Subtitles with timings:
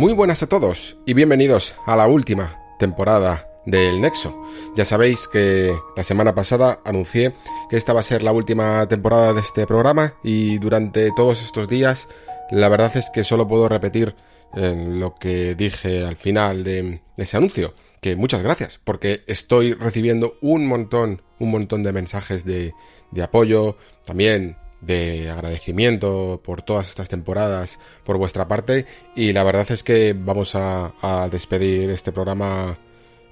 [0.00, 4.34] Muy buenas a todos y bienvenidos a la última temporada del Nexo.
[4.74, 7.34] Ya sabéis que la semana pasada anuncié
[7.68, 11.68] que esta va a ser la última temporada de este programa y durante todos estos
[11.68, 12.08] días
[12.50, 14.16] la verdad es que solo puedo repetir
[14.54, 17.74] eh, lo que dije al final de ese anuncio.
[18.00, 22.72] Que muchas gracias, porque estoy recibiendo un montón, un montón de mensajes de,
[23.10, 23.76] de apoyo,
[24.06, 30.14] también de agradecimiento por todas estas temporadas por vuestra parte y la verdad es que
[30.18, 30.92] vamos a,
[31.30, 32.78] despedir este programa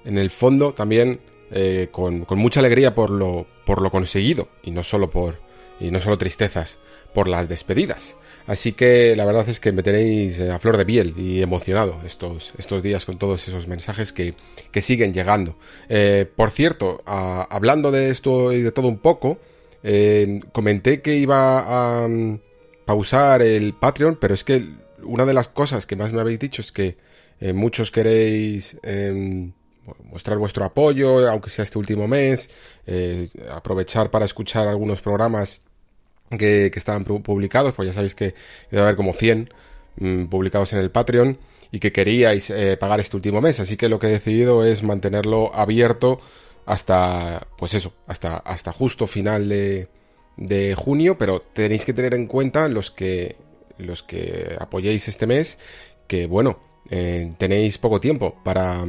[0.05, 1.19] en el fondo también
[1.51, 5.39] eh, con, mucha alegría por lo, por lo conseguido y no solo por
[5.79, 6.77] y no solo tristezas
[7.13, 8.15] por las despedidas.
[8.45, 12.53] Así que la verdad es que me tenéis a flor de piel y emocionado estos,
[12.57, 14.33] estos días con todos esos mensajes que,
[14.71, 15.55] que siguen llegando.
[15.87, 19.39] Eh, por cierto, hablando de esto y de todo un poco,
[19.83, 22.39] eh, comenté que iba a um,
[22.85, 24.69] pausar el Patreon, pero es que
[25.03, 26.97] una de las cosas que más me habéis dicho es que
[27.39, 29.53] eh, muchos queréis em,
[30.03, 32.49] mostrar vuestro apoyo, aunque sea este último mes,
[33.51, 35.61] aprovechar para escuchar algunos programas
[36.37, 38.35] que, estaban publicados, pues ya sabéis que
[38.69, 39.49] debe haber como 100
[39.97, 41.37] mmm, publicados en el Patreon
[41.71, 44.83] y que queríais eh, pagar este último mes, así que lo que he decidido es
[44.83, 46.19] mantenerlo abierto
[46.69, 49.89] hasta, pues eso, hasta, hasta justo final de,
[50.37, 53.37] de junio, pero tenéis que tener en cuenta los que,
[53.79, 55.57] los que apoyéis este mes,
[56.07, 56.59] que bueno,
[56.91, 58.85] eh, tenéis poco tiempo para,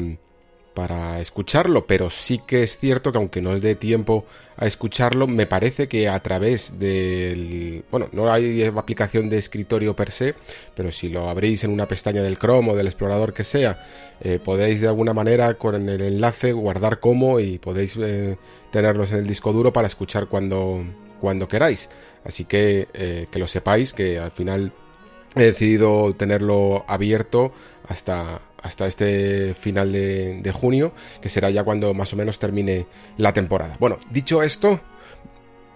[0.74, 4.24] para escucharlo, pero sí que es cierto que aunque no os dé tiempo
[4.56, 7.84] a escucharlo, me parece que a través del...
[7.90, 10.34] Bueno, no hay aplicación de escritorio per se,
[10.74, 13.84] pero si lo abrís en una pestaña del Chrome o del explorador que sea,
[14.20, 18.38] eh, podéis de alguna manera con el enlace guardar como y podéis eh,
[18.70, 20.84] tenerlos en el disco duro para escuchar cuando,
[21.20, 21.88] cuando queráis.
[22.24, 24.72] Así que eh, que lo sepáis, que al final
[25.34, 27.52] he decidido tenerlo abierto
[27.88, 33.32] hasta, hasta este final de, junio, que será ya cuando más o menos termine la
[33.32, 33.76] temporada.
[33.78, 34.81] Bueno, dicho esto,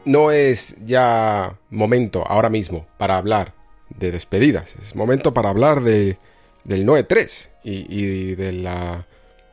[0.04, 3.54] no es ya momento ahora mismo para hablar
[3.90, 6.18] de despedidas, es momento para hablar de,
[6.64, 9.06] del Noe 3 y, de la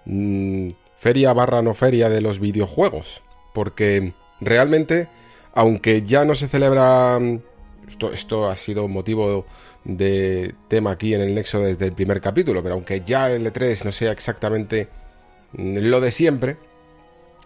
[0.05, 3.21] mmm, feria barra no feria de los videojuegos,
[3.53, 5.07] porque realmente,
[5.53, 7.19] aunque ya no se celebra,
[7.87, 9.45] esto, esto ha sido motivo
[9.83, 13.85] de tema aquí en el Nexo desde el primer capítulo, pero aunque ya el E3
[13.85, 14.87] no sea exactamente
[15.53, 16.57] lo de siempre,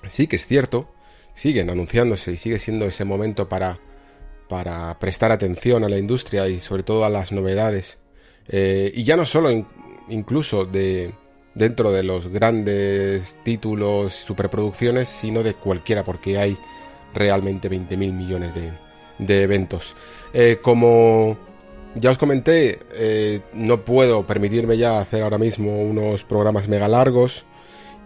[0.08, 0.92] sí que es cierto,
[1.34, 3.80] siguen anunciándose y sigue siendo ese momento para,
[4.48, 7.98] para prestar atención a la industria y sobre todo a las novedades.
[8.48, 9.66] Eh, y ya no solo in,
[10.10, 11.14] incluso de
[11.56, 16.58] dentro de los grandes títulos, superproducciones, sino de cualquiera, porque hay
[17.14, 18.74] realmente 20.000 millones de,
[19.20, 19.96] de eventos.
[20.34, 21.38] Eh, como
[21.96, 27.46] ya os comenté, eh, no puedo permitirme ya hacer ahora mismo unos programas mega largos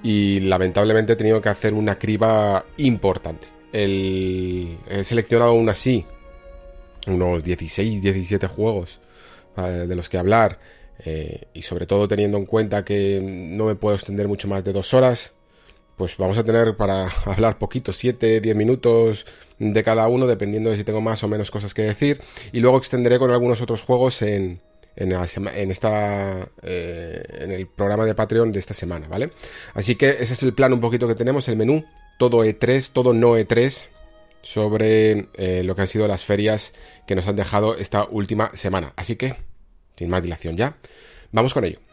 [0.03, 3.47] y lamentablemente he tenido que hacer una criba importante.
[3.73, 6.05] He seleccionado aún así
[7.07, 8.99] unos 16, 17 juegos
[9.57, 10.59] eh, de los que hablar
[11.05, 14.73] eh, y sobre todo teniendo en cuenta que no me puedo extender mucho más de
[14.73, 15.33] dos horas,
[15.99, 19.25] pues vamos a tener para hablar poquito, 7, 10 minutos
[19.59, 22.21] de cada uno, dependiendo de si tengo más o menos cosas que decir.
[22.53, 24.61] Y luego extenderé con algunos otros juegos en,
[24.95, 25.11] en,
[25.71, 29.31] esta eh, en el programa de Patreon de esta semana, ¿vale?
[29.73, 31.83] Así que ese es el plan un poquito que tenemos, el menú,
[32.17, 33.89] todo E3, todo no E3
[34.41, 36.73] sobre eh, lo que han sido las ferias
[37.05, 38.93] que nos han dejado esta última semana.
[38.95, 39.35] Así que,
[39.97, 40.77] sin más dilación ya,
[41.33, 41.88] vamos con ello.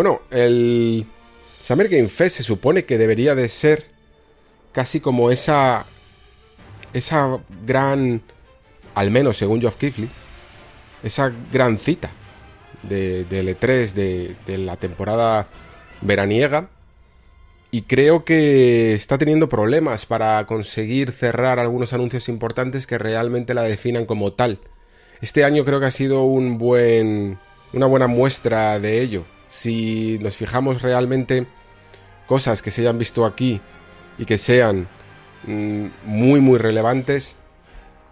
[0.00, 1.06] Bueno, el
[1.60, 3.84] Summer Game Fest se supone que debería de ser
[4.72, 5.84] casi como esa
[6.94, 8.22] esa gran
[8.94, 10.08] al menos según Geoff Keighley
[11.02, 12.10] esa gran cita
[12.82, 15.48] de, de E3 de, de la temporada
[16.00, 16.70] veraniega
[17.70, 23.64] y creo que está teniendo problemas para conseguir cerrar algunos anuncios importantes que realmente la
[23.64, 24.60] definan como tal.
[25.20, 27.38] Este año creo que ha sido un buen
[27.74, 31.46] una buena muestra de ello si nos fijamos realmente
[32.26, 33.60] cosas que se hayan visto aquí
[34.18, 34.88] y que sean
[35.44, 37.36] mmm, muy muy relevantes,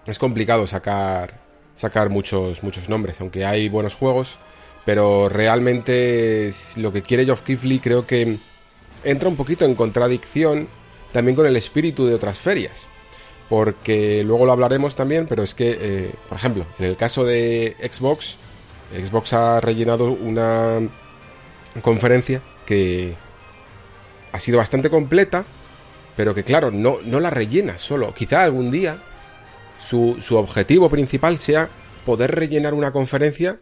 [0.06, 1.40] es complicado sacar
[1.74, 4.38] sacar muchos muchos nombres, aunque hay buenos juegos,
[4.84, 8.38] pero realmente lo que quiere Geoff Keighley creo que
[9.04, 10.68] entra un poquito en contradicción
[11.12, 12.88] también con el espíritu de otras ferias.
[13.48, 17.76] Porque luego lo hablaremos también, pero es que, eh, por ejemplo, en el caso de
[17.80, 18.36] Xbox,
[18.94, 20.80] Xbox ha rellenado una
[21.80, 23.14] conferencia que
[24.32, 25.44] ha sido bastante completa,
[26.16, 28.14] pero que claro, no, no la rellena solo.
[28.14, 29.02] Quizá algún día
[29.80, 31.70] su, su objetivo principal sea
[32.04, 33.60] poder rellenar una conferencia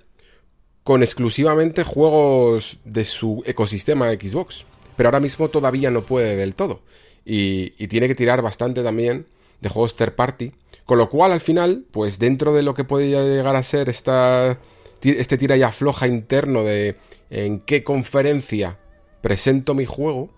[0.85, 4.65] con exclusivamente juegos de su ecosistema Xbox.
[4.97, 6.81] Pero ahora mismo todavía no puede del todo.
[7.25, 9.27] Y, y, tiene que tirar bastante también
[9.61, 10.53] de juegos third party.
[10.85, 14.59] Con lo cual, al final, pues dentro de lo que puede llegar a ser esta,
[15.03, 16.97] este tira y afloja interno de
[17.31, 18.79] en qué conferencia
[19.21, 20.31] presento mi juego,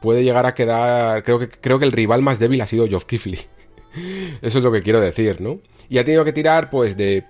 [0.00, 1.24] puede llegar a quedar.
[1.24, 3.40] Creo que, creo que el rival más débil ha sido Geoff Kifley.
[4.42, 5.60] Eso es lo que quiero decir, ¿no?
[5.88, 7.24] Y ha tenido que tirar, pues, de,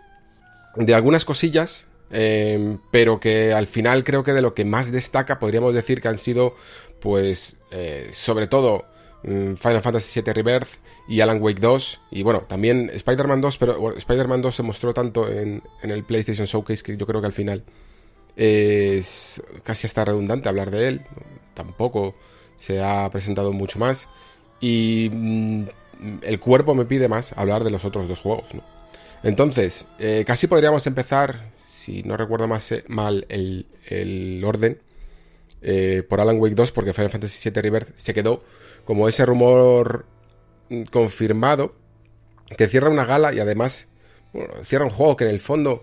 [0.77, 5.39] de algunas cosillas eh, pero que al final creo que de lo que más destaca
[5.39, 6.55] podríamos decir que han sido,
[7.01, 8.87] pues, eh, sobre todo
[9.23, 10.79] Final Fantasy VII Rebirth
[11.09, 14.95] y Alan Wake 2, y bueno, también Spider-Man 2, pero bueno, Spider-Man 2 se mostró
[14.95, 17.65] tanto en, en, el PlayStation Showcase que yo creo que al final
[18.37, 21.03] es casi hasta redundante hablar de él,
[21.55, 22.15] tampoco
[22.57, 24.09] se ha presentado mucho más,
[24.61, 25.65] y mm,
[26.23, 28.63] el cuerpo me pide más hablar de los otros dos juegos, ¿no?
[29.25, 31.51] Entonces, eh, casi podríamos empezar
[31.89, 34.79] si no recuerdo más, eh, mal el, orden,
[35.63, 38.45] eh, por Alan Wake 2, porque Final Fantasy VII Rebirth se quedó
[38.89, 40.07] como ese rumor
[40.71, 41.75] mm, confirmado
[42.57, 43.89] que cierra una gala y además
[44.65, 45.83] cierra un juego que en el fondo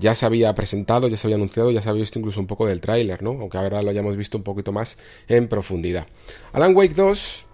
[0.00, 2.66] ya se había presentado, ya se había anunciado, ya se había visto incluso un poco
[2.66, 3.30] del tráiler, ¿no?
[3.30, 4.98] Aunque ahora lo hayamos visto un poquito más
[5.28, 6.08] en profundidad.
[6.52, 7.46] Alan Wake 2,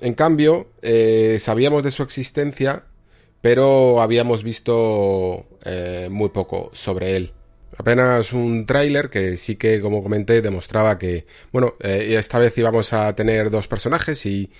[0.00, 2.86] en cambio, eh, sabíamos de su existencia
[3.40, 7.32] pero habíamos visto eh, muy poco sobre él.
[7.78, 12.92] Apenas un tráiler que sí que, como comenté, demostraba que, bueno, eh, esta vez íbamos
[12.92, 14.50] a tener dos personajes y,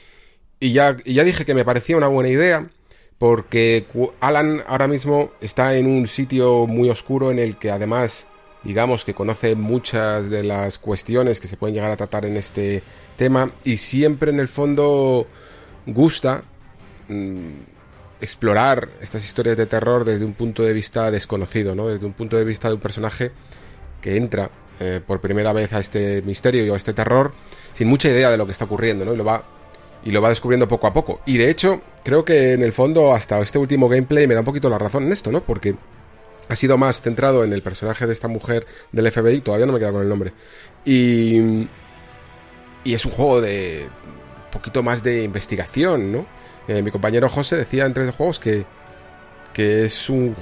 [0.61, 2.71] y, ya, dije que me parecía una buena idea
[3.19, 3.87] porque
[4.21, 8.27] Alan ahora mismo está en un sitio muy oscuro en el que además
[8.63, 12.83] digamos que conoce muchas de las cuestiones que se pueden llegar a tratar en este
[13.17, 15.27] tema y siempre en el fondo
[15.87, 16.45] gusta
[17.09, 17.51] mm,
[18.21, 21.89] explorar estas historias de terror desde un punto de vista desconocido, ¿no?
[21.89, 23.33] Desde un punto de vista de un personaje
[24.01, 27.33] que entra eh, por primera vez a este misterio y a este terror
[27.75, 29.15] sin mucha idea de lo que está ocurriendo, ¿no?
[29.15, 29.45] Y lo va
[30.03, 31.21] y lo va descubriendo poco a poco.
[31.27, 34.47] Y de hecho, creo que en el fondo hasta este último gameplay me da un
[34.47, 35.43] poquito la razón en esto, ¿no?
[35.43, 35.75] Porque
[36.49, 39.79] ha sido más centrado en el personaje de esta mujer del FBI, todavía no me
[39.79, 40.33] queda con el nombre.
[40.85, 41.67] Y
[42.85, 43.89] y es un juego de
[44.47, 46.27] un poquito más de investigación, ¿no?
[46.71, 48.65] Eh, mi compañero José decía entre de juegos que,
[49.53, 50.37] que es un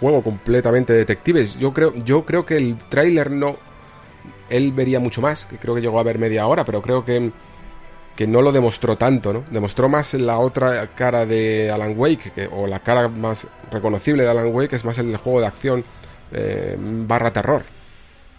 [0.00, 1.58] juego completamente de detectives.
[1.58, 3.58] Yo creo, yo creo que el tráiler no.
[4.48, 7.32] Él vería mucho más, que creo que llegó a ver media hora, pero creo que,
[8.16, 9.44] que no lo demostró tanto, ¿no?
[9.50, 14.54] Demostró más la otra cara de Alan Wake, o la cara más reconocible de Alan
[14.54, 15.84] Wake, es más el juego de acción
[16.32, 17.62] eh, barra terror.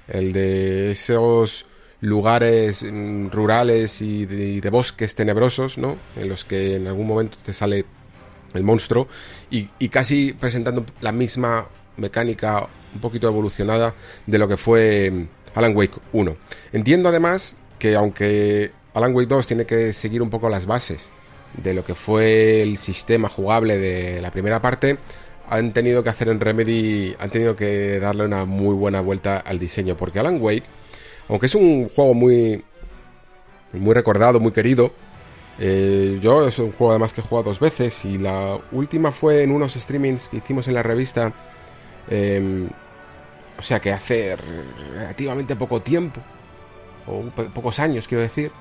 [0.07, 1.67] El de esos
[2.01, 5.97] lugares mm, rurales y de, bosques tenebrosos, ¿no?
[6.15, 7.85] En los que en algún momento te sale
[8.53, 9.07] el monstruo
[9.49, 11.67] y, casi presentando la misma
[11.97, 13.93] mecánica un poquito evolucionada
[14.25, 16.37] de lo que fue mm, Alan Wake 1.
[16.73, 21.11] Entiendo además que aunque Alan Wake 2 tiene que seguir un poco las bases
[21.61, 24.97] de lo que fue el sistema jugable de la primera parte,
[25.47, 29.57] han tenido que hacer en Remedy, han tenido que darle una muy buena vuelta al
[29.57, 30.63] diseño, porque Alan Wake
[31.29, 32.63] aunque es un juego muy,
[33.73, 34.91] muy recordado, muy querido.
[35.59, 39.43] Eh, yo es un juego además que he jugado dos veces y la última fue
[39.43, 41.33] en unos streamings que hicimos en la revista.
[42.09, 42.67] Em,
[43.57, 44.35] o sea que hace
[44.93, 46.21] relativamente poco tiempo,
[47.05, 48.51] o pocos años quiero decir.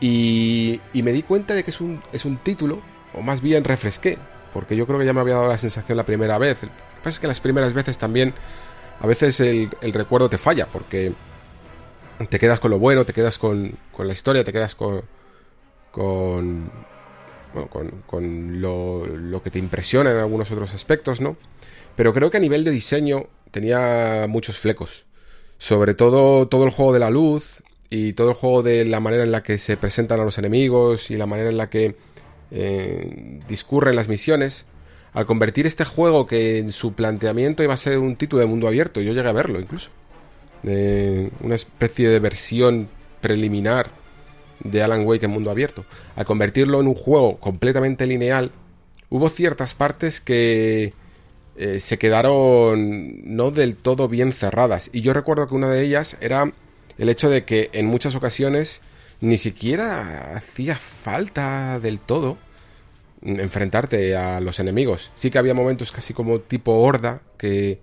[0.00, 2.80] Y, y, me di cuenta de que es un, es un título,
[3.14, 4.18] o más bien refresqué,
[4.52, 6.62] porque yo creo que ya me había dado la sensación la primera vez.
[6.62, 8.34] Lo que pasa es que las primeras veces también,
[9.00, 11.12] a veces el recuerdo te falla, porque
[12.28, 15.02] te quedas con lo bueno, te quedas con, con la historia, te quedas con,
[15.90, 16.70] con,
[17.70, 21.36] con, con lo, lo, que te impresiona en algunos otros aspectos, ¿no?
[21.96, 25.04] Pero creo que a nivel de diseño tenía muchos flecos.
[25.58, 29.22] Sobre todo todo el juego de la luz y todo el juego de la manera
[29.22, 31.94] en la que se presentan a los enemigos y la manera en la que
[32.50, 34.66] eh, discurren las misiones.
[35.12, 38.66] Al convertir este juego que en su planteamiento iba a ser un título de mundo
[38.66, 39.90] abierto, yo llegué a verlo incluso
[40.64, 42.88] una especie de versión
[43.20, 43.90] preliminar
[44.60, 45.84] de Alan Wake en mundo abierto.
[46.16, 48.52] Al convertirlo en un juego completamente lineal,
[49.10, 50.94] hubo ciertas partes que
[51.56, 54.90] eh, se quedaron no del todo bien cerradas.
[54.92, 56.52] Y yo recuerdo que una de ellas era
[56.98, 58.80] el hecho de que en muchas ocasiones
[59.20, 62.38] ni siquiera hacía falta del todo
[63.24, 65.10] enfrentarte a los enemigos.
[65.14, 67.80] Sí que había momentos casi como tipo horda que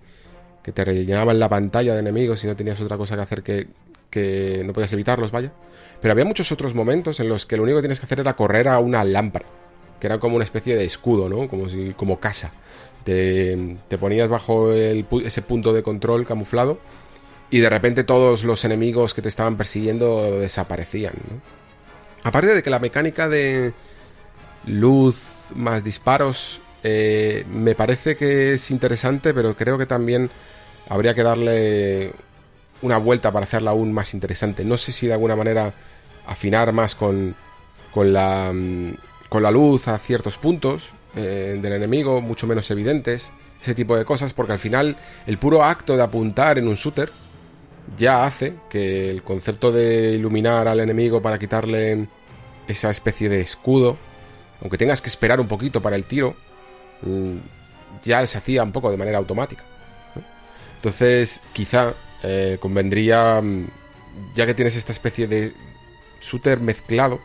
[0.62, 3.68] que te rellenaban la pantalla de enemigos y no tenías otra cosa que hacer que,
[4.10, 5.52] que no podías evitarlos, vaya.
[6.00, 8.34] Pero había muchos otros momentos en los que lo único que tienes que hacer era
[8.34, 9.46] correr a una lámpara,
[9.98, 11.48] que era como una especie de escudo, ¿no?
[11.48, 12.52] Como, como casa.
[13.04, 16.78] Te, te ponías bajo ese punto de control camuflado
[17.48, 21.40] y de repente todos los enemigos que te estaban persiguiendo desaparecían, ¿no?
[22.22, 23.72] Aparte de que la mecánica de
[24.66, 25.22] luz
[25.54, 30.30] más disparos eh, me parece que es interesante, pero creo que también
[30.88, 32.12] habría que darle
[32.82, 34.64] una vuelta para hacerla aún más interesante.
[34.64, 35.74] No sé si de alguna manera
[36.26, 37.34] afinar más con,
[37.92, 38.94] con, la, mm,
[39.28, 44.04] con la luz a ciertos puntos eh, del enemigo, mucho menos evidentes, ese tipo de
[44.04, 44.96] cosas, porque al final
[45.26, 47.10] el puro acto de apuntar en un shooter
[47.96, 52.08] ya hace que el concepto de iluminar al enemigo para quitarle
[52.68, 53.96] esa especie de escudo,
[54.62, 56.36] aunque tengas que esperar un poquito para el tiro,
[58.04, 59.64] ya se hacía un poco de manera automática.
[60.76, 63.68] Entonces, quizá eh, convendría, mm,
[64.34, 65.52] ya que tienes esta especie de
[66.22, 67.20] shooter mezclado,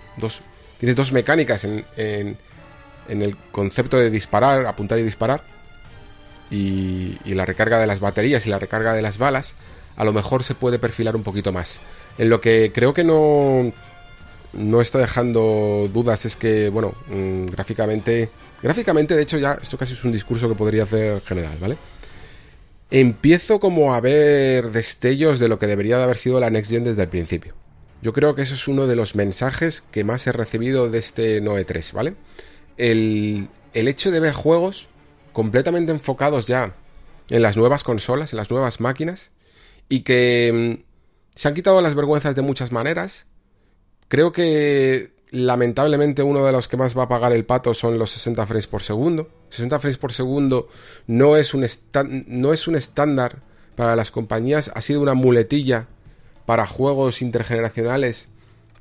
[0.79, 2.37] tienes dos mecánicas en, en,
[3.07, 5.43] el concepto de disparar, apuntar y disparar,
[6.49, 9.55] y, y la recarga de las baterías y la recarga de las balas,
[9.95, 11.79] a lo mejor se puede perfilar un poquito más.
[12.17, 13.71] En lo que creo que no,
[14.53, 18.29] no está dejando dudas es que, bueno, mm, gráficamente,
[18.65, 21.77] gráficamente de hecho ya, esto casi es un discurso que podría hacer general, ¿vale?
[22.89, 26.83] Empiezo como a ver destellos de lo que debería de haber sido la Next Gen
[26.83, 27.53] desde el principio.
[28.01, 31.41] Yo creo que eso es uno de los mensajes que más he recibido de este
[31.41, 32.15] Noe 3, ¿vale?
[32.77, 34.89] El, el hecho de ver juegos
[35.31, 36.75] completamente enfocados ya
[37.29, 39.29] en las nuevas consolas, en las nuevas máquinas,
[39.89, 43.27] y que mm, se han quitado las vergüenzas de muchas maneras.
[44.07, 48.11] Creo que lamentablemente uno de los que más va a pagar el pato son los
[48.11, 49.29] 60 frames por segundo.
[49.49, 50.69] 60 frames por segundo
[51.07, 51.65] no es un,
[52.27, 53.37] no es un estándar
[53.75, 55.87] para las compañías, ha sido una muletilla
[56.45, 58.29] para juegos intergeneracionales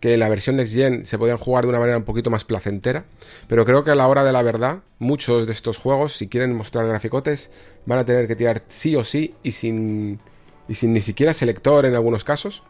[0.01, 2.45] que en la versión Next Gen se podían jugar de una manera un poquito más
[2.45, 3.07] placentera,
[3.49, 6.55] pero creo que a la hora de la verdad, muchos de estos juegos, si quieren
[6.55, 7.51] mostrar graficotes,
[7.87, 10.21] van a tener que tirar sí o sí y sin
[10.69, 12.63] y sin ni siquiera selector en algunos casos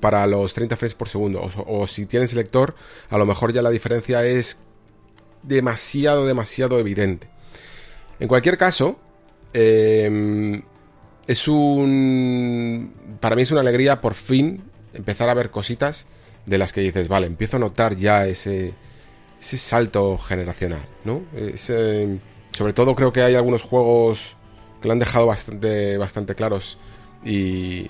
[0.00, 1.48] para los 30 frames por segundo.
[1.66, 2.74] O, si tienes selector,
[3.10, 4.58] a lo mejor ya la diferencia es
[5.42, 7.28] demasiado, demasiado evidente.
[8.20, 8.98] En cualquier caso,
[9.52, 10.62] em,
[11.26, 12.92] es un...
[13.20, 14.62] Para mí es una alegría por fin
[14.94, 16.06] empezar a ver cositas
[16.46, 18.74] de las que dices, vale, empiezo a notar ya ese,
[19.40, 21.22] ese salto generacional, ¿no?
[22.52, 24.34] sobre todo creo que hay algunos juegos
[24.80, 26.78] que lo han dejado bastante, bastante claros
[27.24, 27.88] y,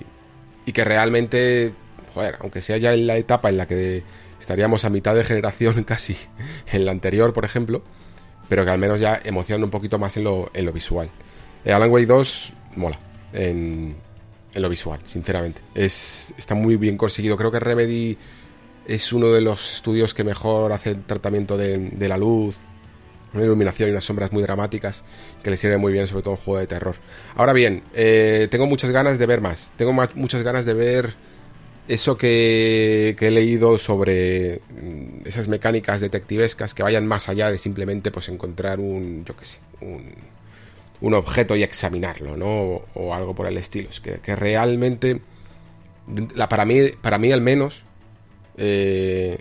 [0.72, 1.72] que realmente,
[2.14, 4.02] joder, aunque sea ya en la etapa en la que
[4.40, 6.16] estaríamos a mitad de generación casi
[6.72, 7.82] en la anterior, por ejemplo,
[8.48, 11.10] pero que al menos ya emociona un poquito más en lo, en lo visual.
[11.64, 12.98] Eh, Alan Wake 2 mola
[13.32, 13.96] en,
[14.54, 15.60] en, lo visual, sinceramente.
[15.74, 17.36] Es, está muy bien conseguido.
[17.36, 18.16] Creo que Remedy
[18.86, 22.56] es uno de los estudios que mejor hace el tratamiento de la luz,
[23.38, 25.04] una iluminación y unas sombras muy dramáticas
[25.42, 26.96] que le sirve muy bien, sobre todo en juego de terror.
[27.36, 29.70] Ahora bien, eh, tengo muchas ganas de ver más.
[29.76, 31.14] Tengo muchas ganas de ver
[31.88, 38.10] eso que, he leído sobre mm, esas mecánicas detectivescas que vayan más allá de simplemente
[38.10, 40.04] pues encontrar un, yo qué sé, un,
[41.00, 42.82] un objeto y examinarlo, ¿no?
[42.94, 43.88] O, algo por el estilo.
[43.90, 45.20] Es que, realmente,
[46.48, 47.82] para, mí, para mí al menos,
[48.56, 49.38] eh,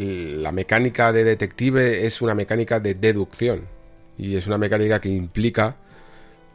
[0.00, 3.68] la mecánica de detective es una mecánica de deducción.
[4.16, 5.76] Y es una mecánica que implica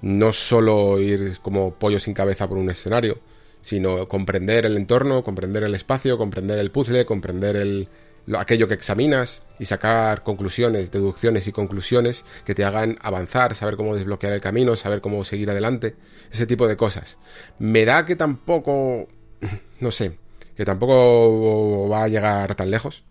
[0.01, 3.19] no solo ir como pollo sin cabeza por un escenario,
[3.61, 7.87] sino comprender el entorno, comprender el espacio, comprender el puzzle, comprender el,
[8.35, 13.95] aquello que examinas y sacar conclusiones, deducciones y conclusiones que te hagan avanzar, saber cómo
[13.95, 15.95] desbloquear el camino, saber cómo seguir adelante,
[16.31, 17.19] ese tipo de cosas.
[17.59, 19.07] Me da que tampoco,
[19.79, 20.17] no sé,
[20.55, 23.03] que tampoco va a llegar tan lejos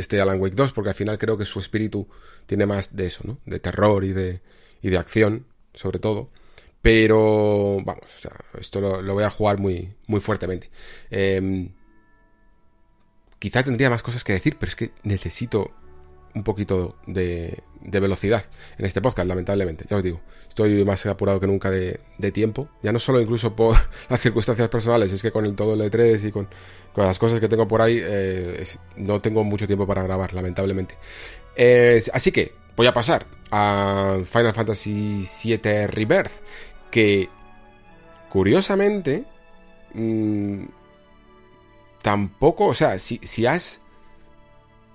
[0.00, 2.08] este Alan Wake 2, porque al final creo que su espíritu
[2.46, 3.38] tiene más de eso, ¿no?
[3.46, 4.40] De terror y de,
[4.82, 6.30] y de acción, sobre todo.
[6.82, 10.70] Pero, vamos, o sea, esto lo, voy a jugar muy, muy fuertemente.
[11.10, 11.70] Em,
[13.38, 15.72] quizá tendría más cosas que decir, pero es que necesito
[16.34, 18.44] un poquito de, de, velocidad
[18.78, 19.84] en este podcast, lamentablemente.
[19.88, 22.00] Ya os digo, estoy más apurado que nunca de,
[22.32, 22.68] tiempo.
[22.82, 23.76] Ya no solo incluso por
[24.08, 26.48] las circunstancias personales, es que con el todo el E3 y con,
[26.96, 28.64] las cosas que tengo por ahí, eh,
[28.96, 30.96] no tengo mucho tiempo para grabar, lamentablemente.
[32.12, 36.32] así que voy a pasar a Final Fantasy VII Rebirth,
[36.90, 37.28] que
[38.28, 39.24] curiosamente
[39.94, 40.64] mmm,
[42.02, 43.80] tampoco, o sea, si, si has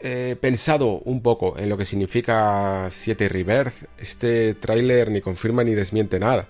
[0.08, 5.74] eh, pensado un poco en lo que significa 7 Rebirth, este tráiler ni confirma ni
[5.74, 6.48] desmiente nada.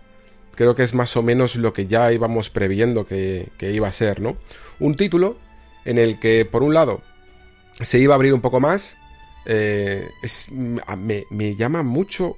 [0.55, 4.19] creo que es más o menos lo que ya íbamos previendo que, iba a ser,
[4.19, 4.35] ¿no?
[4.81, 5.37] Un título
[5.85, 7.01] en el que, por un lado,
[7.81, 8.97] se iba a abrir un poco más.
[9.45, 10.09] Eh,
[10.51, 12.35] me, me, llama mucho,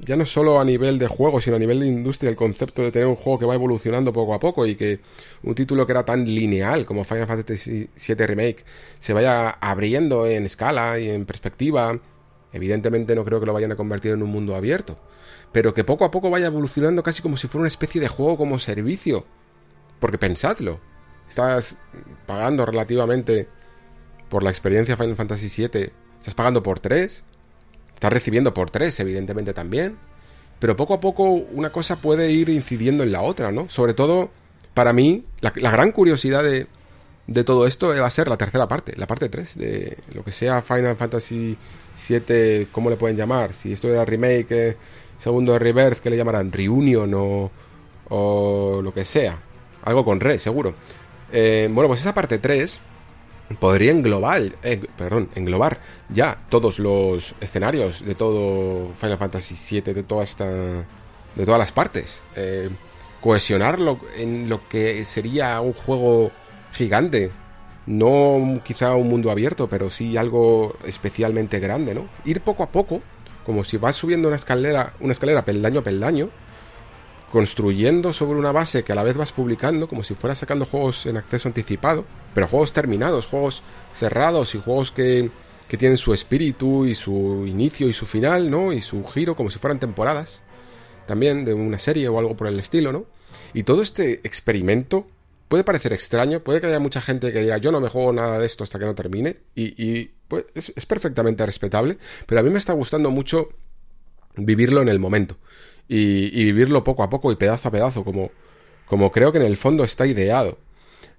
[0.00, 2.90] ya no solo a nivel de juego, sino a nivel de industria, el concepto de
[2.90, 5.00] tener un juego que va evolucionando poco a poco y que
[5.42, 8.64] un título que era tan lineal como Final Fantasy VII Remake
[8.98, 11.98] se vaya abriendo en escala y en perspectiva.
[12.52, 14.98] Evidentemente no creo que lo vayan a convertir en un mundo abierto
[15.52, 18.36] pero que poco a poco vaya evolucionando casi como si fuera una especie de juego
[18.36, 19.26] como servicio.
[19.98, 20.80] Porque pensadlo,
[21.28, 21.76] estás
[22.26, 23.48] pagando relativamente
[24.28, 27.24] por la experiencia Final Fantasy VII, estás pagando por 3,
[28.00, 29.98] estás recibiendo por 3, evidentemente también,
[30.58, 33.68] pero poco a poco una cosa puede ir incidiendo en la otra, ¿no?
[33.68, 34.30] Sobre todo,
[34.72, 36.66] para mí, la, gran curiosidad de,
[37.26, 40.32] de todo esto va a ser la tercera parte, la parte 3, de lo que
[40.32, 41.58] sea Final Fantasy
[42.08, 43.52] VII, ¿cómo le pueden llamar?
[43.52, 44.78] Si esto era remake
[45.18, 47.50] segundo de Reverse que le llamarán Reunion o,
[48.08, 49.38] o lo que sea.
[49.82, 50.74] Algo con Re, seguro.
[51.30, 52.80] Eh, bueno, pues esa parte 3
[53.58, 60.02] podría englobar, eh, perdón, englobar ya todos los escenarios de todo Final Fantasy VII, de
[60.02, 62.70] toda esta, de todas las partes, eh,
[63.20, 66.30] cohesionarlo en lo que sería un juego
[66.72, 67.30] gigante,
[67.86, 72.08] no quizá un mundo abierto, pero sí algo especialmente grande, ¿no?
[72.24, 73.02] Ir poco a poco
[73.44, 76.30] como si vas subiendo una escalera, una escalera peldaño a peldaño,
[77.30, 81.06] construyendo sobre una base que a la vez vas publicando, como si fueras sacando juegos
[81.06, 83.62] en acceso anticipado, pero juegos terminados, juegos
[83.94, 85.30] cerrados y juegos que,
[85.68, 88.72] que tienen su espíritu y su inicio y su final, ¿no?
[88.72, 90.42] Y su giro, como si fueran temporadas,
[91.06, 93.06] también de una serie o algo por el estilo, ¿no?
[93.54, 95.06] Y todo este experimento
[95.50, 98.38] puede parecer extraño, puede que haya mucha gente que diga yo no me juego nada
[98.38, 102.58] de esto hasta que no termine, y, pues, es, perfectamente respetable, pero a mí me
[102.58, 103.48] está gustando mucho
[104.36, 105.36] vivirlo en el momento,
[105.88, 108.30] y, vivirlo poco a poco y pedazo a pedazo, como,
[108.86, 110.58] como creo que en el fondo está ideado.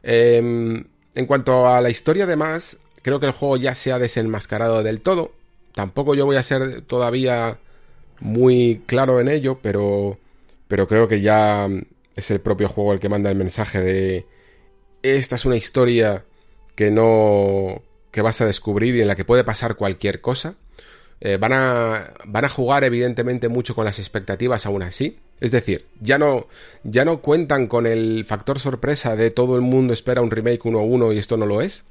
[0.03, 4.83] Em, en cuanto a la historia además, creo que el juego ya se ha desenmascarado
[4.83, 5.33] del todo,
[5.73, 7.59] tampoco yo voy a ser todavía
[8.19, 10.17] muy claro en ello, pero,
[10.67, 11.67] pero creo que ya
[12.15, 14.25] es el propio juego el que manda el mensaje de
[15.03, 16.25] esta es una historia
[16.75, 20.55] que no que vas a descubrir y en la que puede pasar cualquier cosa.
[21.21, 25.19] Eh, van, a, van a jugar evidentemente mucho con las expectativas aún así.
[25.39, 26.47] Es decir, ya no,
[26.83, 31.15] ya no cuentan con el factor sorpresa de todo el mundo espera un remake 1-1
[31.15, 31.83] y esto no lo es.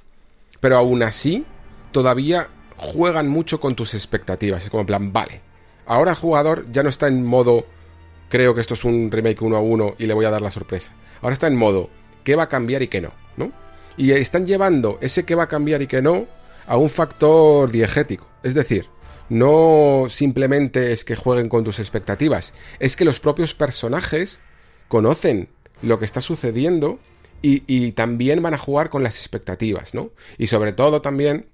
[0.61, 1.45] Pero aún así,
[1.93, 4.65] todavía juegan mucho con tus expectativas.
[4.65, 5.41] Es como en plan, vale.
[5.87, 7.65] Ahora el jugador ya no está en modo
[8.31, 10.51] creo que esto es un remake uno a uno y le voy a dar la
[10.51, 10.93] sorpresa.
[11.21, 11.91] Ahora está en modo,
[12.25, 13.13] ¿qué va a cambiar y qué no?
[13.37, 13.53] ¿no?
[13.99, 16.27] Y están llevando ese qué va a cambiar y qué no
[16.67, 18.27] a un factor diegético.
[18.43, 18.87] Es decir,
[19.31, 24.41] no simplemente es que jueguen con tus expectativas, es que los propios personajes
[24.89, 25.49] conocen
[25.81, 26.99] lo que está sucediendo
[27.43, 30.11] y, también van a jugar con las expectativas, ¿no?
[30.37, 31.47] Y sobre todo también,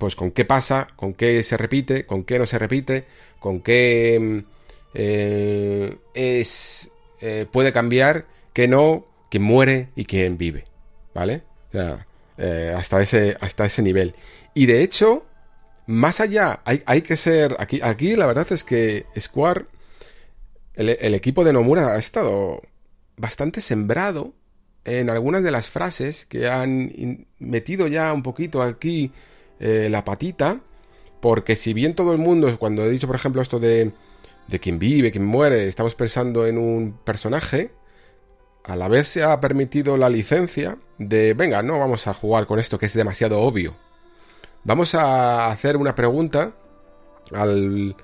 [0.00, 3.06] pues con qué pasa, con qué se repite, con qué no se repite,
[3.38, 4.38] con qué mm,
[4.94, 10.64] eh, es eh, puede cambiar que no quien muere y quien vive,
[11.14, 11.42] ¿vale?
[11.68, 14.16] O sea, eh, hasta, ese, hasta ese nivel.
[14.54, 15.24] Y de hecho,
[15.86, 17.56] más allá, hay, que ser.
[17.58, 19.66] Aquí, aquí la verdad es que Square,
[20.74, 22.62] el, el, equipo de Nomura ha estado
[23.16, 24.34] bastante sembrado
[24.84, 29.12] en algunas de las frases que han metido ya un poquito aquí
[29.58, 30.60] la patita.
[31.20, 33.92] Porque si bien todo el mundo, cuando he dicho, por ejemplo, esto de
[34.48, 37.72] de quien vive, quien muere, estamos pensando en un personaje,
[38.64, 42.58] a la vez se ha permitido la licencia de, venga, no vamos a jugar con
[42.58, 43.76] esto que es demasiado obvio.
[44.64, 46.52] Vamos a hacer una pregunta
[47.32, 47.96] al,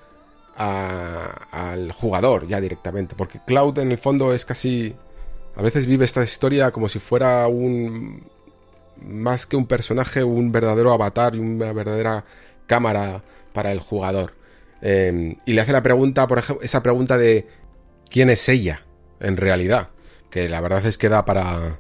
[0.57, 4.95] al jugador ya directamente, porque Cloud en el fondo es casi...
[5.57, 8.25] A veces vive esta historia como si fuera un...
[9.01, 12.25] más que un personaje, un verdadero avatar y una verdadera
[12.67, 14.35] cámara para el jugador.
[14.81, 17.47] Em, y le hace la pregunta, por ejemplo, esa pregunta de
[18.09, 18.83] ¿quién es ella
[19.21, 19.91] en realidad?
[20.31, 21.79] Que la verdad es que da para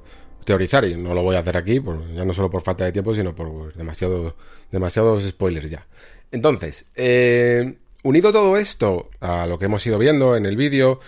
[0.49, 1.79] teorizar y no lo voy a hacer aquí,
[2.15, 4.35] ya no solo por falta de tiempo, sino por demasiado,
[4.73, 5.87] demasiados spoilers ya.
[6.33, 11.01] Entonces, eh, unido todo esto a lo que hemos ido viendo en el vídeo,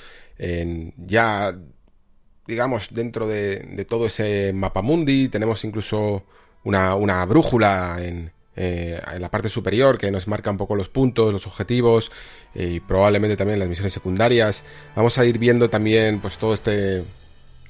[0.98, 1.57] ya
[2.46, 6.24] digamos dentro de, todo ese mapa mundi, tenemos incluso
[6.64, 10.90] una, una brújula en, eh, en la parte superior que nos marca un poco los
[10.90, 12.12] puntos, los objetivos
[12.55, 14.64] eh, y probablemente también las misiones secundarias.
[14.94, 17.03] Vamos a ir viendo también pues todo este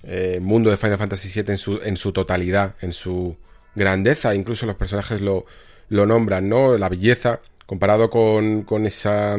[0.03, 3.37] eh, mundo de Final Fantasy VII en su, en su totalidad, en su
[3.75, 5.45] grandeza, incluso los personajes lo,
[5.89, 6.77] lo nombran, ¿no?
[6.77, 9.37] La belleza, comparado con, con esa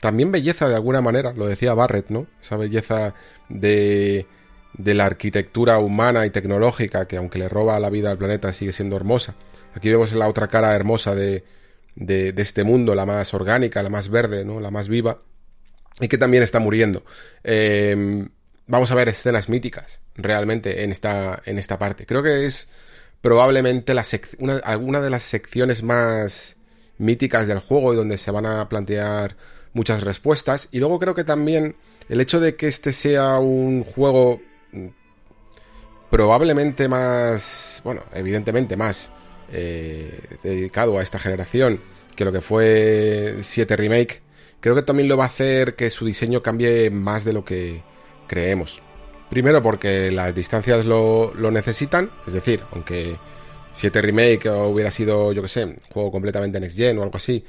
[0.00, 2.26] también belleza de alguna manera, lo decía Barrett, ¿no?
[2.40, 3.14] Esa belleza
[3.48, 4.26] de,
[4.74, 8.72] de la arquitectura humana y tecnológica que aunque le roba la vida al planeta sigue
[8.72, 9.34] siendo hermosa.
[9.74, 11.44] Aquí vemos la otra cara hermosa de,
[11.94, 14.60] de, de este mundo, la más orgánica, la más verde, ¿no?
[14.60, 15.18] La más viva
[16.00, 17.04] y que también está muriendo.
[17.42, 18.26] Eh,
[18.66, 22.06] vamos a ver escenas míticas realmente en esta, en esta parte.
[22.06, 22.68] Creo que es
[23.20, 23.94] probablemente
[24.38, 26.56] una, alguna de las secciones más
[26.98, 29.36] míticas del juego y donde se van a plantear
[29.72, 30.68] muchas respuestas.
[30.72, 31.76] Y luego creo que también
[32.08, 34.40] el hecho de que este sea un juego
[34.72, 34.88] mm,
[36.10, 39.10] probablemente más, bueno, evidentemente más
[39.52, 41.80] eh, dedicado a esta generación
[42.16, 44.22] que lo que fue 7 Remake,
[44.60, 47.82] creo que también lo va a hacer que su diseño cambie más de lo que
[48.26, 48.82] creemos.
[49.30, 53.16] Primero porque las distancias lo, necesitan, es decir, aunque
[53.72, 57.44] 7 Remake hubiera sido, yo que sé, juego completamente next gen o algo así,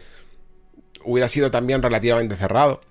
[1.06, 2.82] hubiera sido también relativamente cerrado.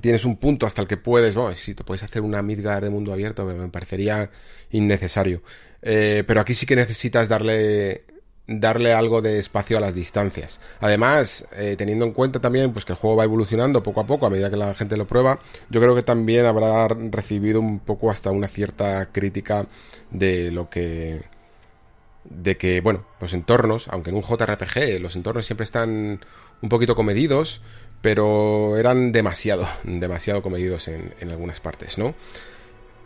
[0.00, 2.90] Tienes un punto hasta el que puedes, bueno, si te puedes hacer una Midgar de
[2.90, 4.30] mundo abierto, me parecería
[4.70, 5.42] innecesario.
[5.82, 8.04] Eh, pero aquí sí que necesitas darle
[8.46, 10.60] darle algo de espacio a las distancias.
[10.80, 14.26] Además, eh, teniendo en cuenta también pues que el juego va evolucionando poco a poco
[14.26, 15.38] a medida que la gente lo prueba,
[15.70, 19.66] yo creo que también habrá recibido un poco hasta una cierta crítica
[20.10, 21.22] de lo que
[22.24, 26.20] de que, bueno, los entornos, aunque en un JRPG los entornos siempre están
[26.62, 27.60] un poquito comedidos,
[28.00, 32.14] pero eran demasiado, demasiado comedidos en, en algunas partes, ¿no?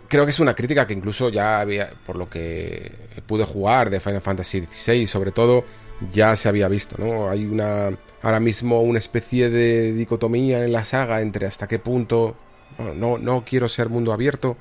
[0.09, 2.93] Creo que es una crítica que incluso ya había, por lo que
[3.27, 5.65] pude jugar de Final Fantasy XVI, sobre todo,
[6.13, 7.29] ya se había visto, ¿no?
[7.29, 7.91] Hay una,
[8.23, 12.37] ahora mismo una especie de dicotomía en la saga entre hasta qué punto,
[12.79, 14.57] no, no, quiero ser mundo abierto,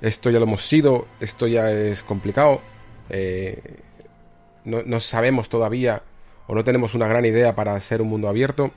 [0.00, 2.62] esto ya lo hemos sido, esto ya es complicado,
[3.10, 3.60] eh,
[4.64, 6.02] no, no sabemos todavía
[6.46, 8.72] o no tenemos una gran idea para ser un mundo abierto.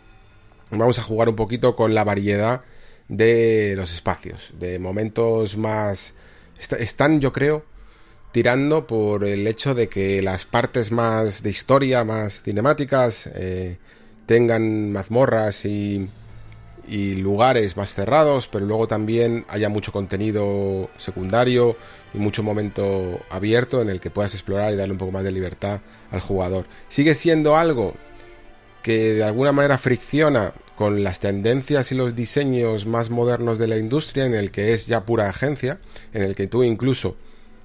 [0.71, 2.61] Vamos a jugar un poquito con la variedad
[3.09, 6.13] de los espacios, de momentos más...
[6.57, 7.65] están, yo creo,
[8.31, 13.77] tirando por el hecho de que las partes más de historia, más cinemáticas, eh,
[14.25, 16.07] tengan mazmorras y,
[16.87, 21.75] y lugares más cerrados, pero luego también haya mucho contenido secundario
[22.13, 25.31] y mucho momento abierto en el que puedas explorar y darle un poco más de
[25.31, 26.65] libertad al jugador.
[26.89, 27.95] Sigue siendo algo
[28.83, 33.75] que de alguna manera fricciona con las tendencias y los diseños más modernos de la
[33.75, 35.81] industria, en el que es ya pura agencia,
[36.13, 37.17] en el que tú incluso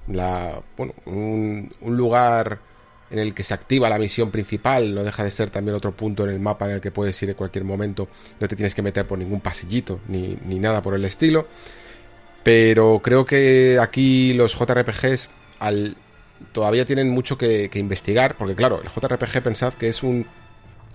[0.08, 2.58] la, bueno, un, lugar
[3.10, 6.24] en el que se activa la misión principal, no deja de ser también otro punto
[6.24, 8.08] en el mapa en el que puedes ir en cualquier momento,
[8.40, 11.46] no te tienes que meter por ningún pasillito ni, nada por el estilo.
[12.42, 15.96] Pero creo que aquí los JRPGs al,
[16.50, 20.26] todavía tienen mucho que, que investigar, porque claro, el JRPG pensad que es un,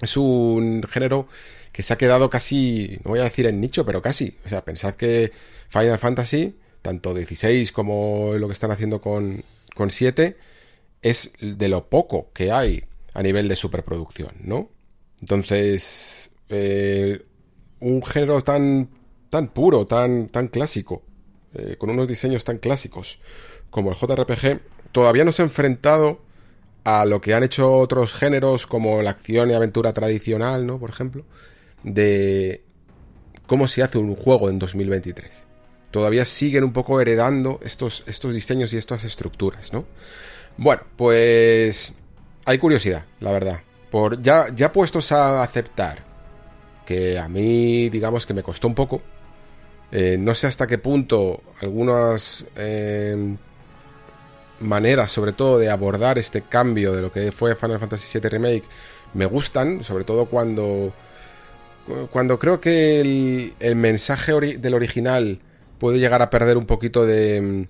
[0.01, 1.29] es un género
[1.71, 4.36] que se ha quedado casi, no voy a decir en nicho, pero casi.
[4.45, 5.32] O sea, pensad que
[5.69, 9.43] Final Fantasy, tanto 16 como lo que están haciendo con,
[9.75, 10.38] con 7,
[11.01, 14.69] es de lo poco que hay a nivel de superproducción, ¿no?
[15.21, 17.25] Entonces, eh,
[17.79, 18.89] un género tan,
[19.29, 21.03] tan puro, tan, tan clásico,
[21.53, 23.19] eh, con unos diseños tan clásicos
[23.69, 24.60] como el JRPG,
[24.91, 26.21] todavía no se ha enfrentado
[26.84, 30.79] a lo que han hecho otros géneros como la acción y aventura tradicional, ¿no?
[30.79, 31.25] Por ejemplo,
[31.83, 32.63] de
[33.45, 35.31] cómo se hace un juego en 2023.
[35.91, 39.85] Todavía siguen un poco heredando estos, estos diseños y estas estructuras, ¿no?
[40.57, 41.93] Bueno, pues
[42.45, 43.61] hay curiosidad, la verdad.
[43.89, 46.03] Por, ya, ya puestos a aceptar
[46.85, 49.01] que a mí, digamos que me costó un poco.
[49.91, 53.35] Eh, no sé hasta qué punto algunas eh,
[54.59, 58.63] maneras, sobre todo, de abordar este cambio de lo que fue Final Fantasy VII Remake
[59.13, 60.93] me gustan, sobre todo cuando
[62.12, 63.02] cuando creo que
[63.60, 65.39] el, mensaje del original
[65.78, 67.67] puede llegar a perder un poquito de,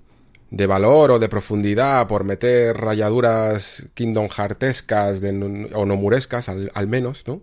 [0.50, 5.22] de, valor o de profundidad por meter rayaduras Kingdom Heartescas
[5.74, 7.42] o nomurescas al, al menos, ¿no?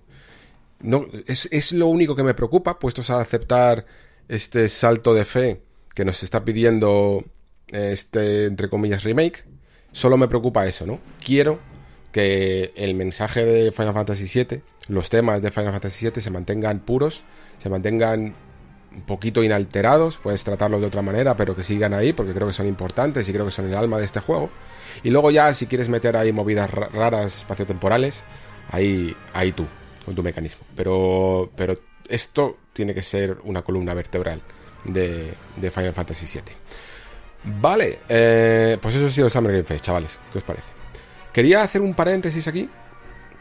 [0.80, 3.86] no es, es, lo único que me preocupa, puestos a aceptar
[4.28, 5.62] este salto de fe
[5.94, 7.24] que nos está pidiendo
[7.68, 9.44] este, entre comillas, remake.
[9.92, 11.00] Solo me preocupa eso, ¿no?
[11.24, 11.58] Quiero
[12.12, 16.80] que el mensaje de Final Fantasy VII, los temas de Final Fantasy VII se mantengan
[16.80, 17.22] puros,
[17.62, 18.34] se mantengan
[18.96, 22.54] un poquito inalterados, puedes tratarlos de otra manera, pero que sigan ahí porque creo que
[22.54, 24.50] son importantes y creo que son el alma de este juego.
[25.02, 28.24] Y luego ya si quieres meter ahí movidas raras espaciotemporales,
[28.70, 29.66] ahí ahí tú
[30.04, 30.64] con tu mecanismo.
[30.74, 34.40] Pero pero esto tiene que ser una columna vertebral
[34.84, 35.34] de,
[35.70, 36.54] Final Fantasy VII.
[37.60, 40.18] Vale, eh, pues eso ha sido Summer Game Fest, chavales.
[40.32, 40.75] ¿Qué os parece?
[41.36, 42.66] Quería hacer un paréntesis aquí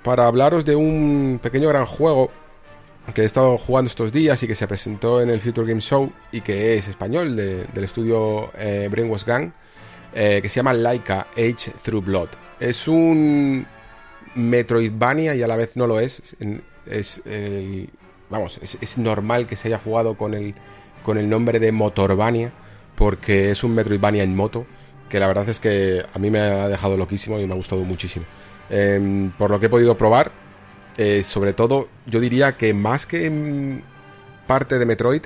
[0.03, 2.29] para hablaros de un pequeño gran juego
[3.13, 6.11] que he estado jugando estos días y que se presentó en el Future Game Show
[6.33, 9.53] y que es español, del estudio eh, Brainwash Gang,
[10.13, 12.27] eh, que se llama Laika Age Through Blood.
[12.59, 13.65] Es un
[14.35, 16.21] Metroidvania y a la vez no lo es.
[16.85, 17.21] Es
[18.29, 20.53] vamos, es, normal que se haya jugado con el,
[21.01, 22.51] con el nombre de Motorvania,
[22.95, 24.65] porque es un Metroidvania en moto,
[25.09, 27.83] que la verdad es que a mí me ha dejado loquísimo y me ha gustado
[27.83, 28.25] muchísimo.
[28.69, 30.31] Em, por lo que he podido probar,
[30.97, 33.81] eh, sobre todo, yo diría que más que
[34.47, 35.23] parte de Metroid,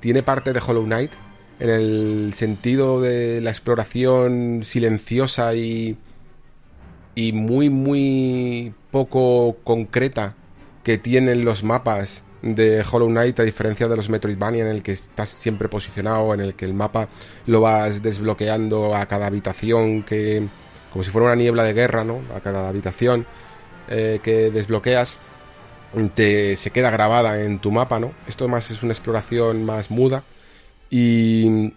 [0.00, 1.12] tiene parte de Hollow Knight,
[1.60, 5.96] en el sentido de la exploración silenciosa y,
[7.14, 10.34] y muy, muy poco concreta
[10.82, 14.92] que tienen los mapas de Hollow Knight, a diferencia de los Metroidvania en el que
[14.92, 17.08] estás siempre posicionado, en el que el mapa
[17.46, 20.46] lo vas desbloqueando a cada habitación, que
[20.92, 22.20] como si fuera una niebla de guerra, ¿no?
[22.36, 23.26] A cada habitación
[23.88, 25.18] eh, que desbloqueas
[26.14, 28.12] te, se queda grabada en tu mapa, ¿no?
[28.28, 30.22] Esto más es una exploración más muda
[30.90, 31.72] y,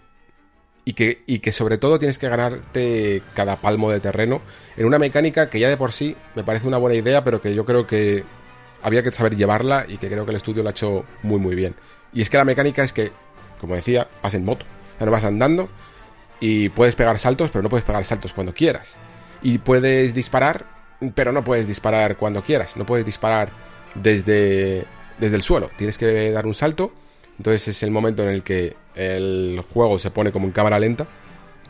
[0.83, 4.41] y, que, y que sobre todo tienes que ganarte cada palmo de terreno
[4.75, 7.55] en una mecánica que ya de por sí me parece una buena idea, pero que
[7.55, 8.23] yo creo que
[8.81, 11.55] había que saber llevarla y que creo que el estudio lo ha hecho muy muy
[11.55, 11.75] bien.
[12.13, 13.11] Y es que la mecánica es que,
[13.59, 14.65] como decía, vas en moto,
[14.99, 15.69] ya no vas andando
[16.39, 18.97] y puedes pegar saltos, pero no puedes pegar saltos cuando quieras.
[19.41, 20.65] Y puedes disparar,
[21.15, 23.49] pero no puedes disparar cuando quieras, no puedes disparar
[23.95, 24.85] desde,
[25.19, 26.91] desde el suelo, tienes que dar un salto,
[27.37, 31.05] entonces es el momento en el que el juego se pone como en cámara lenta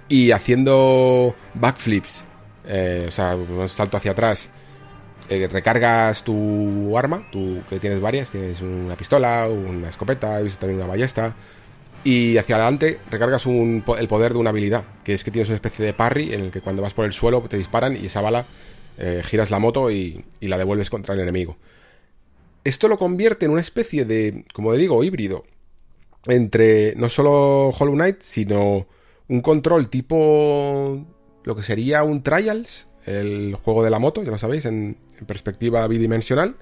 [0.07, 2.23] y haciendo backflips,
[2.65, 4.49] eh, o sea, un salto hacia atrás
[5.29, 10.79] eh, recargas tu arma, tú que tienes varias, tienes una pistola, una escopeta, he también
[10.79, 11.35] una ballesta,
[12.03, 15.85] y hacia adelante recargas el poder de una habilidad, que es que tienes una especie
[15.85, 18.45] de parry en el que cuando vas por el suelo te disparan y esa bala
[18.97, 21.57] eh, giras la moto y, la devuelves contra el enemigo.
[22.63, 25.43] Esto lo convierte en una especie de, como digo, híbrido
[26.27, 28.87] entre no solo Hollow Knight, sino
[29.27, 31.05] un control tipo
[31.43, 35.87] lo que sería un Trials, el juego de la moto, ya lo sabéis, en, perspectiva
[35.87, 36.55] bidimensional.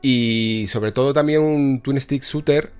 [0.00, 2.72] Y sobre todo también un twin stick shooter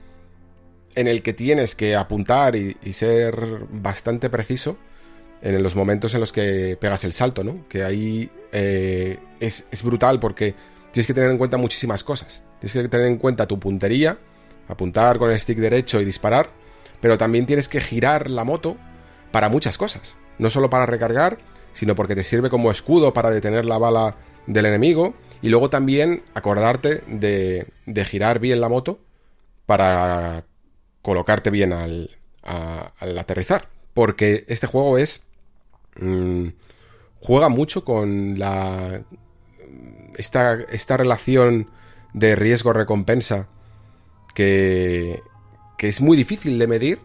[0.94, 3.36] en el que tienes que apuntar y, ser
[3.70, 4.78] bastante preciso
[5.42, 7.68] en los momentos en los que pegas el salto, ¿no?
[7.68, 10.54] Que ahí eh, es, es, brutal porque
[10.92, 12.42] tienes que tener en cuenta muchísimas cosas.
[12.60, 14.18] Tienes que tener en cuenta tu puntería,
[14.68, 16.48] apuntar con el stick derecho y disparar,
[17.00, 18.76] pero también tienes que girar la moto
[19.32, 20.14] para muchas cosas.
[20.38, 21.38] No solo para recargar,
[21.74, 26.22] sino porque te sirve como escudo para detener la bala del enemigo y luego también
[26.34, 28.98] acordarte de, de girar bien la moto
[29.66, 30.44] para
[31.02, 33.68] colocarte bien al, al aterrizar.
[33.92, 35.26] Porque este juego es...
[36.00, 36.48] Mm,
[37.20, 39.02] juega mucho con la...
[40.16, 41.68] Esta, esta relación
[42.12, 43.48] de riesgo-recompensa
[44.34, 45.20] que,
[45.76, 47.00] que es muy difícil de medir.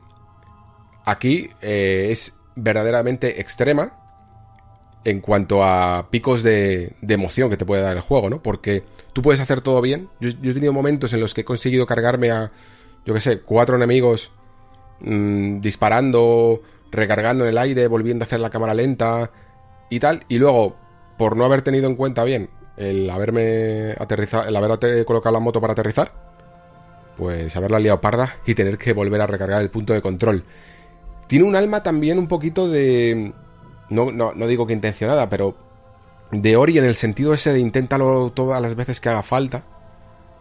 [1.05, 3.98] Aquí eh, es verdaderamente extrema
[5.05, 8.41] en cuanto a picos de, emoción que te puede dar el juego, ¿no?
[8.41, 8.83] Porque
[9.13, 10.09] tú puedes hacer todo bien.
[10.19, 12.51] Yo, he tenido momentos en los que he conseguido cargarme a,
[13.05, 14.31] yo qué sé, cuatro enemigos
[15.01, 19.31] mm, disparando, recargando en el aire, volviendo a hacer la cámara lenta
[19.89, 20.25] y tal.
[20.27, 20.75] Y luego,
[21.17, 25.59] por no haber tenido en cuenta bien el haberme aterrizado, el haber colocado la moto
[25.59, 26.13] para aterrizar,
[27.17, 30.43] pues haberla liado parda y tener que volver a recargar el punto de control.
[31.27, 33.33] Tiene un alma también un poquito de
[33.89, 35.55] no, no, no digo que intencionada, pero
[36.31, 39.65] de Ori en el sentido ese de inténtalo todas las veces que haga falta,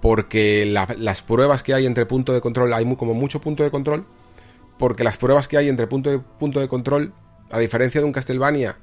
[0.00, 4.06] porque las pruebas que hay entre punto de control, hay como mucho punto de control,
[4.78, 7.12] porque las pruebas que hay entre punto de, punto de control,
[7.50, 8.78] a diferencia de un Castlevania,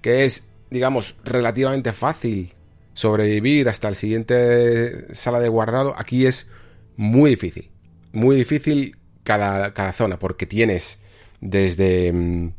[0.00, 2.54] que es, digamos, relativamente fácil
[2.92, 6.48] sobrevivir hasta el siguiente sala de guardado, aquí es
[6.96, 7.70] muy difícil,
[8.12, 10.98] muy difícil cada, cada zona, porque tienes
[11.40, 12.52] desde mm,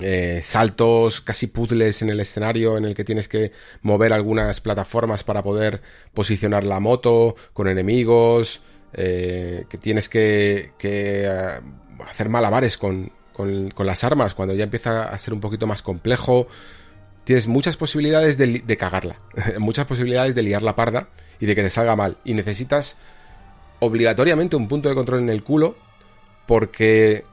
[0.00, 3.52] eh, saltos, casi puzzles en el escenario en el que tienes que
[3.82, 8.60] mover algunas plataformas para poder posicionar la moto con enemigos,
[8.92, 11.60] eh, que tienes que, eh,
[12.08, 13.12] hacer malabares con,
[13.78, 16.48] las armas cuando ya empieza a ser un poquito más complejo.
[17.24, 19.20] Tienes muchas posibilidades de, de cagarla,
[19.58, 21.08] muchas posibilidades de liar la parda
[21.40, 22.16] y de que te salga mal.
[22.24, 22.96] Y necesitas
[23.78, 25.76] obligatoriamente un punto de control en el culo
[26.46, 27.24] porque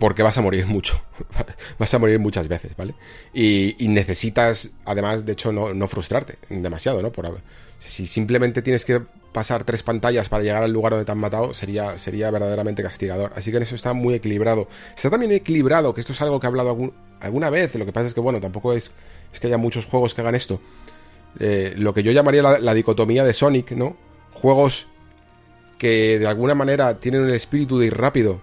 [0.00, 1.00] porque vas a morir mucho.
[1.78, 2.94] vas a morir muchas veces, ¿vale?
[3.32, 7.12] Y, necesitas, además, de hecho, no, frustrarte demasiado, ¿no?
[7.12, 7.38] Por,
[7.78, 11.52] si simplemente tienes que pasar tres pantallas para llegar al lugar donde te han matado,
[11.54, 13.32] sería, sería verdaderamente castigador.
[13.36, 14.68] Así que en eso está muy equilibrado.
[14.96, 17.74] Está también equilibrado, que esto es algo que he hablado alguna vez.
[17.74, 18.90] Lo que pasa es que, bueno, tampoco es,
[19.32, 20.62] es que haya muchos juegos que hagan esto.
[21.38, 23.96] Eh, lo que yo llamaría la, la dicotomía de Sonic, ¿no?
[24.32, 24.88] Juegos
[25.78, 28.40] que de alguna manera tienen el espíritu de ir rápido,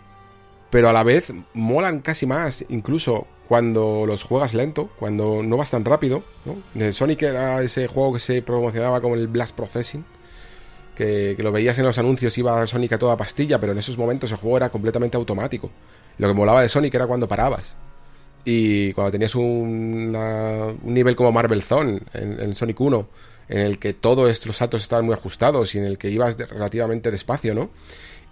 [0.69, 5.71] pero a la vez molan casi más, incluso cuando los juegas lento, cuando no vas
[5.71, 6.23] tan rápido.
[6.45, 6.91] ¿no?
[6.91, 10.03] Sonic era ese juego que se promocionaba como el Blast Processing,
[10.95, 14.31] que, lo veías en los anuncios, iba Sonic a toda pastilla, pero en esos momentos
[14.31, 15.69] el juego era completamente automático.
[16.17, 17.75] Lo que molaba de Sonic era cuando parabas.
[18.43, 20.11] Y cuando tenías un
[20.83, 23.07] nivel como Marvel Zone en, Sonic 1,
[23.49, 27.11] en el que todos estos saltos estaban muy ajustados y en el que ibas relativamente
[27.11, 27.69] despacio, ¿no?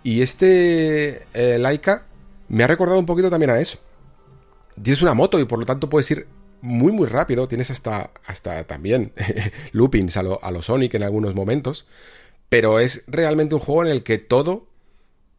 [0.03, 2.05] Y este eh, Laika
[2.47, 3.79] me ha recordado un poquito también a eso.
[4.81, 6.27] Tienes una moto y por lo tanto puedes ir
[6.61, 9.13] muy muy rápido, tienes hasta, hasta también
[9.71, 11.85] loopings a lo, a Sonic en algunos momentos,
[12.49, 14.67] pero es realmente un juego en el que todo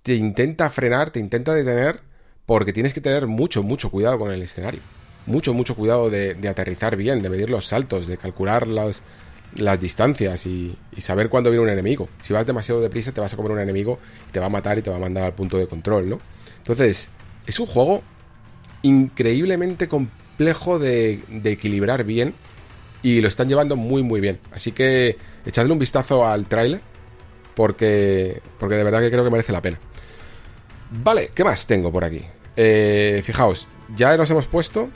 [0.02, 2.00] te intenta frenar, te intenta detener,
[2.46, 4.80] porque tienes que tener mucho, mucho cuidado con el escenario.
[5.26, 9.02] Mucho, mucho cuidado de, aterrizar bien, de medir los saltos, de calcular las,
[9.56, 12.08] las distancias y, y, saber cuándo viene un enemigo.
[12.20, 13.98] Si vas demasiado deprisa te vas a comer un enemigo
[14.30, 16.20] te va a matar y te va a mandar al punto de control, ¿no?
[16.68, 17.10] Entonces,
[17.46, 18.02] es un juego
[18.82, 22.34] increíblemente complejo de, equilibrar bien
[23.02, 24.40] y lo están llevando muy muy bien.
[24.52, 26.80] Así que echadle un vistazo al tráiler
[27.54, 29.78] porque, porque de verdad que creo que merece la pena.
[30.90, 32.22] Vale, ¿qué más tengo por aquí?
[32.56, 34.90] Eh, fijaos, ya nos hemos puesto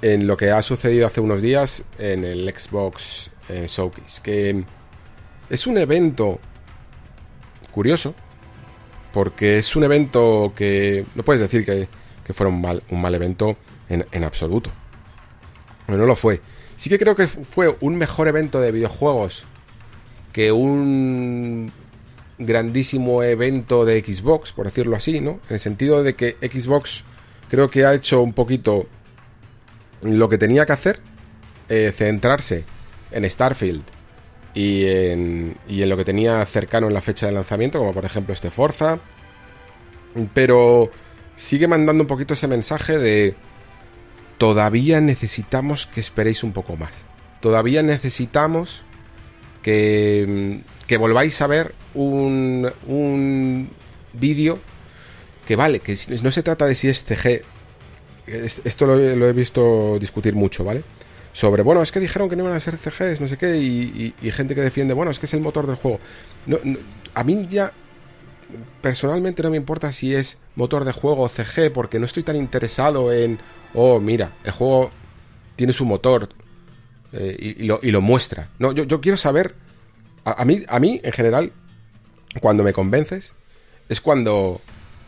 [0.00, 4.64] en lo que ha sucedido hace unos días en el Xbox eh, Showcase, que
[5.50, 6.40] es un evento
[7.70, 8.14] curioso,
[9.14, 11.88] porque es un evento que no puedes decir que,
[12.26, 13.56] que fuera un mal, un mal evento
[13.88, 14.70] en, absoluto.
[15.86, 16.40] Pero no lo fue.
[16.74, 19.44] Sí que creo que fue un mejor evento de videojuegos
[20.32, 21.72] que un
[22.38, 25.38] grandísimo evento de Xbox, por decirlo así, ¿no?
[25.48, 27.04] En el sentido de que Xbox
[27.48, 28.88] creo que ha hecho un poquito
[30.02, 30.98] lo que tenía que hacer,
[31.68, 32.64] eh, centrarse
[33.12, 33.84] en Starfield
[34.54, 38.04] y en, y en lo que tenía cercano en la fecha de lanzamiento, como por
[38.04, 38.98] ejemplo este Forza.
[40.32, 40.90] Pero
[41.36, 43.34] sigue mandando un poquito ese mensaje de
[44.38, 46.92] todavía necesitamos que esperéis un poco más.
[47.40, 48.82] Todavía necesitamos
[49.62, 53.70] que, que volváis a ver un, un
[54.12, 54.60] vídeo
[55.46, 57.42] que vale, que no se trata de si es CG.
[58.26, 60.82] Esto lo, he visto discutir mucho, ¿vale?
[61.34, 64.14] Sobre, bueno, es que dijeron que no iban a ser CGs, no sé qué, y,
[64.30, 65.98] gente que defiende, bueno, es que es el motor del juego.
[67.12, 67.72] a mí ya,
[68.80, 72.36] personalmente no me importa si es motor de juego o CG, porque no estoy tan
[72.36, 73.40] interesado en,
[73.74, 74.92] oh, mira, el juego
[75.56, 76.28] tiene su motor
[77.12, 78.50] eh, y, lo, muestra.
[78.60, 79.56] No, yo, yo quiero saber,
[80.24, 81.52] a, mí, a mí, en general,
[82.40, 83.32] cuando me convences,
[83.88, 84.60] es cuando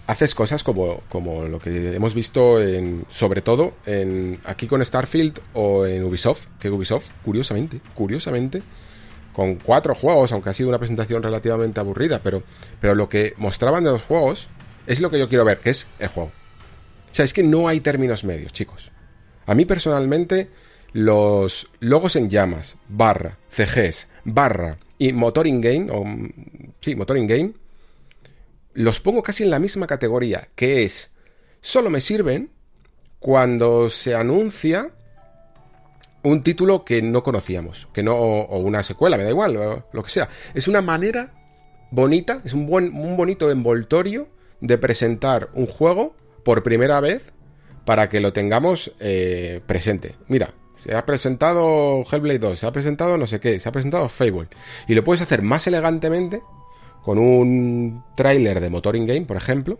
[0.07, 5.41] haces cosas como, como lo que hemos visto en, sobre todo en, aquí con Starfield
[5.53, 8.63] o en Ubisoft, que Ubisoft, curiosamente, curiosamente,
[9.33, 12.43] con cuatro juegos, aunque ha sido una presentación relativamente aburrida, pero,
[12.81, 14.49] pero lo que mostraban de los juegos
[14.87, 16.31] es lo que yo quiero ver, que es el juego.
[17.11, 18.91] O sea, es que no hay términos medios, chicos.
[19.47, 20.51] A mí personalmente,
[20.93, 26.05] los logos en llamas, barra, CGs, barra y motor in-game, o
[26.81, 27.53] sí, motor in-game,
[28.77, 31.11] los pongo casi en la misma categoría, que es,
[31.63, 32.51] solo me sirven
[33.19, 34.91] cuando se anuncia
[36.23, 40.11] un título que no conocíamos, que no, o una secuela, me da igual, lo que
[40.11, 40.29] sea.
[40.55, 41.33] Es una manera
[41.91, 44.29] bonita, es un, buen, un bonito envoltorio
[44.61, 47.33] de presentar un juego por primera vez
[47.87, 50.17] para que lo tengamos eh, presente.
[50.29, 54.11] Mira, se ha presentado Hellblade 2, se ha presentado no sé qué, se ha presentado
[54.11, 54.49] Fable.
[54.87, 56.43] Y lo puedes hacer más elegantemente
[57.07, 59.79] con un tráiler de motor in-game, por ejemplo,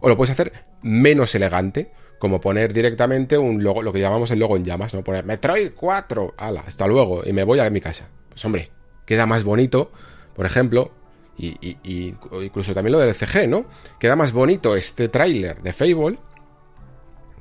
[0.00, 4.40] o lo puedes hacer menos elegante, como poner directamente un logo, lo que llamamos el
[4.40, 5.04] logo en llamas, ¿no?
[5.04, 8.08] Poner Metroid 4, ala, hasta luego, y me voy a mi casa.
[8.30, 8.72] Pues hombre,
[9.06, 9.92] queda más bonito,
[10.34, 10.90] por ejemplo,
[11.38, 13.66] y, y, incluso también lo del CG, ¿no?
[14.00, 16.18] Queda más bonito este tráiler de Fable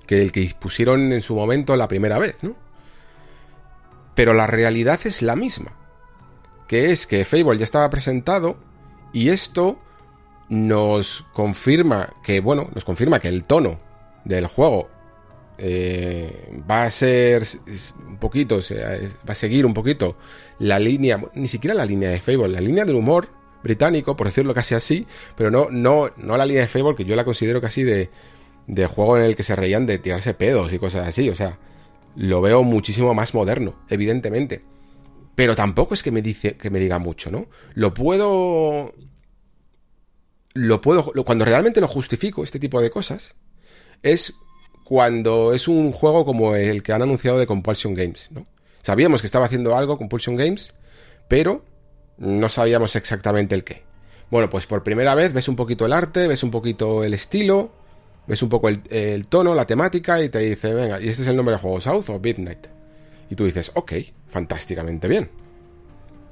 [0.06, 2.56] que el que pusieron en su momento la primera vez, ¿no?
[4.14, 5.76] Pero la realidad es la misma,
[6.68, 8.69] que es que Fable ya estaba presentado,
[9.14, 9.80] y esto
[10.50, 13.80] nos confirma que, bueno, nos confirma que el tono
[14.26, 14.90] del juego
[15.58, 17.44] eh, va a ser
[18.08, 20.16] un poquito, va a seguir un poquito
[20.58, 23.30] la línea, ni siquiera la línea de Fable, la línea del humor
[23.62, 25.06] británico, por decirlo casi así,
[25.36, 28.10] pero no, no, no la línea de Fable, que yo la considero casi de,
[28.68, 31.60] de juego en el que se reían de tirarse pedos y cosas así, o sea,
[32.16, 34.62] lo veo muchísimo más moderno, evidentemente.
[35.40, 37.48] Pero tampoco es que me dice que me diga mucho, ¿no?
[37.74, 38.94] Lo puedo
[40.54, 43.36] lo puedo cuando realmente lo justifico este tipo de cosas
[44.04, 44.34] es
[44.84, 48.48] cuando es un juego como el que han anunciado de Compulsion Games, ¿no?
[48.82, 50.74] Sabíamos que estaba haciendo algo Compulsion Games,
[51.30, 51.64] pero
[52.18, 53.84] no sabíamos exactamente el qué.
[54.30, 57.72] Bueno, pues por primera vez ves un poquito el arte, ves un poquito el estilo,
[58.28, 61.38] ves un poco el, tono, la temática y te dice, venga, y este es el
[61.38, 62.79] nombre del juego, South o Midnight.
[63.30, 63.94] Y tú dices, ok,
[64.28, 65.30] fantásticamente bien.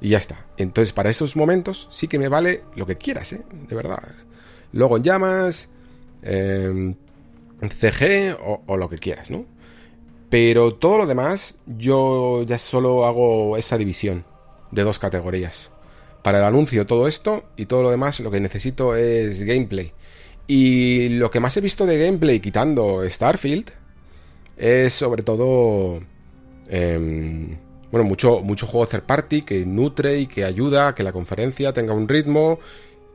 [0.00, 0.46] Y ya está.
[0.56, 3.42] Entonces, para esos momentos sí que me vale lo que quieras, ¿eh?
[3.68, 4.02] De verdad.
[4.72, 5.68] Luego en llamas,
[6.22, 6.94] eh,
[7.60, 9.46] CG o, o, lo que quieras, ¿no?
[10.30, 14.24] Pero todo lo demás, yo ya solo hago esa división
[14.70, 15.70] de dos categorías.
[16.22, 19.92] Para el anuncio todo esto y todo lo demás lo que necesito es gameplay.
[20.46, 23.70] Y lo que más he visto de gameplay quitando Starfield
[24.56, 26.00] es sobre todo...
[26.68, 27.56] Eh,
[27.90, 31.94] bueno, mucho, juego third party que nutre y que ayuda a que la conferencia tenga
[31.94, 32.58] un ritmo.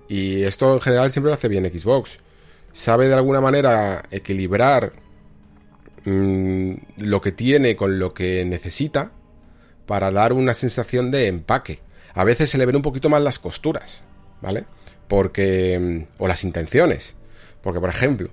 [0.07, 2.17] Y esto en general siempre lo hace bien Xbox.
[2.73, 4.93] Sabe de alguna manera equilibrar
[6.05, 9.11] mmm, lo que tiene con lo que necesita
[9.85, 11.79] para dar una sensación de empaque.
[12.15, 14.01] A veces se le ven un poquito más las costuras,
[14.41, 14.65] ¿vale?
[15.07, 16.07] Porque...
[16.17, 17.15] o las intenciones.
[17.61, 18.29] Porque, por ejemplo,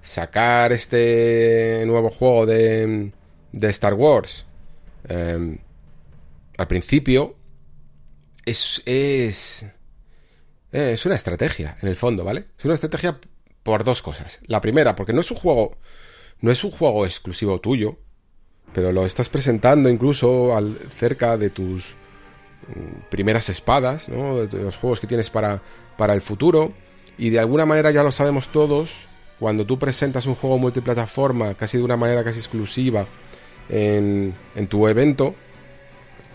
[0.00, 3.12] sacar este nuevo juego de,
[3.52, 4.46] de Star Wars
[5.08, 5.58] eh,
[6.56, 7.36] al principio
[8.44, 9.66] es, es,
[10.70, 12.46] es una estrategia, en el fondo, ¿vale?
[12.58, 13.18] Es una estrategia
[13.62, 14.40] por dos cosas.
[14.46, 15.76] La primera, porque no es un juego,
[16.40, 17.98] no es un juego exclusivo tuyo,
[18.72, 21.94] pero lo estás presentando incluso al, cerca de tus
[22.68, 24.46] mm, primeras espadas, ¿no?
[24.46, 25.62] De los juegos que tienes para,
[25.96, 26.72] para el futuro.
[27.18, 28.90] Y de alguna manera ya lo sabemos todos,
[29.38, 33.06] cuando tú presentas un juego multiplataforma, casi de una manera casi exclusiva,
[33.68, 34.34] en,
[34.68, 35.34] tu evento,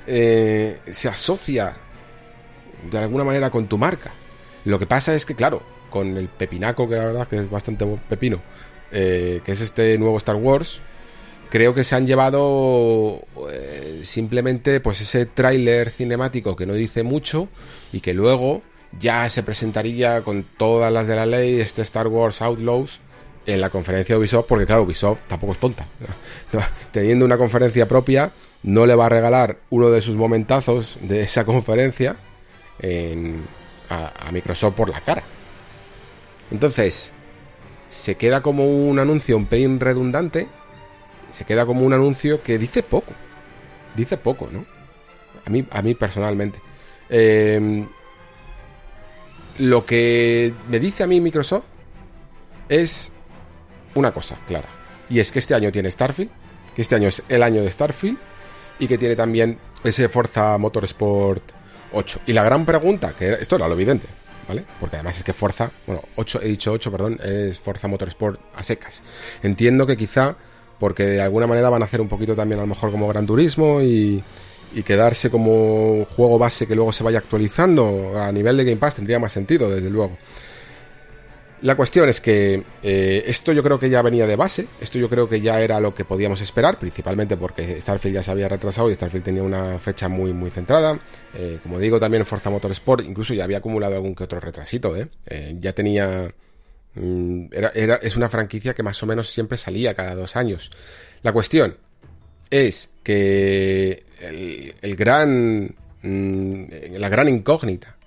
[0.05, 1.75] eh, se asocia
[2.89, 4.11] de alguna manera con tu marca.
[4.65, 7.85] Lo que pasa es que, claro, con el pepinaco, que la verdad que es bastante
[8.09, 8.41] pepino,
[8.91, 10.81] eh, que es este nuevo Star Wars,
[11.49, 13.21] creo que se han llevado
[13.51, 17.47] eh, simplemente pues ese tráiler cinemático que no dice mucho
[17.91, 18.61] y que luego
[18.99, 22.99] ya se presentaría con todas las de la ley este Star Wars Outlaws
[23.47, 25.87] en la conferencia de Ubisoft, porque claro, Ubisoft tampoco es tonta.
[26.91, 28.31] Teniendo una conferencia propia,
[28.63, 32.17] no le va a regalar uno de sus momentazos de esa conferencia
[33.89, 35.23] a, Microsoft por la cara.
[36.51, 37.13] Entonces,
[37.89, 40.47] se queda como un anuncio un pelín redundante,
[41.31, 43.13] se queda como un anuncio que dice poco.
[43.95, 44.65] Dice poco, ¿no?
[45.45, 46.59] A mí, a mí personalmente.
[47.09, 47.87] Em,
[49.59, 51.63] lo que me dice a mí Microsoft
[52.67, 53.13] es
[53.97, 54.69] una cosa clara.
[55.09, 56.29] Y es que este año tiene Starfield,
[56.75, 58.17] que este año es el año de Starfield,
[58.79, 61.43] y que tiene también ese Forza Motorsport
[61.93, 62.21] 8.
[62.27, 64.07] Y la gran pregunta, que esto era lo evidente,
[64.47, 64.63] ¿vale?
[64.79, 68.63] Porque además es que Forza, bueno, 8, he dicho 8, perdón, es Forza Motorsport a
[68.63, 69.01] secas.
[69.41, 70.35] Entiendo que quizá,
[70.79, 73.25] porque de alguna manera van a hacer un poquito también a lo mejor como Gran
[73.25, 74.23] Turismo y,
[74.73, 78.95] y quedarse como juego base que luego se vaya actualizando a nivel de Game Pass
[78.95, 80.17] tendría más sentido, desde luego.
[81.61, 85.09] La cuestión es que eh, esto yo creo que ya venía de base, esto yo
[85.09, 88.91] creo que ya era lo que podíamos esperar, principalmente porque Starfield ya se había retrasado
[88.91, 90.99] y Starfield tenía una fecha muy muy centrada.
[91.33, 95.07] Eh, como digo, también Forza Motorsport incluso ya había acumulado algún que otro retrasito, ¿eh?
[95.59, 96.31] ya tenía...
[96.93, 100.69] Mm, era, es una franquicia que más o menos siempre salía cada dos años.
[101.23, 101.77] La cuestión
[102.51, 105.73] es que el, el gran...
[106.03, 106.65] Mm,
[106.97, 107.97] la gran incógnita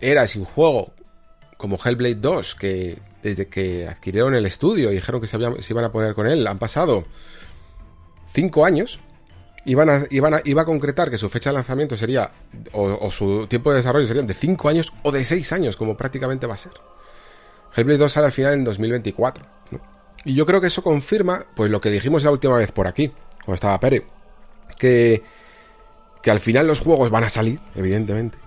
[0.00, 0.94] era si un juego
[1.62, 5.92] como Hellblade 2, que desde que adquirieron el estudio y dijeron que se, iban a
[5.92, 7.04] poner con él, han pasado
[8.32, 8.98] 5 años.
[9.64, 12.32] Iban a, iban a, iba a concretar que su fecha de lanzamiento sería,
[12.72, 16.48] o, su tiempo de desarrollo serían de 5 años o de 6 años, como prácticamente
[16.48, 16.72] va a ser.
[17.76, 19.46] Hellblade 2 sale al final en 2024.
[20.24, 23.12] Y yo creo que eso confirma, pues lo que dijimos la última vez por aquí,
[23.44, 24.04] cuando estaba Pere,
[24.80, 25.22] que,
[26.24, 28.41] que al final los juegos van a salir, evidentemente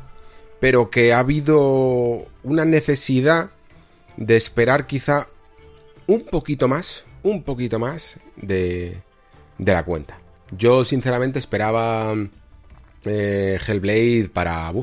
[0.65, 3.51] pero que ha habido una necesidad
[4.17, 5.27] de esperar quizá
[6.07, 8.97] un poquito más, un poquito más de,
[9.59, 10.17] de la cuenta.
[10.49, 12.15] Yo sinceramente esperaba
[13.05, 14.73] eh, Hellblade para,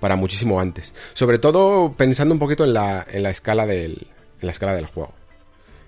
[0.00, 0.92] para muchísimo antes.
[1.14, 4.06] Sobre todo pensando un poquito en la, en la, escala, del,
[4.42, 5.14] en la escala del juego.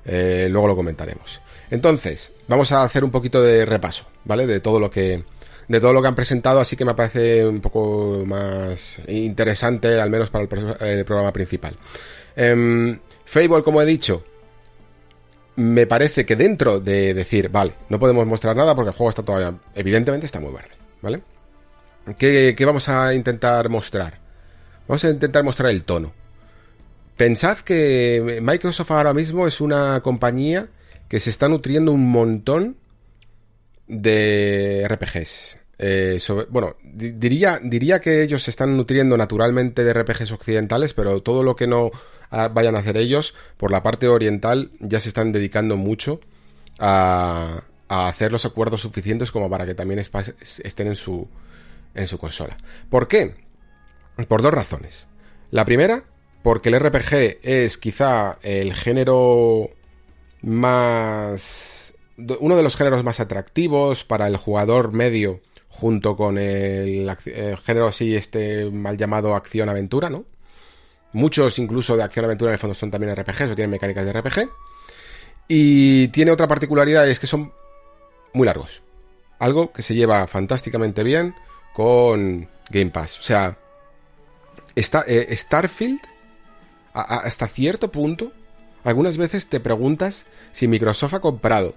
[0.06, 1.42] Eh, luego lo comentaremos.
[1.70, 4.46] Entonces, vamos a hacer un poquito de repaso, ¿vale?
[4.46, 5.22] De todo lo que,
[5.68, 10.10] de todo lo que han presentado, así que me parece un poco más interesante, al
[10.10, 11.76] menos para el, programa principal.
[12.36, 14.22] Eh, Fable, como he dicho,
[15.56, 19.22] me parece que dentro de decir, vale, no podemos mostrar nada porque el juego está
[19.22, 21.22] todavía, evidentemente está muy verde, ¿vale?
[22.18, 24.18] ¿Qué, ¿Qué, vamos a intentar mostrar?
[24.88, 26.12] Vamos a intentar mostrar el tono.
[27.16, 30.68] Pensad que Microsoft ahora mismo es una compañía
[31.08, 32.76] que se está nutriendo un montón
[33.86, 35.58] de RPGs.
[35.78, 36.18] Eh,
[36.50, 41.56] bueno, diría, diría que ellos se están nutriendo naturalmente de RPGs occidentales, pero todo lo
[41.56, 41.90] que no
[42.30, 46.20] ah, vayan a hacer ellos, por la parte oriental, ya se están dedicando mucho
[46.78, 51.28] a, a hacer los acuerdos suficientes como para que también estén en su,
[51.94, 52.56] en su consola.
[52.88, 53.34] ¿Por qué?
[54.28, 55.08] Por dos razones.
[55.50, 56.04] La primera,
[56.42, 59.70] porque el RPG es quizá el género
[60.42, 61.81] más...
[62.40, 67.10] uno de los géneros más atractivos para el jugador medio junto con el,
[67.64, 70.24] género así, este mal llamado acción-aventura, ¿no?
[71.12, 74.48] Muchos incluso de acción-aventura en el fondo son también RPGs o tienen mecánicas de RPG.
[75.48, 77.52] Y tiene otra particularidad, es que son
[78.32, 78.82] muy largos.
[79.38, 81.34] Algo que se lleva fantásticamente bien
[81.74, 83.18] con Game Pass.
[83.18, 83.58] O sea,
[84.74, 86.00] está, eh, Starfield,
[86.92, 88.32] hasta cierto punto,
[88.84, 91.74] algunas veces te preguntas si Microsoft ha comprado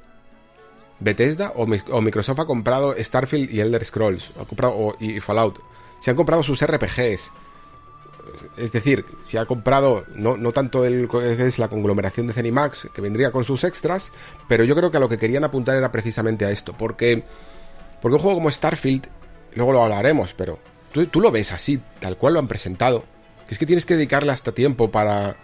[1.00, 1.66] Bethesda o,
[2.02, 5.60] Microsoft ha comprado Starfield y Elder Scrolls ha comprado, y Fallout.
[6.00, 7.32] Si han comprado sus RPGs.
[8.58, 13.02] Es decir, si ha comprado no, no tanto el, es la conglomeración de Zenimax, que
[13.02, 14.12] vendría con sus extras,
[14.48, 16.74] pero yo creo que a lo que querían apuntar era precisamente a esto.
[16.74, 17.24] Porque,
[18.02, 19.08] porque un juego como Starfield,
[19.54, 20.60] luego lo hablaremos, pero
[20.92, 23.04] tú, tú lo ves así, tal cual lo han presentado.
[23.48, 25.38] Que es que tienes que dedicarle hasta tiempo para,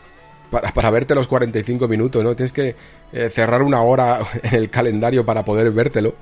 [0.51, 2.35] para, para verte los 45 minutos, ¿no?
[2.35, 2.75] Tienes que
[3.13, 6.13] eh, cerrar una hora en el calendario para poder vértelo.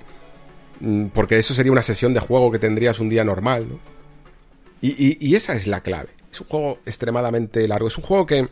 [0.79, 3.79] Mm, porque eso sería una sesión de juego que tendrías un día normal, ¿no?
[4.81, 6.07] Y, y, esa es la clave.
[6.31, 7.89] Es un juego extremadamente largo.
[7.89, 8.47] Es un juego que,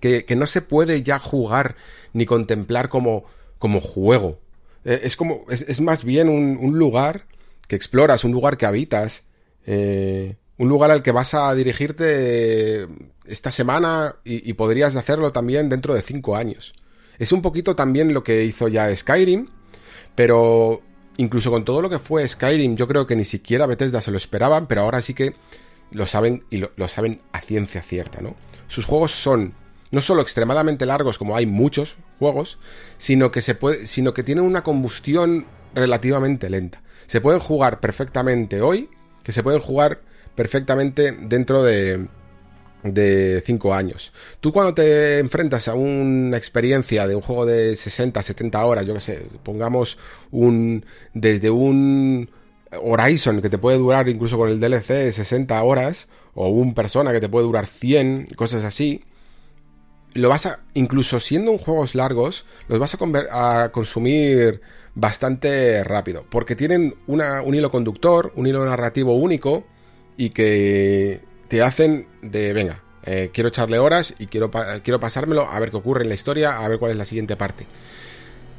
[0.00, 1.76] que, no se puede ya jugar
[2.12, 3.26] ni contemplar como,
[3.60, 4.40] como juego.
[4.84, 5.44] Eh, es como.
[5.48, 7.26] Es, más bien un, un, lugar
[7.68, 9.22] que exploras, un lugar que habitas.
[9.66, 12.88] Eh, un lugar al que vas a dirigirte
[13.28, 16.74] esta semana y, podrías hacerlo también dentro de cinco años.
[17.18, 19.48] Es un poquito también lo que hizo ya Skyrim,
[20.14, 20.82] pero
[21.16, 24.18] incluso con todo lo que fue Skyrim, yo creo que ni siquiera Bethesda se lo
[24.18, 25.34] esperaban, pero ahora sí que
[25.90, 28.36] lo saben y lo, saben a ciencia cierta, ¿no?
[28.68, 29.54] Sus juegos son
[29.90, 32.58] no solo extremadamente largos, como hay muchos juegos,
[32.98, 36.82] sino que se puede, sino que tienen una combustión relativamente lenta.
[37.06, 38.90] Se pueden jugar perfectamente hoy,
[39.22, 40.02] que se pueden jugar
[40.34, 42.08] perfectamente dentro de,
[42.94, 44.12] de 5 años.
[44.40, 48.94] Tú cuando te enfrentas a una experiencia de un juego de 60, 70 horas, yo
[48.94, 49.98] que sé, pongamos
[50.30, 50.84] un
[51.14, 52.30] desde un
[52.82, 57.20] Horizon que te puede durar incluso con el DLC 60 horas o un persona que
[57.20, 59.04] te puede durar 100, cosas así.
[60.14, 64.60] Lo vas a incluso siendo un juegos largos, los vas a, a consumir
[64.94, 69.66] bastante rápido, porque tienen una, un hilo conductor, un hilo narrativo único
[70.16, 74.50] y que te hacen de, venga, eh, quiero echarle horas y quiero,
[74.82, 77.36] quiero pasármelo a ver qué ocurre en la historia, a ver cuál es la siguiente
[77.36, 77.66] parte.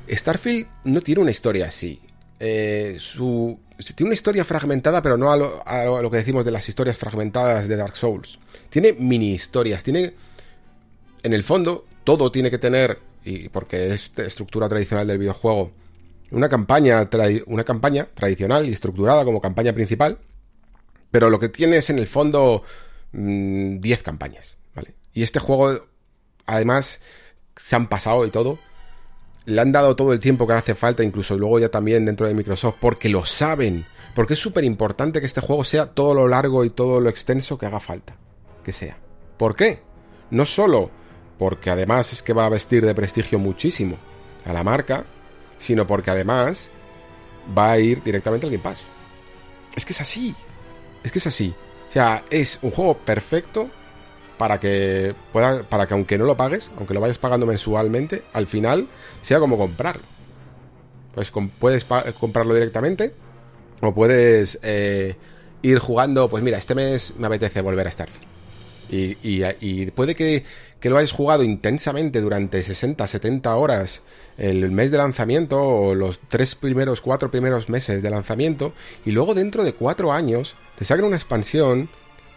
[0.10, 2.00] Starfield no tiene una historia así.
[2.40, 3.60] Eh, su,
[3.96, 7.76] tiene una historia fragmentada, pero no a lo, que decimos de las historias fragmentadas de
[7.76, 8.40] Dark Souls.
[8.70, 10.14] Tiene mini historias, tiene...
[11.24, 15.72] En el fondo, todo tiene que tener, y porque es estructura tradicional del videojuego,
[16.32, 17.10] una campaña,
[17.48, 20.20] una campaña tradicional y estructurada como campaña principal,
[21.12, 22.64] pero lo que tiene es en el fondo
[23.12, 24.95] 10 mm, campañas, ¿vale?
[25.14, 25.88] Y este juego,
[26.45, 27.01] además,
[27.55, 28.60] se han pasado y todo.
[29.45, 32.34] Le han dado todo el tiempo que hace falta, incluso luego ya también dentro de
[32.34, 33.86] Microsoft, porque lo saben.
[34.14, 37.58] Porque es súper importante que este juego sea todo lo largo y todo lo extenso
[37.58, 38.18] que haga falta.
[38.64, 38.97] Que sea.
[39.38, 39.82] ¿Por qué?
[40.32, 40.91] No solo
[41.38, 43.97] porque además es que va a vestir de prestigio muchísimo
[44.45, 45.05] a la marca,
[45.60, 46.72] sino porque además
[47.58, 48.88] va a ir directamente al Game Pass.
[49.76, 50.36] Es que es así.
[51.08, 51.55] Es que es así.
[51.88, 53.70] O sea, es un juego perfecto
[54.38, 58.45] para que pueda, para que aunque no lo pagues, aunque lo vayas pagando mensualmente, al
[58.45, 58.89] final
[59.22, 60.03] sea como comprarlo.
[61.16, 61.86] Pues puedes
[62.20, 63.14] comprarlo directamente
[63.80, 65.16] o puedes eh,
[65.62, 68.28] ir jugando, pues mira, este mes me apetece volver a Starfield.
[68.89, 70.43] Y, puede que,
[70.82, 74.01] que, lo hayas jugado intensamente durante 60, 70 horas
[74.38, 78.74] el mes de lanzamiento o los tres primeros, cuatro primeros meses de lanzamiento
[79.05, 81.90] y luego dentro de cuatro años te saquen una expansión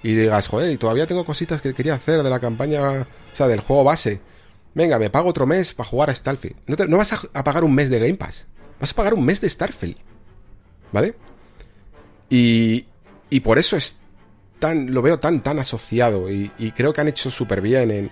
[0.02, 3.46] y digas, joder, y todavía tengo cositas que quería hacer de la campaña, o sea,
[3.48, 4.20] del juego base.
[4.74, 6.56] Venga, me pago otro mes para jugar a Starfield.
[6.66, 8.46] No, vas a, pagar un mes de Game Pass,
[8.80, 9.96] vas a pagar un mes de Starfield.
[10.92, 11.14] ¿Vale?
[12.30, 12.86] Y,
[13.28, 13.96] y por eso es
[14.58, 18.10] tan, lo veo tan, tan asociado y, creo que han hecho súper bien en,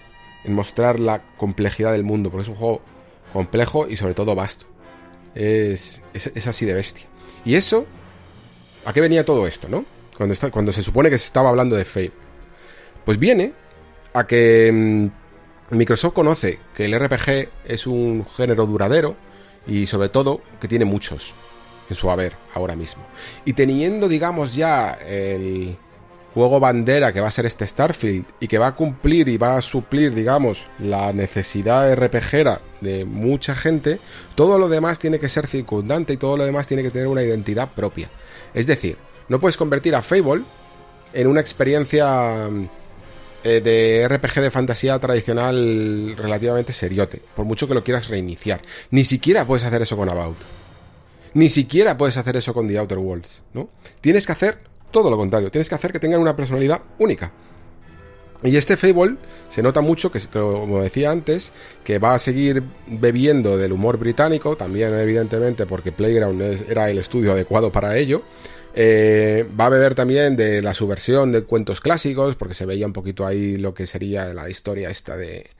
[0.53, 2.81] mostrar la complejidad del mundo, porque es un juego
[3.33, 4.67] complejo y sobre todo vasto.
[5.35, 7.07] Es, es, así de bestia.
[7.45, 7.87] Y eso,
[8.85, 9.85] ¿a qué venía todo esto, no?
[10.19, 12.13] Cuando, se supone que se estaba hablando de Fable.
[13.05, 13.53] Pues viene
[14.13, 14.71] a que
[15.71, 19.17] mm, Microsoft conoce que el RPG es un género duradero
[19.67, 21.35] y sobre todo que tiene muchos.
[21.89, 23.03] en su haber ahora mismo.
[23.47, 25.79] Y teniendo, digamos, ya el
[26.35, 29.57] juego bandera que va a ser este Starfield y que va a cumplir y va
[29.57, 34.01] a suplir, digamos, la necesidad RPGera de mucha gente,
[34.35, 37.23] todo lo demás tiene que ser circundante y todo lo demás tiene que tener una
[37.23, 38.11] identidad propia.
[38.53, 38.99] Es decir,
[39.29, 40.43] no puedes convertir a Fable
[41.13, 42.49] en una experiencia
[43.45, 48.63] eh, de RPG de fantasía tradicional relativamente seriote, por mucho que lo quieras reiniciar.
[48.91, 50.37] Ni siquiera puedes hacer eso con About.
[51.35, 53.69] Ni siquiera puedes hacer eso con The Outer Worlds, ¿no?
[54.01, 54.59] Tienes que hacer
[54.91, 57.33] todo lo contrario, tienes que hacer que tengan una personalidad única.
[58.43, 59.17] Y este Fable
[59.49, 61.51] se nota mucho que, como decía antes,
[61.83, 67.33] que va a seguir bebiendo del humor británico, también evidentemente porque Playground era el estudio
[67.33, 68.23] adecuado para ello.
[68.81, 72.93] Eh, va a beber también de la subversión de cuentos clásicos, porque se veía un
[72.93, 75.51] poquito ahí lo que sería la historia esta de...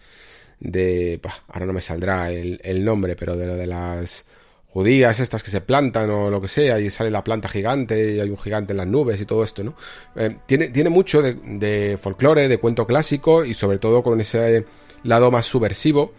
[0.61, 4.25] de ahora no me saldrá el, nombre, pero de lo de las
[4.69, 8.21] judías estas que se plantan o lo que sea y sale la planta gigante y
[8.21, 9.75] hay un gigante en las nubes y todo esto, ¿no?
[10.15, 14.65] Eh, tiene, tiene mucho de, de folclore, de cuento clásico y sobre todo con ese
[15.03, 16.13] lado más subversivo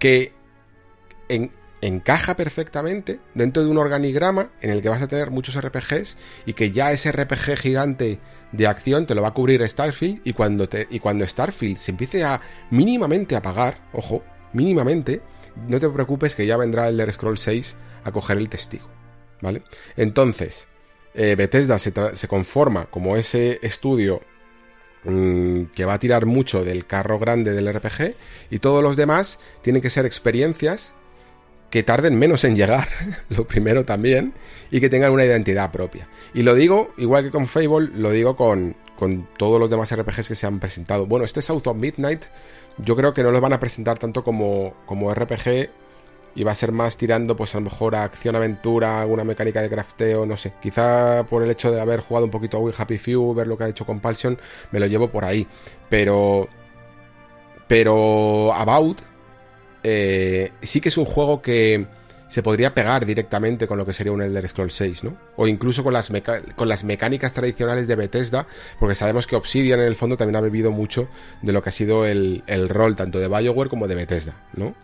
[0.00, 0.32] que
[1.82, 6.16] encaja perfectamente dentro de un organigrama en el que vas a tener muchos RPGs
[6.46, 8.20] y que ya ese RPG gigante
[8.52, 11.90] de acción te lo va a cubrir Starfield y cuando, te, y cuando Starfield se
[11.90, 14.22] empiece a mínimamente apagar, ojo,
[14.52, 15.20] mínimamente,
[15.68, 18.88] no te preocupes que ya vendrá el Scroll 6 a coger el testigo.
[19.40, 19.62] ¿Vale?
[19.96, 20.68] Entonces,
[21.14, 24.20] eh, Bethesda se, se, conforma como ese estudio
[25.02, 28.14] mmm, que va a tirar mucho del carro grande del RPG
[28.50, 30.94] y todos los demás tienen que ser experiencias
[31.72, 32.86] que tarden menos en llegar,
[33.30, 34.34] lo primero también,
[34.70, 36.06] y que tengan una identidad propia.
[36.34, 40.28] Y lo digo, igual que con Fable, lo digo con, con todos los demás RPGs
[40.28, 41.06] que se han presentado.
[41.06, 42.24] Bueno, este South of Midnight
[42.76, 45.70] yo creo que no lo van a presentar tanto como, como RPG
[46.34, 49.70] y va a ser más tirando pues a lo mejor a acción-aventura, alguna mecánica de
[49.70, 50.52] crafteo, no sé.
[50.60, 53.56] Quizá por el hecho de haber jugado un poquito a We Happy Few, ver lo
[53.56, 54.38] que ha hecho Compulsion,
[54.72, 55.46] me lo llevo por ahí.
[55.88, 56.48] Pero...
[57.66, 59.00] Pero About
[59.82, 61.86] eh, sí que es un juego que
[62.28, 65.18] se podría pegar directamente con lo que sería un Elder Scrolls 6, ¿no?
[65.36, 66.10] O incluso con las,
[66.56, 68.46] con las mecánicas tradicionales de Bethesda,
[68.80, 71.08] porque sabemos que Obsidian en el fondo también ha bebido mucho
[71.42, 74.74] de lo que ha sido el, el rol tanto de BioWare como de Bethesda, ¿no?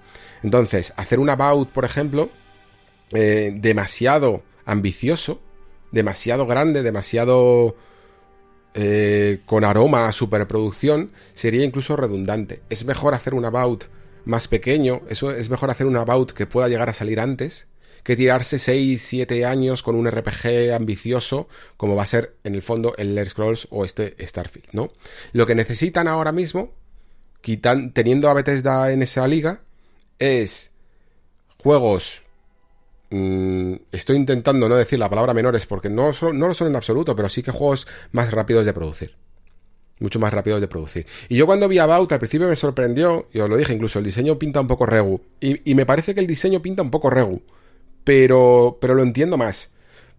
[0.42, 2.28] Entonces, hacer un About, por ejemplo,
[3.12, 5.40] eh, demasiado ambicioso,
[5.90, 7.76] demasiado grande, demasiado
[8.74, 12.61] eh, con aroma a superproducción, sería incluso redundante.
[12.68, 13.84] Es mejor hacer un About
[14.29, 17.66] más pequeño, eso es mejor hacer un about que pueda llegar a salir antes,
[18.03, 22.62] que tirarse 6, 7 años con un RPG ambicioso, como va a ser en el
[22.62, 24.91] fondo el Elder Scrolls o este Starfield, ¿no?
[25.33, 26.72] Lo que necesitan ahora mismo,
[27.41, 29.62] quitan, teniendo a Bethesda en esa liga,
[30.18, 30.72] es
[31.57, 32.22] juegos
[33.11, 37.16] mm, estoy intentando no decir la palabra menores porque no, no lo son en absoluto,
[37.16, 39.28] pero sí que juegos más rápidos de producir
[40.01, 41.07] mucho más rápido de producir.
[41.28, 44.05] Y yo cuando vi About al principio me sorprendió, y os lo dije, incluso el
[44.05, 45.20] diseño pinta un poco regu.
[45.40, 47.42] Y, me parece que el diseño pinta un poco regu.
[48.05, 49.70] Pero, pero lo entiendo más.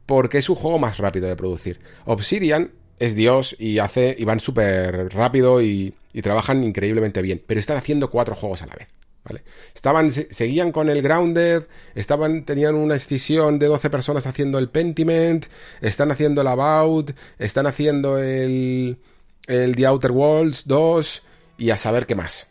[0.06, 1.80] Porque es un juego más rápido de producir.
[2.06, 7.42] Obsidian es Dios y hace y van súper rápido y, y, trabajan increíblemente bien.
[7.46, 8.90] Pero están haciendo cuatro juegos a la vez.
[9.24, 9.44] ¿Vale?
[9.76, 11.64] Estaban, seguían con el Grounded,
[11.94, 15.46] estaban, tenían una escisión de 12 personas haciendo el Pentiment,
[15.82, 18.98] están haciendo el About, están haciendo el,
[19.50, 21.24] el The Outer Worlds 2
[21.58, 22.48] y a saber qué más.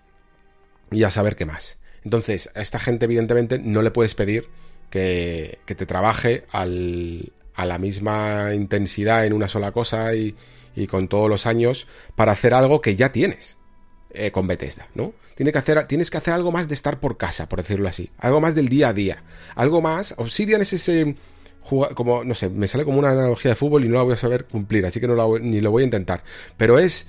[0.91, 1.79] Y a saber qué más.
[2.05, 4.49] Entonces, a esta gente evidentemente no le puedes pedir
[4.91, 10.35] que, que te trabaje al, a la misma intensidad en una sola cosa y,
[10.75, 11.87] y, con todos los años
[12.17, 13.59] para hacer algo que ya tienes
[14.11, 15.13] eh, con Bethesda, ¿no?
[15.35, 18.11] Tiene que hacer, tienes que hacer algo más de estar por casa, por decirlo así.
[18.19, 19.23] Algo más del día a día.
[19.55, 20.15] Algo más...
[20.17, 21.15] Obsidian es ese
[21.69, 24.17] como, no sé, me sale como una analogía de fútbol y no la voy a
[24.17, 26.23] saber cumplir, así que no la ni lo voy a intentar.
[26.57, 27.07] Pero es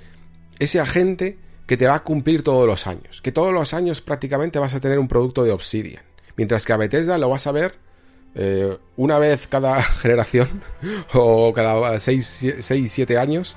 [0.58, 4.58] ese agente que te va a cumplir todos los años, que todos los años prácticamente
[4.58, 6.02] vas a tener un producto de Obsidian,
[6.36, 7.74] mientras que a Bethesda lo vas a ver
[8.34, 10.62] eh, una vez cada generación
[11.14, 13.56] o cada 6, 7 años,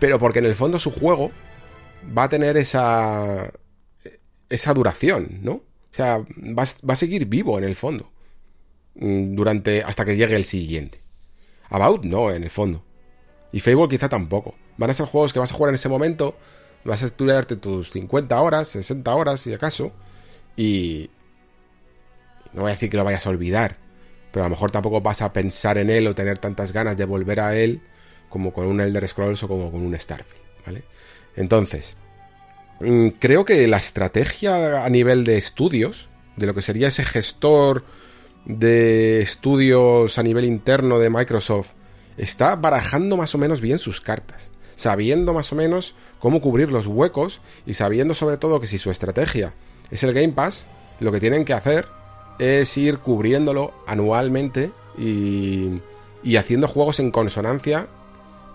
[0.00, 1.30] pero porque en el fondo su juego
[2.16, 3.52] va a tener esa,
[4.48, 5.52] esa duración, ¿no?
[5.52, 8.10] O sea, va, va a seguir vivo en el fondo.
[8.94, 11.00] Mm, durante hasta que llegue el siguiente.
[11.70, 12.84] About no, en el fondo.
[13.52, 14.54] Y Fable quizá tampoco.
[14.76, 16.36] Van a ser juegos que vas a jugar en ese momento,
[16.84, 19.92] vas a estudiarte tus 50 horas, 60 horas si acaso,
[20.56, 21.10] y
[22.52, 23.76] no voy a decir que lo vayas a olvidar,
[24.30, 27.04] pero a lo mejor tampoco vas a pensar en él o tener tantas ganas de
[27.04, 27.82] volver a él
[28.28, 30.84] como con un Elder Scrolls o como con un Starfield, ¿vale?
[31.36, 31.96] Entonces,
[32.80, 37.84] mm, creo que la estrategia a nivel de estudios, de lo que sería ese gestor
[38.44, 41.70] de estudios a nivel interno de Microsoft
[42.16, 46.86] está barajando más o menos bien sus cartas, sabiendo más o menos cómo cubrir los
[46.86, 49.54] huecos y sabiendo sobre todo que si su estrategia
[49.90, 50.66] es el Game Pass,
[51.00, 51.88] lo que tienen que hacer
[52.38, 55.80] es ir cubriéndolo anualmente y,
[56.22, 57.88] y haciendo juegos en consonancia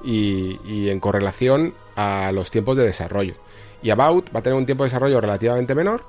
[0.03, 3.33] y, y, en correlación a los tiempos de desarrollo.
[3.81, 6.03] Y About va a tener un tiempo de desarrollo relativamente menor.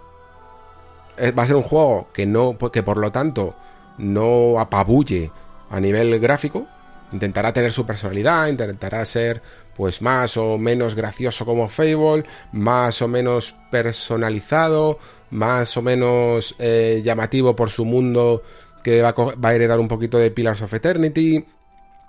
[1.17, 3.55] Eh, va a ser un juego que no, que por lo tanto
[3.99, 5.31] no apabulle
[5.71, 6.67] a nivel gráfico.
[7.13, 9.43] Intentará tener su personalidad, intentará ser
[9.77, 14.99] pues más o menos gracioso como Fable, más o menos personalizado,
[15.31, 18.43] más o menos eh, llamativo por su mundo
[18.83, 21.45] que va a, heredar un poquito de Pillars of Eternity,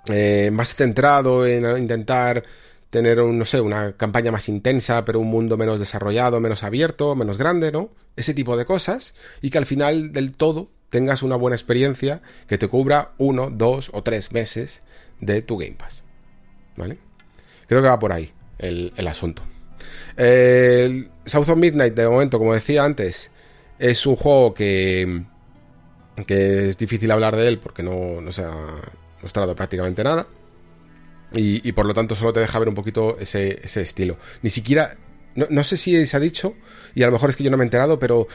[0.08, 2.42] eh, más centrado en intentar
[2.90, 7.14] tener, un, no sé, una campaña más intensa, pero un mundo menos desarrollado, menos abierto,
[7.14, 7.90] menos grande, ¿no?
[8.16, 12.58] Ese tipo de cosas, y que al final del todo tengas una buena experiencia que
[12.58, 14.82] te cubra uno, dos o tres meses
[15.20, 16.02] de tu Game Pass.
[16.76, 16.98] ¿Vale?
[17.66, 19.42] Creo que va por ahí el, asunto.
[20.16, 23.30] South of Midnight, de momento, como decía antes,
[23.78, 25.22] es un juego que,
[26.26, 28.52] que es difícil hablar de él porque no, no se ha
[29.22, 30.26] mostrado prácticamente nada.
[31.32, 34.18] Y, por lo tanto solo te deja ver un poquito ese, ese estilo.
[34.42, 34.96] Ni siquiera,
[35.36, 36.56] no, no, sé si se ha dicho,
[36.92, 38.26] y a lo mejor es que yo no me he enterado, pero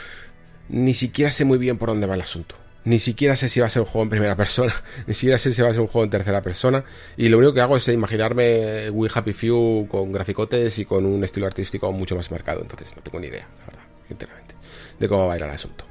[0.70, 2.56] ni siquiera sé muy bien por dónde va el asunto.
[2.84, 4.74] Ni siquiera sé si va a ser un juego en primera persona,
[5.08, 6.84] ni siquiera sé si va a ser un juego en tercera persona.
[7.18, 11.24] Y lo único que hago es imaginarme We Happy Few con graficotes y con un
[11.24, 12.62] estilo artístico mucho más marcado.
[12.62, 14.56] Entonces no tengo ni idea, la verdad, sinceramente,
[15.00, 15.86] de cómo va a ir el asunto.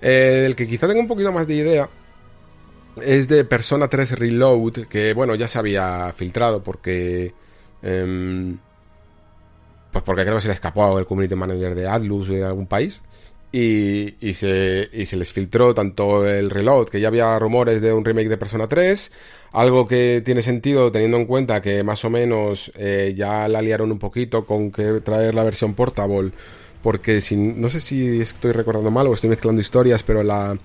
[0.00, 1.88] Eh, el que quizá tenga un poquito más de idea
[3.00, 7.32] es de Persona 3 Reload, que bueno, ya se había filtrado porque...
[7.82, 8.56] Eh,
[9.92, 13.02] pues porque creo que se le escapó el community manager de Atlus de algún país.
[13.54, 17.92] Y, y, se, y se les filtró tanto el reload, que ya había rumores de
[17.92, 19.12] un remake de Persona 3,
[19.52, 23.92] algo que tiene sentido teniendo en cuenta que más o menos eh, ya la liaron
[23.92, 26.32] un poquito con que traer la versión portable,
[26.82, 30.58] porque si, no sé si estoy recordando mal o estoy mezclando historias, pero la,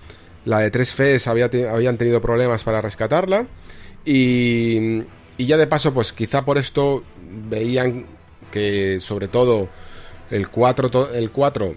[0.46, 3.46] la de 3 Fes había, habían tenido problemas para rescatarla.
[4.04, 5.02] Y,
[5.36, 7.04] y ya de paso, pues quizá por esto
[7.50, 8.06] veían
[8.50, 9.68] que sobre todo
[10.30, 11.76] el 4, el 4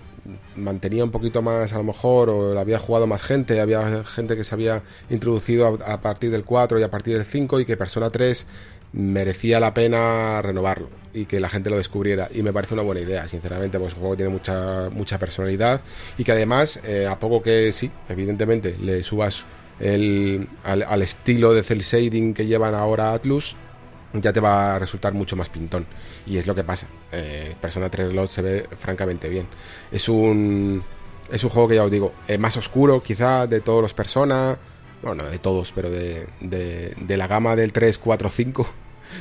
[0.55, 4.43] mantenía un poquito más a lo mejor o había jugado más gente, había gente que
[4.43, 8.09] se había introducido a, partir del 4 y a partir del 5 y que Persona
[8.09, 8.45] 3
[8.93, 12.29] merecía la pena renovarlo y que la gente lo descubriera.
[12.33, 15.81] Y me parece una buena idea sinceramente pues el juego tiene mucha mucha personalidad
[16.17, 19.43] y que además eh, a poco que sí evidentemente le subas
[19.79, 23.55] el, al, estilo de cel shading que llevan ahora Atlus
[24.13, 25.85] ya te va a resultar mucho más pintón.
[26.25, 26.87] Y es lo que pasa.
[27.11, 29.47] Eh, Persona 3 Lot se ve francamente bien.
[29.91, 30.83] Es un
[31.31, 34.57] es un juego que ya os digo es más oscuro quizá de todos los Persona
[35.01, 38.67] bueno, de todos, pero de, de, la gama del 3, 4, 5,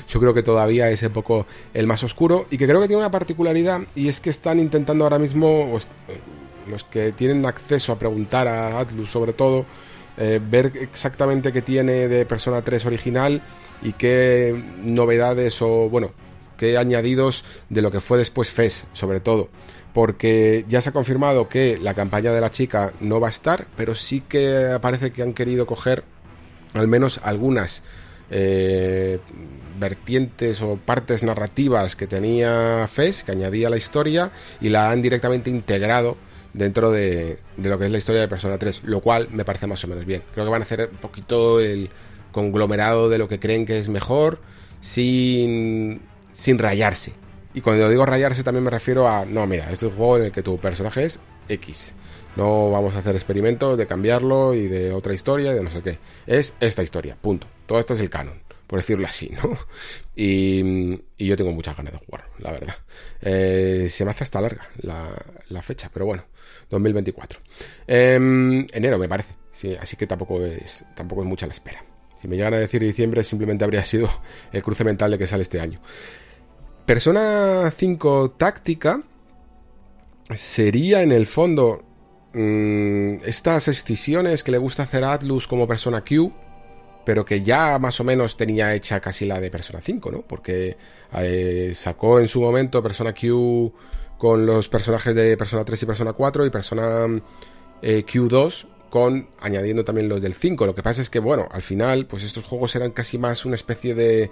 [0.08, 3.00] yo creo que todavía es un poco el más oscuro y que creo que tiene
[3.00, 5.88] una particularidad y es que están intentando ahora mismo, pues,
[6.68, 9.64] los que tienen acceso a preguntar a Atlus sobre todo,
[10.22, 13.40] eh, ver exactamente qué tiene de Persona 3 original
[13.80, 16.12] y qué novedades o, bueno,
[16.58, 19.48] qué añadidos de lo que fue después FES, sobre todo.
[19.94, 23.66] Porque ya se ha confirmado que la campaña de la chica no va a estar,
[23.78, 26.04] pero sí que parece que han querido coger
[26.74, 27.82] al menos algunas
[28.30, 29.20] eh,
[29.78, 35.48] vertientes o partes narrativas que tenía FES, que añadía la historia, y la han directamente
[35.48, 36.18] integrado
[36.52, 39.82] dentro de, lo que es la historia de Persona 3, lo cual me parece más
[39.84, 40.22] o menos bien.
[40.32, 41.90] Creo que van a hacer un poquito el
[42.32, 44.40] conglomerado de lo que creen que es mejor,
[44.80, 47.12] sin, sin rayarse.
[47.52, 50.24] Y cuando digo rayarse también me refiero a, no, mira, este es un juego en
[50.24, 51.94] el que tu personaje es X.
[52.36, 55.82] No vamos a hacer experimentos de cambiarlo y de otra historia y de no sé
[55.82, 55.98] qué.
[56.26, 57.48] Es esta historia, punto.
[57.66, 59.58] Todo esto es el canon, por decirlo así, ¿no?
[60.16, 62.74] Y, y yo tengo muchas ganas de jugar, la verdad.
[63.22, 66.24] Eh, se me hace hasta larga la, fecha, pero bueno,
[66.70, 67.40] 2024.
[67.86, 71.84] Em, enero me parece, sí, así que tampoco es, tampoco es mucha la espera.
[72.20, 74.08] Si me llegan a decir diciembre, simplemente habría sido
[74.52, 75.80] el cruce mental de que sale este año.
[76.86, 79.02] Persona 5 táctica
[80.34, 81.82] sería en el fondo
[82.32, 86.32] mmm, estas excisiones que le gusta hacer a Atlus como Persona Q,
[87.04, 90.22] pero que ya más o menos tenía hecha casi la de Persona 5, ¿no?
[90.22, 90.76] Porque
[91.14, 93.72] eh, sacó en su momento Persona Q
[94.20, 97.22] con los personajes de Persona 3 y Persona 4 y Persona
[97.80, 100.66] eh, Q2 con añadiendo también los del 5.
[100.66, 103.54] Lo que pasa es que, bueno, al final, pues estos juegos eran casi más una
[103.54, 104.30] especie de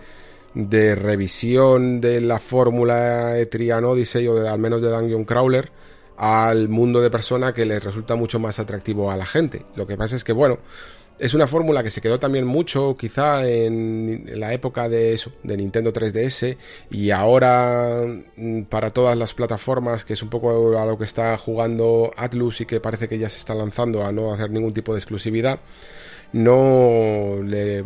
[0.54, 5.70] de revisión de la fórmula Etrian Odyssey o de, al menos de Dungeon Crawler
[6.16, 9.64] al mundo de persona que les resulta mucho más atractivo a la gente.
[9.76, 10.58] Lo que pasa es que, bueno,
[11.18, 15.56] es una fórmula que se quedó también mucho, quizá en, la época de eso, de
[15.56, 16.56] Nintendo 3DS,
[16.90, 18.04] y ahora
[18.36, 22.60] mm, para todas las plataformas, que es un poco a lo que está jugando Atlus
[22.60, 25.60] y que parece que ya se está lanzando a no hacer ningún tipo de exclusividad,
[26.32, 27.78] no le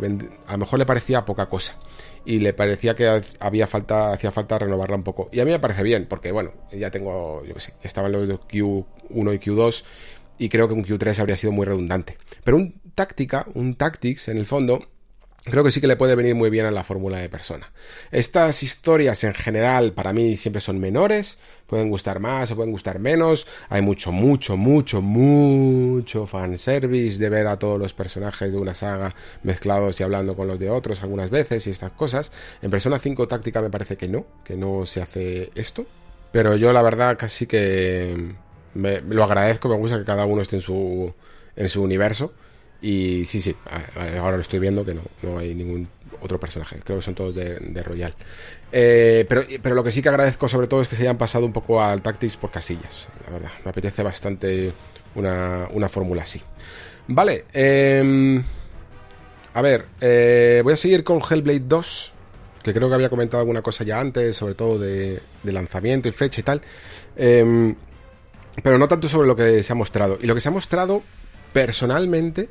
[0.47, 1.77] a lo mejor le parecía poca cosa
[2.25, 5.29] y le parecía que había falta, hacía falta renovarla un poco.
[5.31, 8.27] Y a mí me parece bien, porque bueno, ya tengo, yo que sé, estaban los
[8.27, 9.83] de Q1 y Q2
[10.37, 12.17] y creo que un Q3 habría sido muy redundante.
[12.43, 14.87] Pero un táctica, un tactics en el fondo,
[15.45, 17.71] creo que sí que le puede venir muy bien a la fórmula de persona.
[18.11, 21.37] Estas historias en general para mí siempre son menores,
[21.67, 23.45] pueden gustar más o pueden gustar menos.
[23.69, 29.15] Hay mucho, mucho, mucho, mucho fanservice de ver a todos los personajes de una saga
[29.43, 32.31] mezclados y hablando con los de otros algunas veces y estas cosas.
[32.61, 35.85] En Persona 5 táctica me parece que no, que no se hace esto.
[36.31, 38.33] Pero yo la verdad casi que
[38.73, 41.13] me, lo agradezco, me gusta que cada uno esté en su,
[41.55, 42.33] en su universo
[42.83, 43.55] y sí, sí,
[44.19, 45.87] ahora lo estoy viendo que no, no hay ningún
[46.19, 46.81] otro personaje.
[46.83, 48.13] Creo que son todos de, Royal.
[48.73, 51.45] Eh, pero, pero lo que sí que agradezco sobre todo es que se hayan pasado
[51.45, 53.07] un poco al Tactics por casillas.
[53.25, 54.73] La verdad, me apetece bastante
[55.15, 56.41] una, fórmula así.
[57.07, 58.43] Vale, em,
[59.53, 62.13] a ver, eh, voy a seguir con Hellblade 2,
[62.63, 66.41] que creo que había comentado alguna cosa ya antes, sobre todo de, lanzamiento y fecha
[66.41, 66.61] y tal.
[67.15, 67.75] Em,
[68.61, 70.17] pero no tanto sobre lo que se ha mostrado.
[70.21, 71.01] Y lo que se ha mostrado,
[71.53, 72.49] personalmente,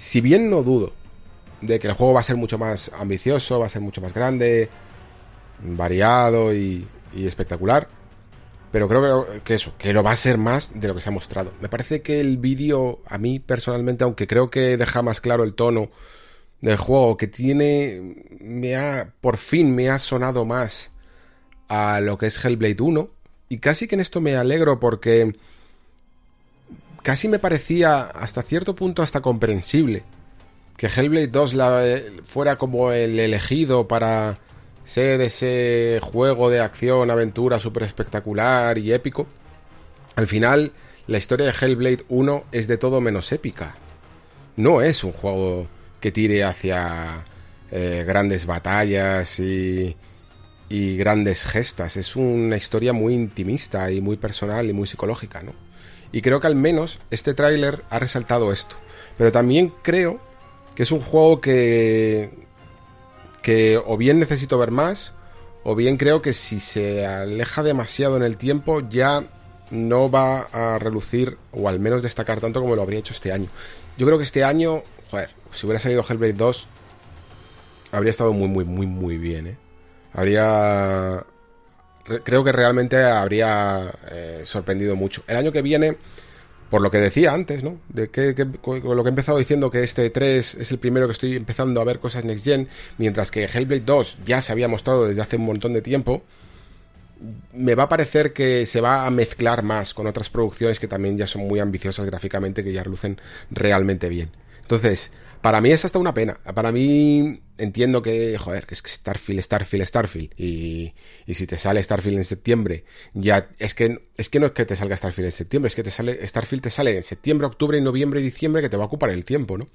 [0.00, 0.92] si bien no dudo
[1.60, 4.14] de que el juego va a ser mucho más ambicioso, va a ser mucho más
[4.14, 4.70] grande,
[5.62, 7.86] variado y, espectacular,
[8.72, 11.12] pero creo que, eso, que lo va a ser más de lo que se ha
[11.12, 11.52] mostrado.
[11.60, 15.52] Me parece que el vídeo, a mí personalmente, aunque creo que deja más claro el
[15.52, 15.90] tono
[16.62, 20.92] del juego, que tiene, me ha, por fin me ha sonado más
[21.68, 23.10] a lo que es Hellblade 1,
[23.50, 25.34] y casi que en esto me alegro porque
[27.02, 30.04] casi me parecía hasta cierto punto hasta comprensible
[30.80, 34.38] que Hellblade 2 la, eh, fuera como el elegido para
[34.86, 39.26] ser ese juego de acción, aventura súper espectacular y épico.
[40.16, 40.72] Al final,
[41.06, 43.74] la historia de Hellblade 1 es de todo menos épica.
[44.56, 45.66] No es un juego
[46.00, 47.26] que tire hacia
[47.70, 49.94] eh, grandes batallas y,
[50.70, 51.98] y grandes gestas.
[51.98, 55.52] Es una historia muy intimista y muy personal y muy psicológica, ¿no?
[56.12, 58.76] Y creo que al menos este tráiler ha resaltado esto.
[59.16, 60.20] Pero también creo
[60.74, 62.30] que es un juego que,
[63.42, 65.12] que o bien necesito ver más,
[65.62, 69.24] o bien creo que si se aleja demasiado en el tiempo ya
[69.70, 73.48] no va a relucir o al menos destacar tanto como lo habría hecho este año.
[73.96, 76.66] Yo creo que este año, joder, si hubiera salido Hellblade 2,
[77.92, 79.56] habría estado muy, muy, muy, muy bien, ¿eh?
[80.12, 81.24] Habría
[82.04, 85.22] creo que realmente habría eh, sorprendido mucho.
[85.26, 85.96] El año que viene,
[86.70, 87.80] por lo que decía antes, ¿no?
[87.88, 91.12] De que, con lo que he empezado diciendo que este 3 es el primero que
[91.12, 95.06] estoy empezando a ver cosas Next Gen, mientras que Hellblade 2 ya se había mostrado
[95.06, 96.22] desde hace un montón de tiempo,
[97.52, 101.18] me va a parecer que se va a mezclar más con otras producciones que también
[101.18, 103.20] ya son muy ambiciosas gráficamente, que ya lucen
[103.50, 104.30] realmente bien.
[104.62, 106.38] Entonces, para mí es hasta una pena.
[106.54, 110.32] Para mí entiendo que, joder, que es Starfield, Starfield, Starfield.
[110.36, 110.94] Y,
[111.26, 112.84] y si te sale Starfield en septiembre,
[113.14, 115.82] ya es que, es que no es que te salga Starfield en septiembre, es que
[115.82, 118.86] te sale, Starfield te sale en septiembre, octubre, noviembre y diciembre que te va a
[118.86, 119.68] ocupar el tiempo, ¿no?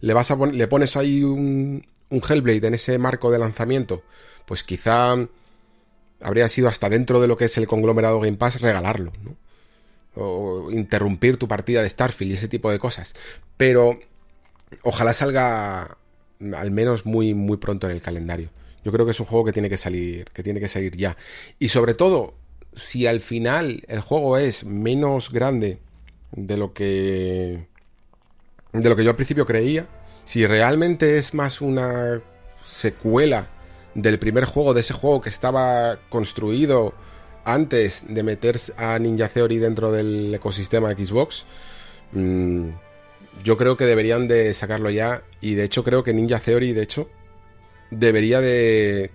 [0.00, 4.02] Le vas a le pones ahí un, un Hellblade en ese marco de lanzamiento,
[4.46, 5.16] pues quizá
[6.20, 9.36] habría sido hasta dentro de lo que es el conglomerado Game Pass regalarlo, ¿no?
[10.18, 13.14] O interrumpir tu partida de Starfield y ese tipo de cosas.
[13.58, 13.98] Pero
[14.82, 15.98] ojalá salga
[16.56, 18.50] al menos muy, muy pronto en el calendario.
[18.84, 21.16] Yo creo que es un juego que tiene que salir, que tiene que salir ya.
[21.58, 22.34] Y sobre todo,
[22.74, 25.78] si al final el juego es menos grande
[26.32, 27.66] de lo que
[28.72, 29.86] de lo que yo al principio creía,
[30.24, 32.20] si realmente es más una
[32.64, 33.48] secuela
[33.94, 36.92] del primer juego, de ese juego que estaba construido
[37.44, 41.46] antes de meter a Ninja Theory dentro del ecosistema Xbox,
[42.12, 42.68] mmm,
[43.42, 45.22] yo creo que deberían de sacarlo ya.
[45.40, 47.10] Y de hecho creo que Ninja Theory, de hecho,
[47.90, 49.10] debería de,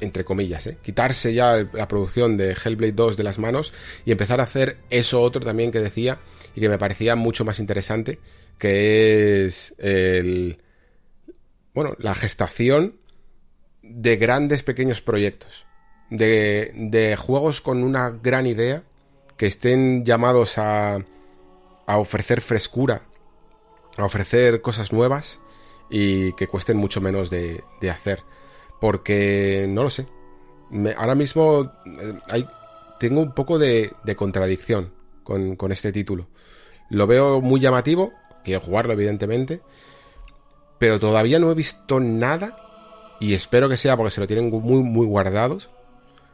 [0.00, 0.78] entre comillas, ¿eh?
[0.82, 3.72] quitarse ya la producción de Hellblade 2 de las manos
[4.04, 6.18] y empezar a hacer eso otro también que decía
[6.54, 8.18] y que me parecía mucho más interesante,
[8.58, 10.58] que es el...
[11.72, 12.96] Bueno, la gestación
[13.82, 15.64] de grandes pequeños proyectos,
[16.10, 18.82] de, de juegos con una gran idea,
[19.36, 20.96] que estén llamados a,
[21.86, 23.09] a ofrecer frescura
[23.96, 25.40] a ofrecer cosas nuevas
[25.88, 28.22] y que cuesten mucho menos de, hacer.
[28.80, 30.06] Porque, no lo sé.
[30.96, 32.46] ahora mismo eh, hay
[33.00, 34.92] tengo un poco de, contradicción
[35.24, 36.28] con, con este título.
[36.90, 38.12] Lo veo muy llamativo,
[38.44, 39.62] quiero jugarlo evidentemente,
[40.78, 44.82] pero todavía no he visto nada, y espero que sea porque se lo tienen muy,
[44.82, 45.70] muy guardados,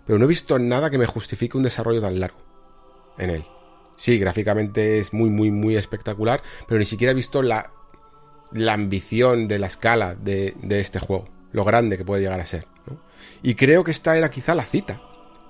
[0.06, 2.38] pero no he visto nada que me justifique un desarrollo tan largo
[3.16, 3.44] en él.
[3.96, 7.72] Sí, gráficamente es muy, muy, muy espectacular, pero ni siquiera he visto la,
[8.52, 12.46] la ambición de la escala de, de este juego, lo grande que puede llegar a
[12.46, 12.66] ser.
[13.42, 15.00] Y creo que esta era quizá la cita,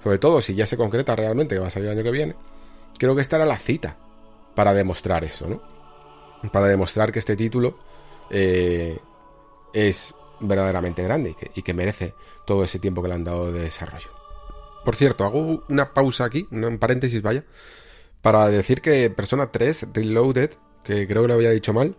[0.03, 2.37] sobre todo si ya se concreta realmente que va a salir el año que viene,
[2.99, 3.97] creo que esta era la cita
[4.55, 5.63] para demostrar eso, ¿no?
[6.51, 7.79] Para demostrar que este título
[8.31, 8.99] eh,
[9.73, 14.09] es verdaderamente grande y que, merece todo ese tiempo que le han dado de desarrollo.
[14.85, 17.45] Por cierto, hago una pausa aquí, un paréntesis, vaya,
[18.27, 20.51] para decir que Persona 3 Reloaded,
[20.83, 21.95] que creo que lo había dicho mal,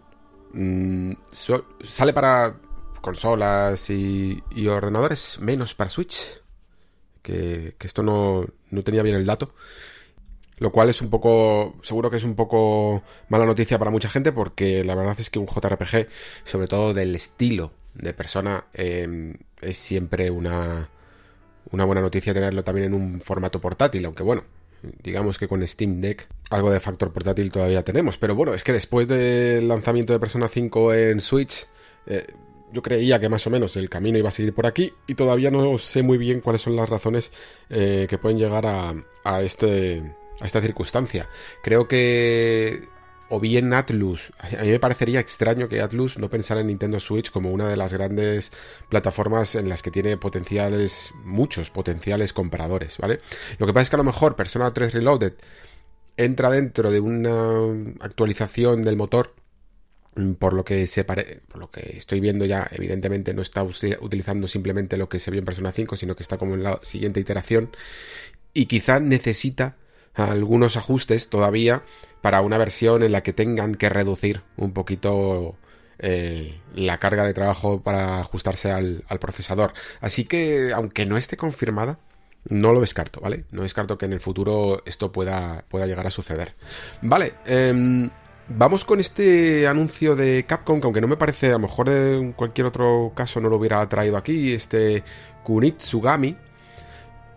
[0.51, 1.13] mm,
[1.85, 2.57] sale para
[2.99, 6.41] consolas y, ordenadores, menos para Switch.
[7.21, 9.53] Que, esto no, no tenía bien el dato.
[10.57, 14.33] Lo cual es un poco, seguro que es un poco mala noticia para mucha gente
[14.33, 16.09] porque la verdad es que un JRPG,
[16.43, 20.89] sobre todo del estilo de persona, em, es siempre una,
[21.71, 24.43] una buena noticia tenerlo también en un formato portátil, aunque bueno,
[25.03, 28.17] digamos que con Steam Deck algo de factor portátil todavía tenemos.
[28.17, 31.67] Pero bueno, es que después del lanzamiento de Persona 5 en Switch,
[32.05, 32.27] eh,
[32.71, 35.51] yo creía que más o menos el camino iba a seguir por aquí y todavía
[35.51, 37.31] no sé muy bien cuáles son las razones
[37.69, 41.29] eh, que pueden llegar a, a este a esta circunstancia.
[41.63, 42.81] Creo que
[43.29, 47.31] o bien Atlus, a mí me parecería extraño que Atlus no pensara en Nintendo Switch
[47.31, 48.51] como una de las grandes
[48.89, 53.19] plataformas en las que tiene potenciales, muchos potenciales compradores, ¿vale?
[53.57, 55.33] Lo que pasa es que a lo mejor Persona 3 Reloaded
[56.15, 59.33] entra dentro de una actualización del motor
[60.39, 61.41] por lo que se pare...
[61.47, 65.39] por lo que estoy viendo ya, evidentemente no está utilizando simplemente lo que se vio
[65.39, 67.69] en Persona 5, sino que está como en la siguiente iteración
[68.53, 69.75] y quizá necesita
[70.17, 71.83] algunos ajustes todavía
[72.21, 75.55] para una versión en la que tengan que reducir un poquito
[75.99, 79.73] eh, la carga de trabajo para ajustarse al, procesador.
[80.01, 81.99] Así que, aunque no esté confirmada,
[82.49, 83.45] no lo descarto, ¿vale?
[83.51, 86.55] No descarto que en el futuro esto pueda, pueda llegar a suceder.
[87.01, 88.09] Vale, em,
[88.47, 92.33] vamos con este anuncio de Capcom, que aunque no me parece, a lo mejor en
[92.33, 95.03] cualquier otro caso no lo hubiera traído aquí, este
[95.43, 96.37] Kunitsugami,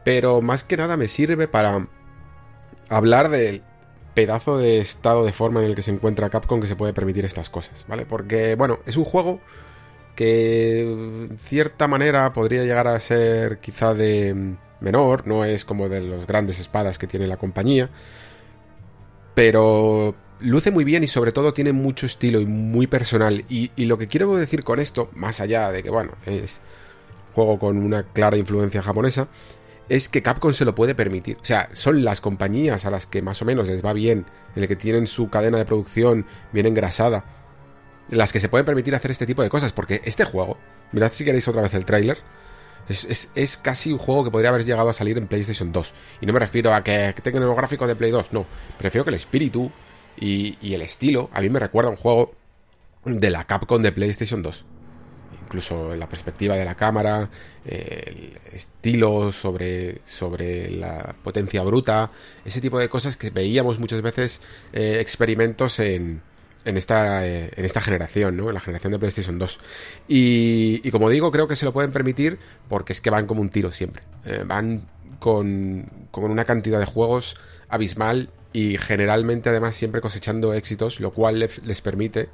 [0.05, 1.87] pero más que nada me sirve para
[2.91, 3.62] hablar del
[4.14, 7.24] pedazo de estado de forma en el que se encuentra Capcom que se puede permitir
[7.24, 8.05] estas cosas, ¿vale?
[8.05, 9.41] Porque, bueno, es un juego
[10.14, 16.01] que en cierta manera podría llegar a ser quizá de menor, no es como de
[16.03, 17.91] los grandes espadas que tiene la compañía,
[19.34, 23.45] pero luce muy bien y sobre todo tiene mucho estilo y muy personal.
[23.49, 26.61] Y, lo que quiero decir con esto, más allá de que, bueno, es
[27.34, 29.28] juego con una clara influencia japonesa,
[29.91, 31.36] es que Capcom se lo puede permitir.
[31.43, 34.24] O sea, son las compañías a las que más o menos les va bien,
[34.55, 37.24] en el que tienen su cadena de producción bien engrasada,
[38.09, 40.59] las que se pueden permitir hacer este tipo de cosas, porque este juego,
[40.93, 42.18] mirad si queréis otra vez el tráiler,
[42.88, 45.93] es, casi un juego que podría haber llegado a salir en PlayStation 2.
[46.20, 48.47] Y no me refiero a que, tengan los gráficos de Play 2, no.
[48.78, 49.72] Prefiero que el espíritu
[50.16, 52.32] y, y el estilo a mí me recuerda a un juego
[53.05, 54.64] de la Capcom de PlayStation 2
[55.51, 57.28] incluso la perspectiva de la cámara,
[57.64, 62.12] el estilo sobre, sobre la potencia bruta,
[62.44, 64.40] ese tipo de cosas que veíamos muchas veces
[64.72, 66.22] eh, experimentos en,
[66.64, 68.46] en esta, eh, en esta generación, ¿no?
[68.46, 69.59] En la generación de PlayStation 2.
[70.07, 72.38] Y, y, como digo, creo que se lo pueden permitir
[72.68, 74.03] porque es que van como un tiro siempre.
[74.24, 74.88] Eh, van
[75.18, 77.36] con, con una cantidad de juegos
[77.68, 82.28] abismal y generalmente además siempre cosechando éxitos, lo cual les, les permite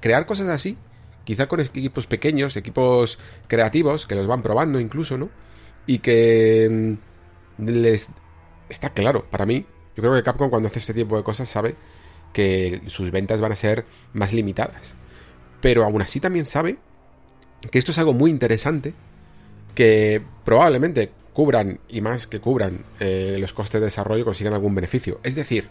[0.00, 0.76] crear cosas así
[1.26, 3.18] quizá con equipos pequeños, equipos
[3.48, 5.28] creativos, que los van probando incluso, ¿no?
[5.86, 6.96] Y que
[7.58, 8.08] mm, les...
[8.68, 9.66] Está claro, para mí,
[9.96, 11.74] yo creo que Capcom cuando hace este tipo de cosas sabe
[12.32, 14.94] que sus ventas van a ser más limitadas.
[15.60, 16.78] Pero aún así también sabe
[17.70, 18.94] que esto es algo muy interesante,
[19.74, 25.20] que probablemente cubran, y más que cubran, eh, los costes de desarrollo consigan algún beneficio.
[25.24, 25.68] Es decir,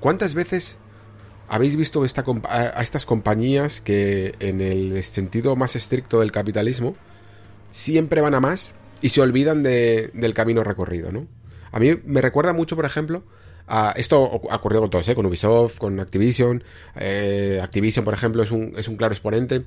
[0.00, 0.76] ¿cuántas veces
[1.48, 6.96] habéis visto a, estas compañías que en el sentido más estricto del capitalismo
[7.70, 11.26] siempre van a más y se olvidan del camino recorrido, ¿no?
[11.72, 13.24] A mí me recuerda mucho, por ejemplo,
[13.66, 15.14] a, esto ha con todos, ¿eh?
[15.14, 16.62] con Ubisoft, con Activision.
[16.96, 19.64] Eh, Activision, por ejemplo, es un, es un claro exponente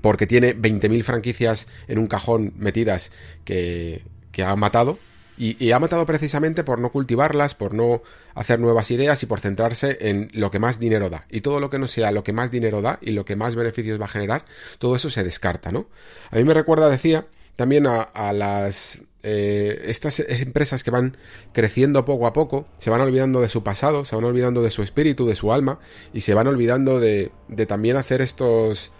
[0.00, 3.10] porque tiene 20.000 franquicias en un cajón metidas
[3.44, 4.98] que, que ha matado
[5.40, 8.02] y, ha matado precisamente por no cultivarlas, por no
[8.34, 11.26] hacer nuevas ideas y por centrarse en lo que más dinero da.
[11.30, 13.56] Y todo lo que no sea lo que más dinero da y lo que más
[13.56, 14.44] beneficios va a generar,
[14.78, 15.86] todo eso se descarta, ¿no?
[16.30, 17.26] A mí me recuerda, decía,
[17.56, 21.16] también a, las eh, estas empresas que van
[21.54, 24.82] creciendo poco a poco, se van olvidando de su pasado, se van olvidando de su
[24.82, 25.78] espíritu, de su alma,
[26.12, 28.92] y se van olvidando de, de también hacer estos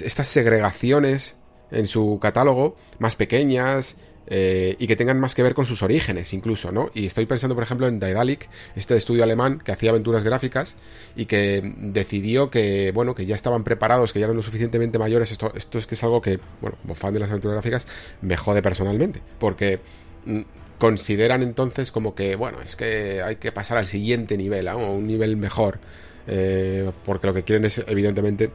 [0.00, 1.36] estas segregaciones
[1.70, 3.96] en su catálogo más pequeñas,
[4.28, 6.90] eh, y que tengan más que ver con sus orígenes incluso, ¿no?
[6.94, 10.76] Y estoy pensando, por ejemplo, en Daedalic, este estudio alemán que hacía aventuras gráficas
[11.14, 15.30] y que decidió que, bueno, que ya estaban preparados, que ya eran lo suficientemente mayores.
[15.30, 17.86] Esto, esto es que es algo que, bueno, como fan de las aventuras gráficas,
[18.20, 19.78] me jode personalmente, porque
[20.24, 20.40] mm,
[20.78, 25.06] consideran entonces como que, bueno, es que hay que pasar al siguiente nivel, a un
[25.06, 25.78] nivel mejor,
[26.26, 28.50] eh, porque lo que quieren es, evidentemente,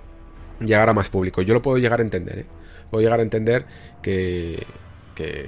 [0.60, 1.42] llegar a más público.
[1.42, 2.46] Yo lo puedo llegar a entender, ¿eh?
[2.90, 3.66] Puedo llegar a entender
[4.02, 4.66] que,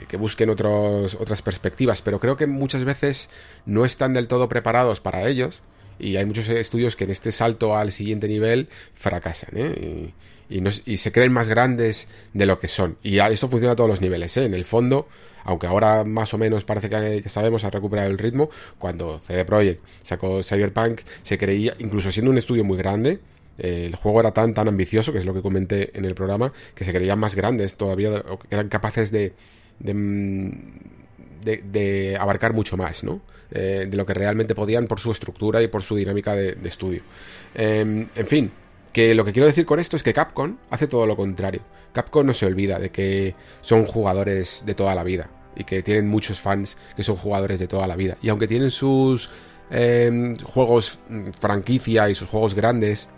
[0.07, 3.29] que, busquen otras perspectivas, pero creo que muchas veces
[3.65, 5.61] no están del todo preparados para ellos
[5.99, 10.13] y hay muchos estudios que en este salto al siguiente nivel fracasan ¿eh?
[10.49, 12.97] y, se creen más grandes de lo que son.
[13.03, 14.35] Y esto funciona a todos los niveles.
[14.37, 14.45] ¿eh?
[14.45, 15.07] En el fondo,
[15.43, 19.83] aunque ahora más o menos parece que sabemos a recuperar el ritmo, cuando CD Projekt
[20.03, 23.19] sacó Cyberpunk, se creía, incluso siendo un estudio muy grande,
[23.57, 26.53] eh, el juego era tan tan ambicioso, que es lo que comenté en el programa,
[26.75, 29.33] que se creían más grandes todavía, eran capaces de,
[29.79, 30.57] de,
[32.19, 33.21] abarcar mucho más, ¿no?
[33.51, 37.03] Eh, de lo que realmente podían por su estructura y por su dinámica de, estudio.
[37.53, 38.51] Em, en fin,
[38.91, 41.61] que lo que quiero decir con esto es que Capcom hace todo lo contrario.
[41.93, 46.07] Capcom no se olvida de que son jugadores de toda la vida y que tienen
[46.07, 48.17] muchos fans que son jugadores de toda la vida.
[48.21, 49.29] Y aunque tienen sus
[49.69, 53.09] em, juegos mm, franquicia y sus juegos grandes,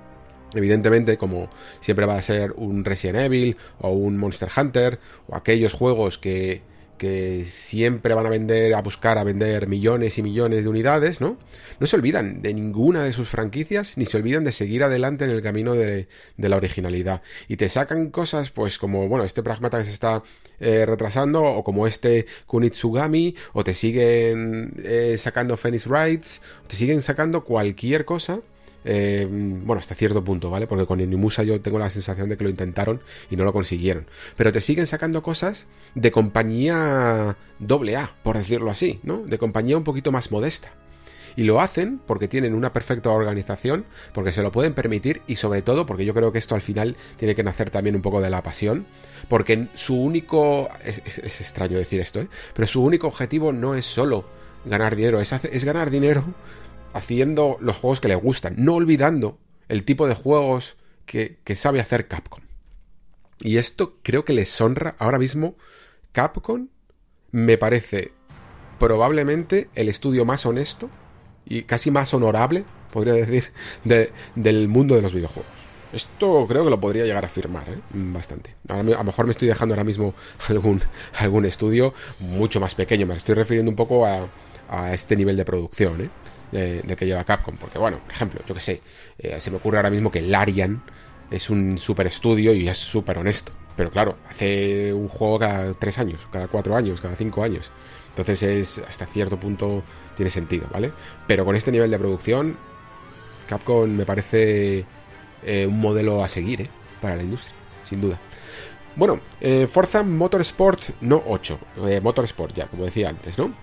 [0.56, 1.50] Evidentemente, como
[1.82, 6.62] siempre va a ser un Resident Evil o un Monster Hunter o aquellos juegos que,
[6.98, 11.38] que siempre van a vender, a buscar a vender millones y millones de unidades, ¿no?
[11.80, 15.32] No se olvidan de ninguna de sus franquicias, ni se olvidan de seguir adelante en
[15.32, 17.22] el camino de, de la originalidad.
[17.48, 20.24] Y te sacan cosas, pues como, bueno, este Pragmata que se está
[20.60, 27.02] eh, retrasando, o como este Kunitsugami, o te siguen eh, sacando Phoenix Rights, te siguen
[27.02, 28.42] sacando cualquier cosa
[28.86, 30.68] eh, bueno, hasta cierto punto, ¿vale?
[30.68, 34.06] Porque con Inimusa yo tengo la sensación de que lo intentaron y no lo consiguieron.
[34.38, 35.66] Pero te siguen sacando cosas
[35.96, 39.24] de compañía doble A, por decirlo así, ¿no?
[39.26, 40.72] De compañía un poquito más modesta.
[41.36, 45.64] Y lo hacen porque tienen una perfecta organización, porque se lo pueden permitir y sobre
[45.64, 48.30] todo porque yo creo que esto al final tiene que nacer también un poco de
[48.30, 48.86] la pasión,
[49.28, 50.70] porque su único...
[50.84, 52.30] Es, extraño decir esto, ¿eh?
[52.54, 54.26] Pero su único objetivo no es solo
[54.64, 56.24] ganar dinero, es ganar dinero
[56.96, 59.38] haciendo los juegos que le gustan, no olvidando
[59.68, 62.40] el tipo de juegos que, sabe hacer Capcom.
[63.42, 65.58] Y esto creo que les honra ahora mismo
[66.14, 66.70] Capcom.
[67.32, 68.14] Me parece
[68.80, 70.90] probablemente el estudio más honesto
[71.44, 73.52] y casi más honorable, podría decir,
[74.36, 75.52] del mundo de los videojuegos.
[75.92, 77.78] Esto creo que lo podría llegar a afirmar ¿eh?
[77.92, 78.56] bastante.
[78.70, 80.14] a lo mejor me estoy dejando ahora mismo
[80.48, 80.82] algún,
[81.20, 83.06] algún estudio mucho más pequeño.
[83.06, 84.30] Me estoy refiriendo un poco a,
[84.70, 86.00] a este nivel de producción.
[86.00, 86.10] ¿eh?
[86.56, 87.58] De, que lleva Capcom.
[87.58, 88.82] Porque, bueno, por ejemplo, yo que sé,
[89.18, 90.82] eh, se me ocurre ahora mismo que Larian
[91.32, 93.52] es un super estudio y es súper honesto.
[93.76, 97.72] Pero claro, hace un juego cada tres años, cada cuatro años, cada cinco años.
[98.10, 99.84] Entonces es hasta cierto punto
[100.16, 100.94] tiene sentido, ¿vale?
[101.28, 102.58] Pero con este nivel de producción,
[103.48, 104.86] Capcom me parece
[105.44, 106.70] eh, un modelo a seguir, ¿eh?
[107.02, 107.54] Para la industria,
[107.84, 108.18] sin duda.
[108.96, 111.60] Bueno, eh, Forza Motorsport, no 8,
[112.02, 113.54] Motorsport ya, como decía antes, ¿no?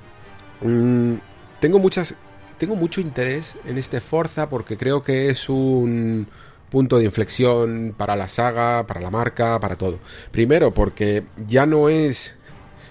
[0.61, 1.15] Mm,
[1.59, 2.15] tengo muchas
[2.63, 6.29] tengo mucho interés en este Forza porque creo que es un
[6.71, 9.99] punto de inflexión para la saga, para la marca, para todo.
[10.31, 12.37] Primero porque ya no es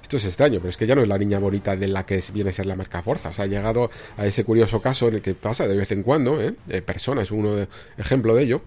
[0.01, 2.21] esto es extraño, pero es que ya no es la niña bonita de la que
[2.33, 3.29] viene a ser la marca Forza.
[3.29, 6.03] O sea, ha llegado a ese curioso caso en el que pasa de vez en
[6.03, 6.81] cuando, ¿eh?
[6.81, 7.65] Persona es un
[7.97, 8.61] ejemplo de ello,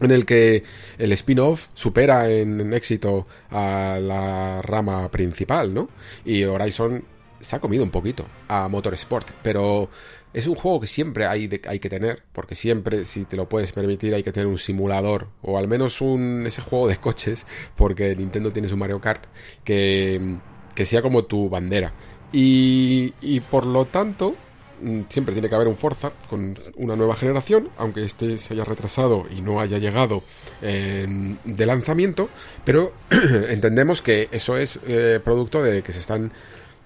[0.00, 0.64] en el que
[0.98, 5.88] el spin-off supera en, éxito a la rama principal, ¿no?
[6.24, 7.04] Y Horizon
[7.40, 9.88] se ha comido un poquito a Motorsport, pero
[10.36, 13.72] es un juego que siempre hay, hay que tener, porque siempre, si te lo puedes
[13.72, 18.14] permitir, hay que tener un simulador, o al menos un ese juego de coches, porque
[18.14, 19.24] Nintendo tiene su Mario Kart,
[19.64, 20.36] que,
[20.74, 21.94] que sea como tu bandera.
[22.34, 24.36] Y, y por lo tanto,
[24.82, 28.64] mm, siempre tiene que haber un Forza con una nueva generación, aunque este se haya
[28.64, 30.22] retrasado y no haya llegado
[30.60, 32.28] de lanzamiento,
[32.62, 32.92] pero
[33.48, 36.30] entendemos que eso es eh, producto de que se están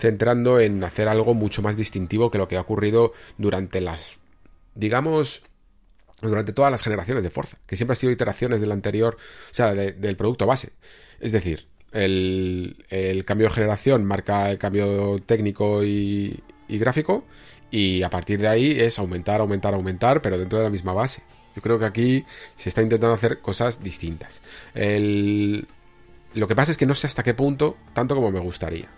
[0.00, 4.16] centrando en hacer algo mucho más distintivo que lo que ha ocurrido durante las,
[4.74, 5.42] digamos,
[6.20, 9.16] durante todas las generaciones de Forza, que siempre han sido iteraciones del anterior,
[9.50, 10.70] o sea, del producto base.
[11.20, 12.76] Es decir, el,
[13.26, 17.24] cambio de generación marca el cambio técnico y, y, gráfico,
[17.70, 21.22] y a partir de ahí es aumentar, aumentar, aumentar, pero dentro de la misma base.
[21.54, 22.24] Yo creo que aquí
[22.56, 24.40] se está intentando hacer cosas distintas.
[24.74, 28.88] Lo que pasa es que no sé hasta qué punto, tanto como me gustaría.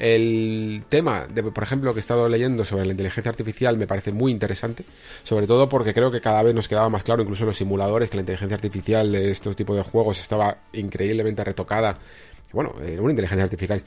[0.00, 4.12] El tema, de, por ejemplo, que he estado leyendo sobre la inteligencia artificial me parece
[4.12, 4.86] muy interesante,
[5.24, 8.08] sobre todo porque creo que cada vez nos quedaba más claro, incluso en los simuladores,
[8.08, 11.98] que la inteligencia artificial de estos tipos de juegos estaba increíblemente retocada.
[12.50, 13.78] Bueno, una inteligencia artificial,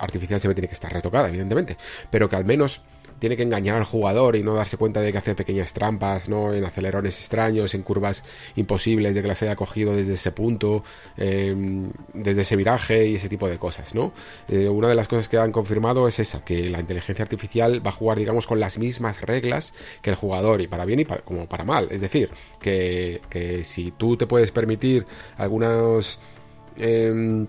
[0.00, 1.76] artificial siempre tiene que estar retocada, evidentemente,
[2.10, 2.82] pero que al menos
[3.20, 6.52] tiene que engañar al jugador y no darse cuenta de que hace pequeñas trampas, ¿no?
[6.52, 8.24] En acelerones extraños, en curvas
[8.56, 10.82] imposibles, de que las haya cogido desde ese punto,
[11.16, 14.12] em, desde ese viraje y ese tipo de cosas, ¿no?
[14.48, 17.90] Eh, una de las cosas que han confirmado es esa, que la inteligencia artificial va
[17.90, 21.22] a jugar, digamos, con las mismas reglas que el jugador, y para bien y para,
[21.22, 21.88] como para mal.
[21.90, 22.30] Es decir,
[22.60, 25.06] que, que si tú te puedes permitir
[25.36, 26.18] algunos...
[26.78, 27.46] Eh,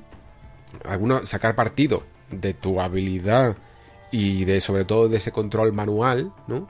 [0.85, 3.57] alguno, sacar partido de tu habilidad
[4.11, 6.67] y de sobre todo de ese control manual, ¿no?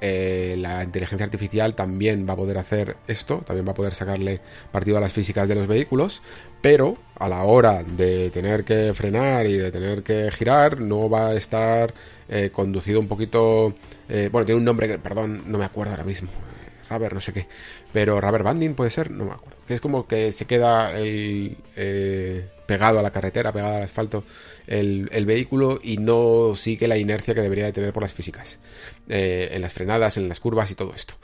[0.00, 4.40] Eh, la inteligencia artificial también va a poder hacer esto, también va a poder sacarle
[4.70, 6.22] partido a las físicas de los vehículos,
[6.62, 11.28] pero a la hora de tener que frenar y de tener que girar, no va
[11.28, 11.92] a estar
[12.28, 13.74] eh, conducido un poquito.
[14.08, 16.28] Eh, bueno, tiene un nombre que, perdón, no me acuerdo ahora mismo.
[16.88, 17.48] Rubber, no sé qué.
[17.92, 19.58] Pero Rubber Banding puede ser, no me acuerdo.
[19.66, 21.58] Que es como que se queda el
[22.68, 24.24] pegado a la carretera, pegado al asfalto
[24.66, 28.58] el, vehículo y no sigue la inercia que debería de tener por las físicas,
[29.08, 31.14] eh, en las frenadas, en las curvas y todo esto.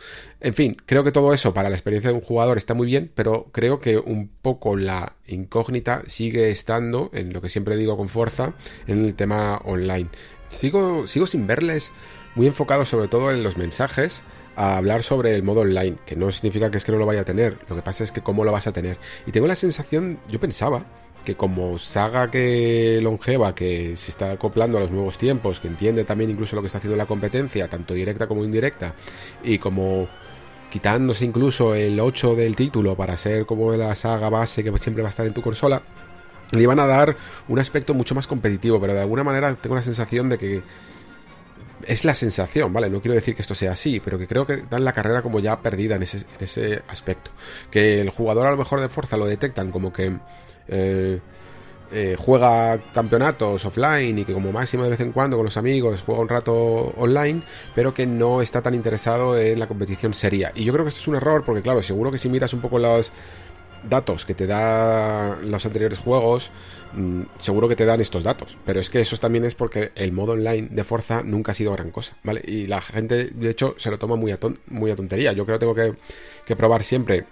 [0.41, 3.12] En fin, creo que todo eso para la experiencia de un jugador está muy bien,
[3.15, 8.09] pero creo que un poco la incógnita sigue estando, en lo que siempre digo con
[8.09, 8.55] fuerza,
[8.87, 10.09] en el tema online.
[10.51, 11.93] Sigo, sigo sin verles
[12.37, 14.23] muy enfocados sobre todo en los mensajes,
[14.57, 17.21] a hablar sobre el modo online, que no significa que es que no lo vaya
[17.21, 18.97] a tener, lo que pasa es que cómo lo vas a tener.
[19.27, 20.87] Y tengo la sensación, yo pensaba,
[21.24, 26.05] que como saga que longeva, que se está acoplando a los nuevos tiempos, que entiende
[26.05, 28.94] también incluso lo que está haciendo la competencia, tanto directa como indirecta,
[29.42, 30.09] y como
[30.70, 35.09] quitándose incluso el 8 del título para ser como la saga base que siempre va
[35.09, 35.82] a estar en tu consola,
[36.51, 37.16] le iban a dar
[37.48, 40.62] un aspecto mucho más competitivo, pero de alguna manera tengo la sensación de que
[41.86, 42.88] es la sensación, ¿vale?
[42.88, 45.40] No quiero decir que esto sea así, pero que creo que dan la carrera como
[45.40, 47.30] ya perdida en ese, en ese aspecto.
[47.70, 50.18] Que el jugador a lo mejor de fuerza lo detectan como que
[50.69, 51.20] eh,
[51.93, 56.03] eh, juega campeonatos offline y que como máximo de vez en cuando con los amigos
[56.05, 56.55] juega un rato
[56.97, 57.43] online,
[57.74, 60.51] pero que no está tan interesado en la competición seria.
[60.57, 62.61] Y yo creo que esto es un error porque claro, seguro que si miras un
[62.61, 63.12] poco los
[63.89, 66.51] datos que te da los anteriores juegos,
[66.95, 68.57] mm, seguro que te dan estos datos.
[68.65, 71.73] Pero es que eso también es porque el modo online de Forza nunca ha sido
[71.73, 72.43] gran cosa, ¿vale?
[72.45, 74.39] Y la gente, de hecho, se lo toma muy a,
[74.69, 75.32] muy a tontería.
[75.32, 75.93] Yo creo que tengo que,
[76.45, 77.24] que probar siempre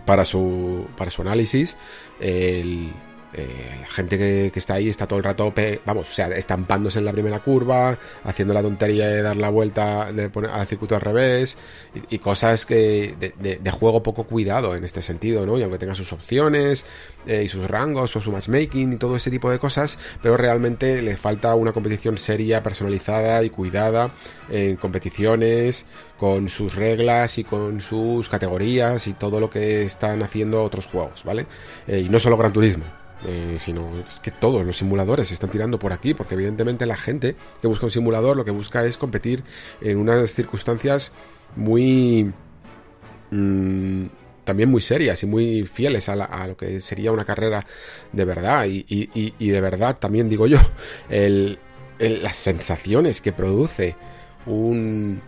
[0.00, 1.76] para su, para su análisis.
[2.20, 2.92] El,
[3.36, 5.52] eh, la gente que, está ahí está todo el rato,
[5.84, 10.12] vamos, o sea, estampándose en la primera curva, haciendo la tontería de dar la vuelta
[10.12, 11.56] de al circuito al revés,
[12.10, 15.58] y, cosas que de, juego poco cuidado en este sentido, ¿no?
[15.58, 16.84] Y aunque tenga sus opciones
[17.26, 21.02] eh, y sus rangos o su matchmaking y todo ese tipo de cosas, pero realmente
[21.02, 24.10] le falta una competición seria, personalizada y cuidada
[24.48, 25.86] en competiciones,
[26.18, 31.24] con sus reglas y con sus categorías y todo lo que están haciendo otros juegos,
[31.24, 31.46] ¿vale?
[31.86, 33.03] Eh, y no solo Gran Turismo.
[33.26, 36.96] Eh, sino es que todos los simuladores se están tirando por aquí, porque evidentemente la
[36.96, 39.42] gente que busca un simulador lo que busca es competir
[39.80, 41.12] en unas circunstancias
[41.56, 42.32] muy...
[43.30, 44.06] Mm,
[44.44, 47.66] también muy serias y muy fieles a, lo que sería una carrera
[48.12, 48.66] de verdad.
[48.68, 50.58] Y, de verdad, también digo yo,
[51.98, 53.96] las sensaciones que produce
[54.44, 55.22] un,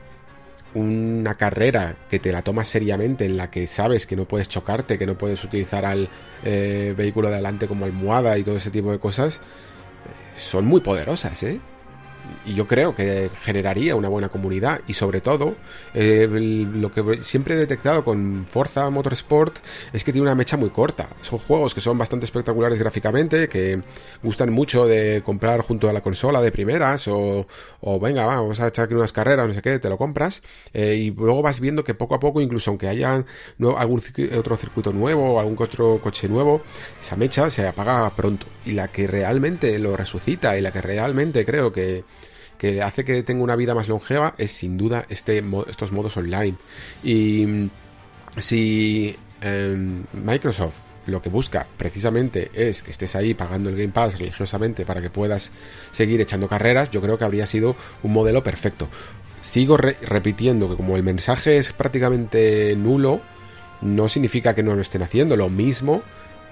[0.75, 4.99] una carrera que te la tomas seriamente, en la que sabes que no puedes chocarte,
[4.99, 6.09] que no puedes utilizar al
[6.45, 10.81] eh, vehículo de adelante como almohada y todo ese tipo de cosas, eh, son muy
[10.81, 11.61] poderosas, ¿eh?
[12.45, 15.57] Y yo creo que generaría una buena comunidad y sobre todo
[15.95, 19.59] eh, lo que siempre he detectado con Forza Motorsport
[19.93, 21.09] es que tiene una mecha muy corta.
[21.23, 23.83] Son juegos que son bastante espectaculares gráficamente que
[24.23, 27.47] gustan mucho de comprar junto a la consola de primeras o,
[27.81, 30.43] o venga vamos a echar aquí unas carreras no sé qué te lo compras
[30.73, 33.25] eh, y luego vas viendo que poco a poco incluso aunque haya
[33.59, 34.03] no, algún
[34.37, 36.63] otro circuito nuevo o algún otro coche nuevo
[37.01, 38.47] esa mecha se apaga pronto.
[38.65, 42.05] Y la que realmente lo resucita y la que realmente creo que
[42.59, 46.57] que hace que tenga una vida más longeva es sin duda este, estos modos online.
[47.03, 47.71] Y mm,
[48.39, 50.75] si em, Microsoft
[51.07, 55.11] lo que busca precisamente es que estés ahí pagando el Game Pass religiosamente para que
[55.11, 55.53] puedas
[55.93, 58.89] seguir echando carreras, yo creo que habría sido un modelo perfecto.
[59.43, 63.21] Sigo repitiendo que como el mensaje es prácticamente nulo,
[63.83, 66.03] no significa que no lo estén haciendo, lo mismo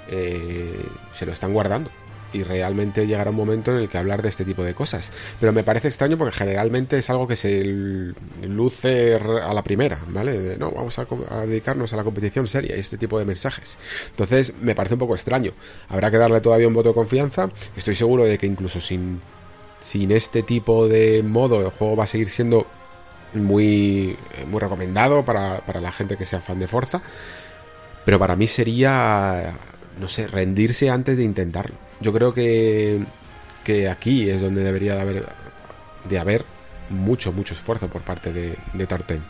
[0.09, 1.91] eh, se lo están guardando
[2.35, 5.13] y realmente llegará un momento en el que hablar de este tipo de cosas.
[5.41, 10.57] Pero me parece extraño porque generalmente es algo que se luce a la primera, ¿vale?
[10.59, 11.07] no, vamos a,
[11.47, 13.79] dedicarnos a la competición seria y este tipo de mensajes.
[14.11, 15.53] Entonces me parece un poco extraño.
[15.89, 17.49] Habrá que darle todavía un voto de confianza.
[17.77, 19.21] Estoy seguro de que incluso sin,
[19.81, 22.67] sin este tipo de modo el juego va a seguir siendo
[23.35, 24.17] muy,
[24.47, 27.03] muy recomendado para, para la gente que sea fan de Forza.
[28.05, 29.55] Pero para mí sería,
[29.99, 31.84] no sé, rendirse antes de intentarlo.
[32.01, 33.05] Yo creo que,
[33.63, 35.27] que aquí es donde debería de haber,
[36.09, 36.45] de haber
[36.91, 39.23] mucho, mucho esfuerzo por parte de, de Tarten.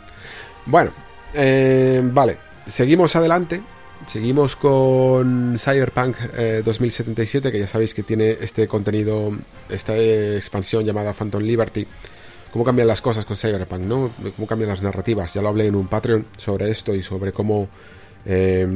[0.65, 0.91] Bueno,
[1.33, 3.61] eh, vale, seguimos adelante.
[4.07, 6.17] Seguimos con Cyberpunk
[6.63, 9.31] 2077, eh, que ya sabéis que tiene este contenido,
[9.69, 11.87] esta expansión llamada Phantom Liberty.
[12.51, 14.11] Cómo cambian las cosas con Cyberpunk, ¿no?
[14.35, 15.33] Cómo cambian las narrativas.
[15.33, 17.67] Ya lo hablé en un Patreon sobre esto y sobre cómo
[18.25, 18.67] eh,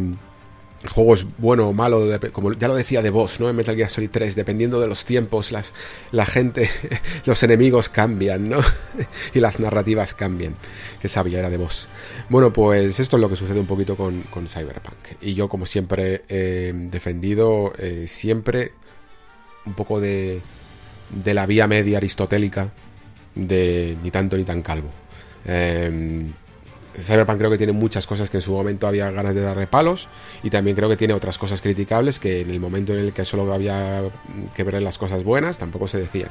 [0.81, 3.49] el juego es bueno o malo, como ya lo decía de Boss, ¿no?
[3.49, 5.73] En Metal Gear Solid 3, dependiendo de los tiempos, las,
[6.11, 6.69] la gente,
[7.25, 8.59] los enemigos cambian, ¿no?
[9.33, 10.55] y las narrativas cambian.
[11.01, 11.87] Que sabía, era de Boss.
[12.29, 15.19] Bueno, pues esto es lo que sucede un poquito con, con Cyberpunk.
[15.21, 18.71] Y yo, como siempre, he defendido eh, siempre
[19.65, 20.41] un poco de,
[21.09, 22.71] de la vía media aristotélica
[23.35, 24.89] de ni tanto ni tan calvo.
[25.45, 26.31] Eh,
[27.01, 30.07] Cyberpunk creo que tiene muchas cosas que en su momento había ganas de darle palos
[30.43, 33.25] y también creo que tiene otras cosas criticables que en el momento en el que
[33.25, 34.03] solo había
[34.55, 36.29] que ver las cosas buenas tampoco se decían.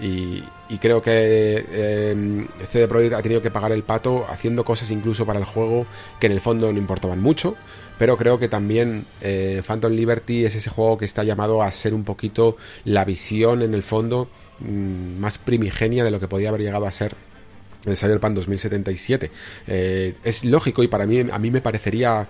[0.00, 0.42] Y,
[0.80, 5.38] creo que eh, CD Projekt ha tenido que pagar el pato haciendo cosas incluso para
[5.38, 5.86] el juego
[6.20, 7.56] que en el fondo no importaban mucho,
[7.98, 11.94] pero creo que también eh, Phantom Liberty es ese juego que está llamado a ser
[11.94, 14.28] un poquito la visión en el fondo
[14.60, 17.16] mm, más primigenia de lo que podía haber llegado a ser
[17.94, 19.30] Cyberpunk 2077.
[19.66, 22.26] Eh, es lógico y para mí, a mí me parecería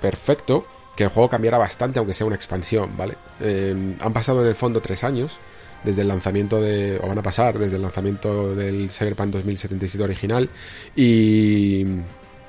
[0.00, 0.66] perfecto
[0.96, 3.14] que el juego cambiara bastante, aunque sea una expansión, ¿vale?
[3.40, 5.38] Eh, han pasado en el fondo tres años
[5.84, 10.50] desde el lanzamiento de, o van a pasar desde el lanzamiento del Cyberpunk 2077 original
[10.96, 11.86] y,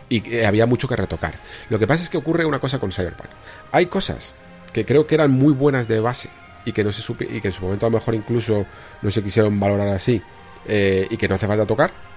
[0.09, 1.35] y había mucho que retocar.
[1.69, 3.29] Lo que pasa es que ocurre una cosa con Cyberpunk.
[3.71, 4.33] Hay cosas
[4.73, 6.29] que creo que eran muy buenas de base
[6.65, 8.65] y que no se supe, y que en su momento a lo mejor incluso
[9.03, 10.21] no se quisieron valorar así
[10.67, 12.08] eh, y que no hace falta tocar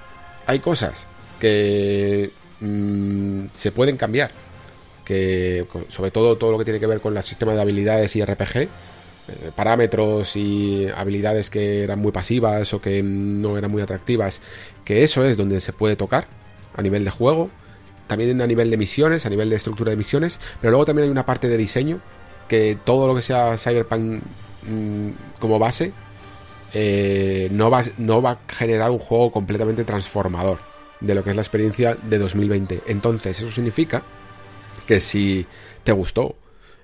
[0.47, 1.07] hay cosas
[1.41, 4.31] que mm, se pueden cambiar.
[5.05, 8.25] Que sobre todo todo lo que tiene que ver con el sistema de habilidades y
[8.25, 8.69] RPG, eh,
[9.55, 14.41] parámetros y habilidades que eran muy pasivas o que no eran muy atractivas,
[14.85, 16.27] que eso es donde se puede tocar
[16.77, 17.51] a nivel de juego,
[18.07, 21.11] también a nivel de misiones, a nivel de estructura de misiones, pero luego también hay
[21.11, 22.01] una parte de diseño
[22.49, 24.23] que todo lo que sea Cyberpunk
[24.69, 25.09] mm,
[25.41, 25.93] como base
[26.75, 30.59] eh, no, va, no va a generar un juego completamente transformador
[31.01, 32.83] de lo que es la experiencia de 2020.
[32.87, 34.03] Entonces, eso significa
[34.87, 35.47] que si
[35.85, 36.37] te gustó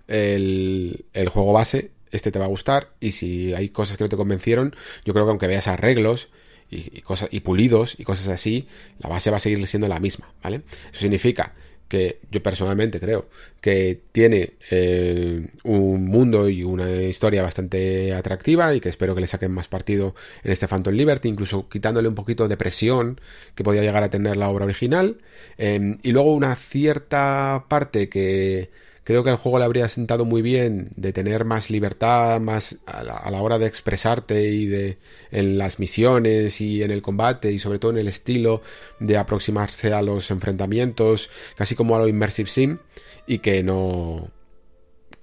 [0.06, 2.90] el, juego base, este te va a gustar.
[3.01, 4.74] Y si hay cosas que no te convencieron,
[5.05, 6.28] yo creo que aunque veas arreglos
[6.70, 8.66] y, cosas, y pulidos y cosas así,
[8.98, 10.62] la base va a seguir siendo la misma, ¿vale?
[10.90, 11.55] Eso significa
[11.89, 13.28] que yo personalmente creo
[13.60, 19.27] que tiene eh, un mundo y una historia bastante atractiva y que espero que le
[19.27, 23.20] saquen más partido en este Phantom Liberty, incluso quitándole un poquito de presión
[23.55, 25.16] que podía llegar a tener la obra original.
[25.56, 28.70] Eh, y luego una cierta parte que
[29.09, 33.03] Creo que el juego le habría sentado muy bien de tener más libertad, más a
[33.03, 34.99] la, hora de expresarte y de
[35.31, 38.61] en las misiones y en el combate y sobre todo en el estilo
[39.01, 42.79] de aproximarse a los enfrentamientos, casi como a lo Immersive Sim
[43.27, 44.31] y que no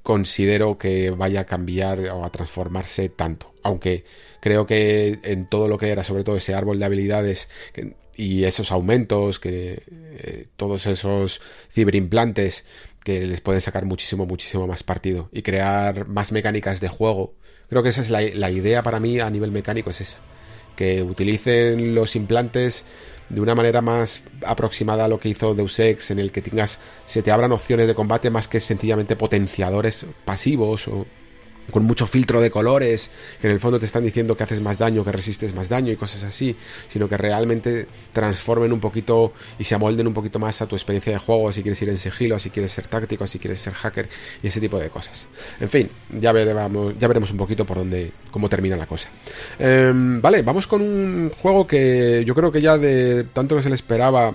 [0.01, 3.53] considero que vaya a cambiar o a transformarse tanto.
[3.61, 4.03] Aunque
[4.39, 7.49] creo que en todo lo que era, sobre todo ese árbol de habilidades
[8.15, 11.39] y esos aumentos, que eh, todos esos
[11.69, 12.65] ciberimplantes
[13.05, 17.35] que les pueden sacar muchísimo, muchísimo más partido y crear más mecánicas de juego.
[17.69, 20.17] Creo que esa es la, idea para mí a nivel mecánico, es esa.
[20.75, 22.83] Que utilicen los implantes
[23.29, 26.79] de una manera más aproximada a lo que hizo Deus Ex, en el que tengas,
[27.05, 31.05] se te abran opciones de combate más que sencillamente potenciadores pasivos o
[31.71, 33.11] con mucho filtro de colores,
[33.41, 35.91] que en el fondo te están diciendo que haces más daño, que resistes más daño
[35.91, 36.55] y cosas así,
[36.87, 41.13] sino que realmente transformen un poquito y se amolden un poquito más a tu experiencia
[41.13, 44.09] de juego, si quieres ir en sigilo, si quieres ser táctico, si quieres ser hacker
[44.43, 45.27] y ese tipo de cosas.
[45.59, 49.09] En fin, ya veremos, ya veremos un poquito por dónde, cómo termina la cosa.
[49.59, 53.69] Em, vale, vamos con un juego que yo creo que ya de tanto que se
[53.69, 54.31] le esperaba,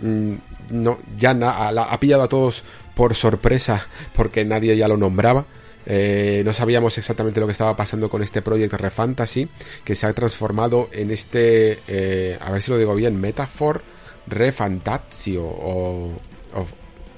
[0.00, 0.34] mm,
[0.70, 2.62] no, ya ha pillado a todos
[2.94, 5.44] por sorpresa porque nadie ya lo nombraba.
[5.86, 9.48] Eh, no sabíamos exactamente lo que estaba pasando con este proyecto Refantasy,
[9.84, 13.82] que se ha transformado en este, eh, a ver si lo digo bien, Metafor
[14.26, 16.10] Refantasio, o,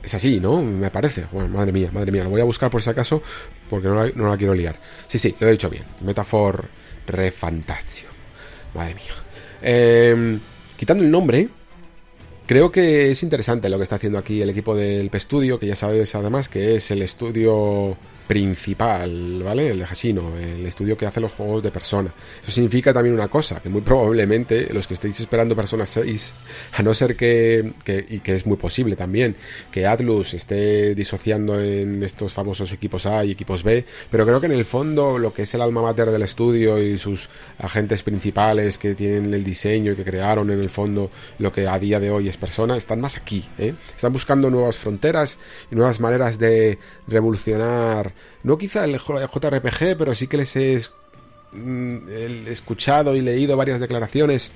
[0.02, 0.62] es así, ¿no?
[0.62, 1.26] Me parece.
[1.32, 3.22] Madre mía, madre mía, lo voy a buscar por si acaso,
[3.70, 4.78] porque no la, quiero liar.
[5.06, 5.84] Sí, sí, lo he dicho bien.
[6.02, 6.66] Metafor
[7.06, 8.08] Refantasio.
[8.74, 9.12] Madre mía.
[9.62, 10.40] Em,
[10.76, 11.48] quitando el nombre,
[12.46, 15.76] creo que es interesante lo que está haciendo aquí el equipo del P-Studio, que ya
[15.76, 17.96] sabes además que es el estudio
[18.28, 19.70] principal, ¿vale?
[19.70, 22.12] El de Hashino, el estudio que hace los juegos de persona.
[22.42, 26.32] Eso significa también una cosa, que muy probablemente los que estéis esperando Persona 6,
[26.74, 27.72] a no ser que,
[28.08, 29.34] y que es muy posible también,
[29.72, 34.46] que Atlus esté disociando en estos famosos equipos A y equipos B, pero creo que
[34.46, 38.76] en el fondo lo que es el alma mater del estudio y sus agentes principales
[38.76, 42.10] que tienen el diseño y que crearon en el fondo lo que a día de
[42.10, 43.74] hoy es persona, están más aquí, ¿eh?
[43.96, 45.38] Están buscando nuevas fronteras
[45.72, 50.80] y nuevas maneras de revolucionar no quizá el JRPG, pero sí que les he
[51.52, 54.52] mm, escuchado y leído varias declaraciones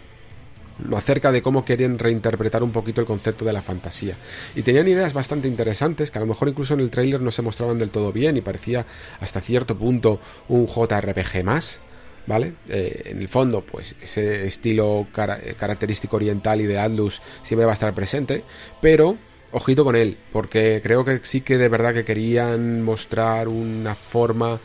[0.96, 4.16] acerca de cómo querían reinterpretar un poquito el concepto de la fantasía.
[4.54, 7.42] Y tenían ideas bastante interesantes que a lo mejor incluso en el tráiler no se
[7.42, 8.86] mostraban del todo bien y parecía
[9.20, 11.80] hasta cierto punto un JRPG más.
[12.24, 12.54] ¿Vale?
[12.68, 17.74] Eh, en el fondo, pues ese estilo característico oriental y de Atlus siempre va a
[17.74, 18.44] estar presente,
[18.80, 19.18] pero
[19.52, 24.60] ojito con él, porque creo que sí que de verdad que querían mostrar una forma,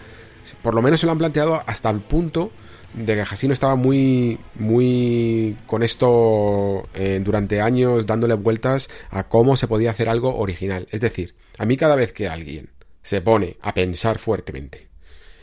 [0.61, 2.51] por lo menos se lo han planteado hasta el punto
[2.93, 9.55] de que Hasino estaba muy, muy con esto eh, durante años dándole vueltas a cómo
[9.55, 10.87] se podía hacer algo original.
[10.91, 12.69] Es decir, a mí cada vez que alguien
[13.03, 14.87] se pone a pensar fuertemente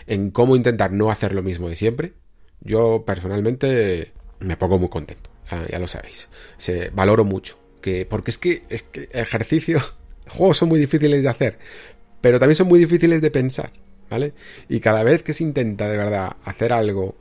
[0.06, 2.12] en cómo intentar no hacer lo mismo de siempre,
[2.60, 5.30] yo personalmente me pongo muy contento.
[5.70, 6.28] ya lo sabéis.
[6.58, 7.63] Se, valoro mucho
[8.08, 9.08] porque es que, es que
[10.28, 11.58] juegos son muy difíciles de hacer,
[12.20, 13.72] pero también son muy difíciles de pensar,
[14.10, 14.32] ¿vale?
[14.68, 17.16] Y cada vez que se intenta de verdad hacer algo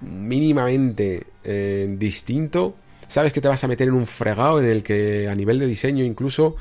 [0.00, 2.76] mínimamente eh, distinto,
[3.08, 5.66] sabes que te vas a meter en un fregado en el que a nivel de
[5.66, 6.56] diseño incluso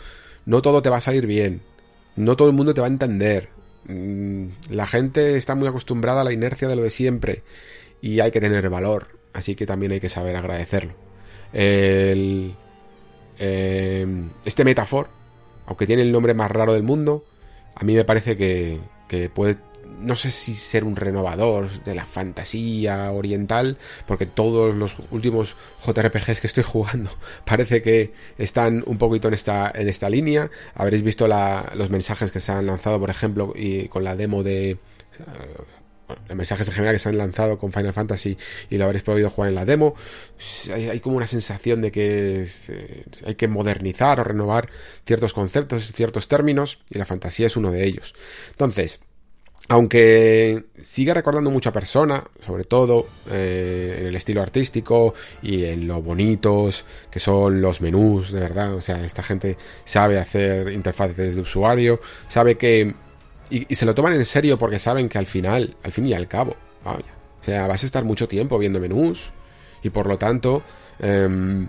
[0.45, 1.61] no todo te va a salir bien,
[2.15, 3.49] no todo el mundo te va a entender,
[3.87, 7.43] mm, la gente está muy acostumbrada a la inercia de lo de siempre
[8.01, 10.93] y hay que tener valor, así que también hay que saber agradecerlo.
[11.51, 12.55] El,
[13.39, 14.05] eh,
[14.45, 15.09] este Metafor,
[15.65, 17.23] aunque tiene el nombre más raro del mundo,
[17.75, 19.57] a mí me parece que, que puede
[19.99, 25.55] no sé si ser un renovador de la fantasía oriental, porque todos los últimos
[25.85, 27.11] JRPGs que estoy jugando
[27.45, 30.49] parece que están un poquito en esta, en esta línea.
[30.73, 34.77] Habréis visto los mensajes que se han lanzado, por ejemplo, y con la demo de
[36.07, 38.37] los mensajes en general que se han lanzado con Final Fantasy
[38.69, 39.95] y lo habréis podido jugar en la demo,
[40.73, 42.47] hay, como una sensación de que
[43.25, 44.69] hay que modernizar o renovar
[45.05, 48.13] ciertos conceptos, ciertos términos, y la fantasía es uno de ellos.
[48.51, 48.99] Entonces,
[49.67, 56.03] aunque siga recordando mucha persona, sobre todo eh, en el estilo artístico y en lo
[56.03, 61.41] bonitos que son los menús, de verdad, o sea, esta gente sabe hacer interfaces de
[61.41, 62.93] usuario, sabe que
[63.49, 66.27] y, se lo toman en serio porque saben que al final, al fin y al
[66.27, 69.29] cabo, o sea, vas a estar mucho tiempo viendo menús
[69.83, 70.63] y por lo tanto,
[70.99, 71.67] eh,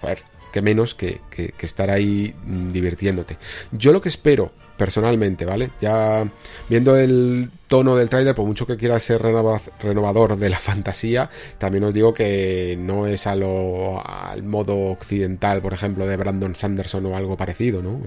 [0.00, 0.22] joder,
[0.52, 3.38] que menos que, que, estar ahí mm, divirtiéndote.
[3.72, 5.70] Yo lo que espero, personalmente, ¿vale?
[5.80, 6.28] Ya
[6.68, 11.84] viendo el tono del tráiler, por mucho que quiera ser renovador de la fantasía, también
[11.84, 17.06] os digo que no es a lo, al modo occidental, por ejemplo, de Brandon Sanderson
[17.06, 18.00] o algo parecido, ¿no?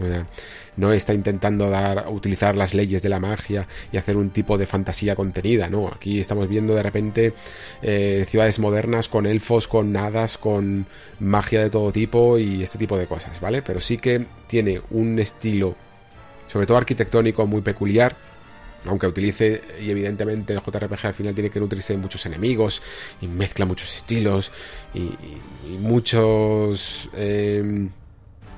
[0.78, 4.66] no está intentando dar, utilizar las leyes de la magia y hacer un tipo de
[4.66, 5.88] fantasía contenida, ¿no?
[5.88, 7.34] Aquí estamos viendo de repente
[7.82, 10.86] eh, ciudades modernas con elfos, con hadas, con
[11.20, 13.62] magia de todo tipo y este tipo de cosas, ¿vale?
[13.62, 15.76] Pero sí que tiene un estilo,
[16.56, 18.16] sobre todo arquitectónico, muy peculiar
[18.86, 22.82] aunque utilice, y evidentemente el JRPG al final tiene que nutrirse de muchos enemigos,
[23.20, 24.52] y mezcla muchos estilos,
[24.94, 25.10] y,
[25.80, 27.10] muchos...
[27.14, 27.90] Em,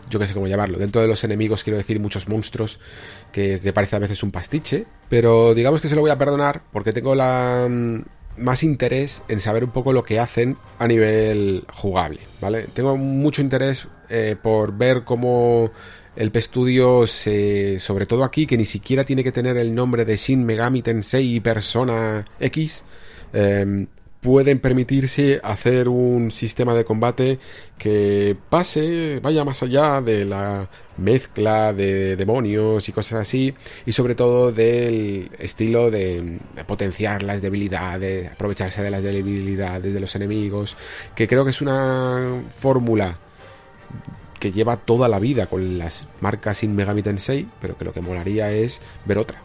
[0.10, 0.78] yo qué sé cómo llamarlo.
[0.78, 2.80] Dentro de los enemigos quiero decir muchos monstruos
[3.32, 4.86] que, parece a veces un pastiche.
[5.10, 8.02] Pero digamos que se lo voy a perdonar porque tengo la mm,
[8.38, 12.68] más interés en saber un poco lo que hacen a nivel jugable, ¿vale?
[12.74, 15.72] Tengo mucho interés eh, por ver cómo
[16.18, 20.44] el P-Studio, sobre todo aquí, que ni siquiera tiene que tener el nombre de Shin
[20.44, 22.84] Megami Tensei Persona X,
[23.34, 23.86] eh,
[24.20, 27.40] pueden permitirse hacer un sistema de combate
[27.78, 33.54] que pase, vaya más allá de la mezcla de demonios y cosas así,
[33.86, 40.16] y sobre todo del estilo de, potenciar las debilidades, aprovecharse de las debilidades de los
[40.16, 40.76] enemigos,
[41.16, 43.20] que creo que es una fórmula
[44.40, 48.02] que lleva toda la vida con las marcas Sin Megami Tensei, pero que lo que
[48.02, 49.42] molaría es ver otra.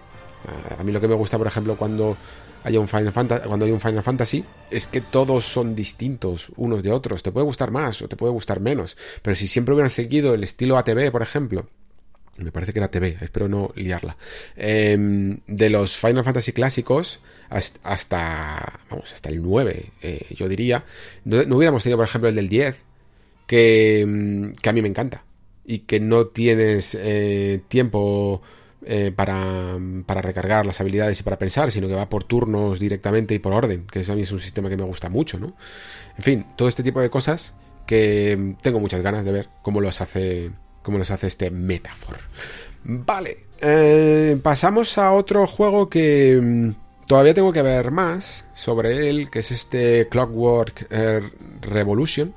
[0.79, 2.17] A mí lo que me gusta, por ejemplo, cuando
[2.65, 6.83] haya un Final Fantasy, cuando hay un Final Fantasy, es que todos son distintos unos
[6.83, 7.23] de otros.
[7.23, 8.97] Te puede gustar más o te puede gustar menos.
[9.23, 11.67] Pero si siempre hubieran seguido el estilo ATB, por ejemplo,
[12.39, 14.17] me parece que era TV, espero no liarla,
[14.57, 17.21] em, de los Final Fantasy clásicos
[17.51, 20.85] hasta, vamos, hasta el 9, eh, yo diría,
[21.25, 22.85] no, hubiéramos tenido, por ejemplo, el del 10,
[23.53, 25.25] que, que a mí me encanta,
[25.67, 28.41] y que no tienes eh, tiempo
[28.87, 29.77] eh, para,
[30.07, 33.53] para, recargar las habilidades y para pensar, sino que va por turnos directamente y por
[33.53, 35.55] orden, que eso a mí es un sistema que me gusta mucho, ¿no?
[36.17, 37.53] En fin, todo este tipo de cosas
[37.87, 40.51] que tengo muchas ganas de ver cómo los hace
[40.81, 42.21] como nos hace este metáforo.
[42.85, 49.29] Vale, eh, pasamos a otro juego que mm, todavía tengo que ver más sobre él,
[49.29, 50.89] que es este Clockwork
[51.61, 52.35] Revolution.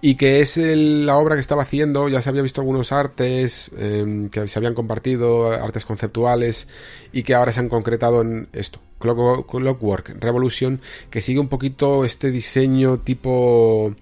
[0.00, 4.28] Y que es la obra que estaba haciendo, ya se había visto algunos artes em,
[4.28, 6.68] que se habían compartido, artes conceptuales,
[7.12, 10.80] y que ahora se han concretado en esto, Clockwork Revolution,
[11.10, 13.94] que sigue un poquito este diseño tipo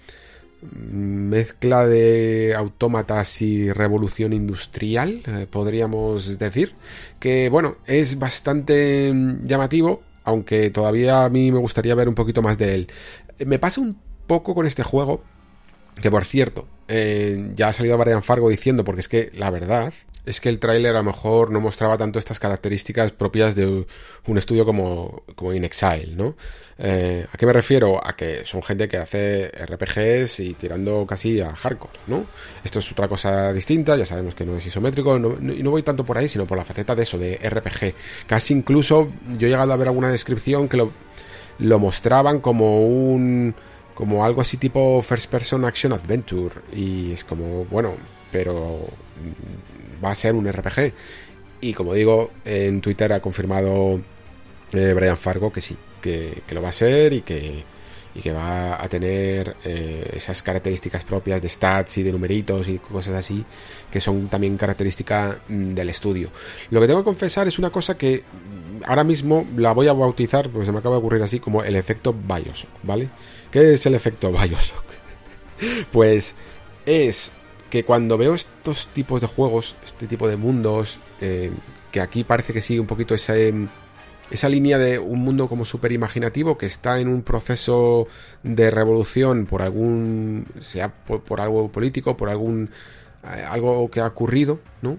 [0.63, 6.75] mezcla de autómatas y revolución industrial, eh, podríamos decir,
[7.21, 9.13] que bueno, es bastante
[9.43, 12.89] llamativo, aunque todavía a mí me gustaría ver un poquito más de él.
[13.45, 15.23] Me pasa un poco con este juego,
[16.01, 19.93] que por cierto, eh, ya ha salido Brian Fargo diciendo, porque es que la verdad
[20.27, 23.87] es que el tráiler a lo mejor no mostraba tanto estas características propias de
[24.27, 26.37] un estudio como, como In Exile, ¿no?
[26.79, 28.05] Eh, ¿A qué me refiero?
[28.05, 32.27] A que son gente que hace RPGs y tirando casi a hardcore, ¿no?
[32.65, 36.05] Esto es otra cosa distinta, ya sabemos que no es isométrico, y no voy tanto
[36.05, 37.95] por ahí, sino por la faceta de eso, de RPG.
[38.27, 39.09] Casi incluso
[39.39, 40.91] yo he llegado a ver alguna descripción que lo,
[41.61, 43.55] lo mostraban como un
[43.97, 46.55] como algo así tipo First Person Action Adventure.
[46.73, 47.95] Y es como, bueno,
[48.31, 48.87] pero
[50.05, 50.93] va a ser un RPG.
[51.63, 53.99] Y como digo, en Twitter ha confirmado
[54.73, 57.65] eh, Brian Fargo que sí, que, lo va a ser y que,
[58.15, 62.79] y que va a tener eh, esas características propias de stats y de numeritos y
[62.79, 63.43] cosas así,
[63.91, 66.29] que son también características mm, del estudio.
[66.69, 69.95] Lo que tengo que confesar es una cosa que mm, ahora mismo la voy a
[69.95, 73.09] bautizar, porque se me acaba de ocurrir así, como el efecto Bioshock, ¿vale?
[73.51, 74.85] ¿Qué es el efecto Bioshock?
[75.93, 76.35] pues
[76.85, 77.33] es
[77.71, 81.51] que cuando veo estos tipos de juegos, este tipo de mundos, eh,
[81.91, 83.35] que aquí parece que sigue un poquito esa,
[84.31, 88.09] esa línea de un mundo como súper imaginativo que está en un proceso
[88.43, 92.71] de revolución por algún, sea por, algo político, por algún,
[93.25, 94.99] eh, algo que ha ocurrido, ¿no?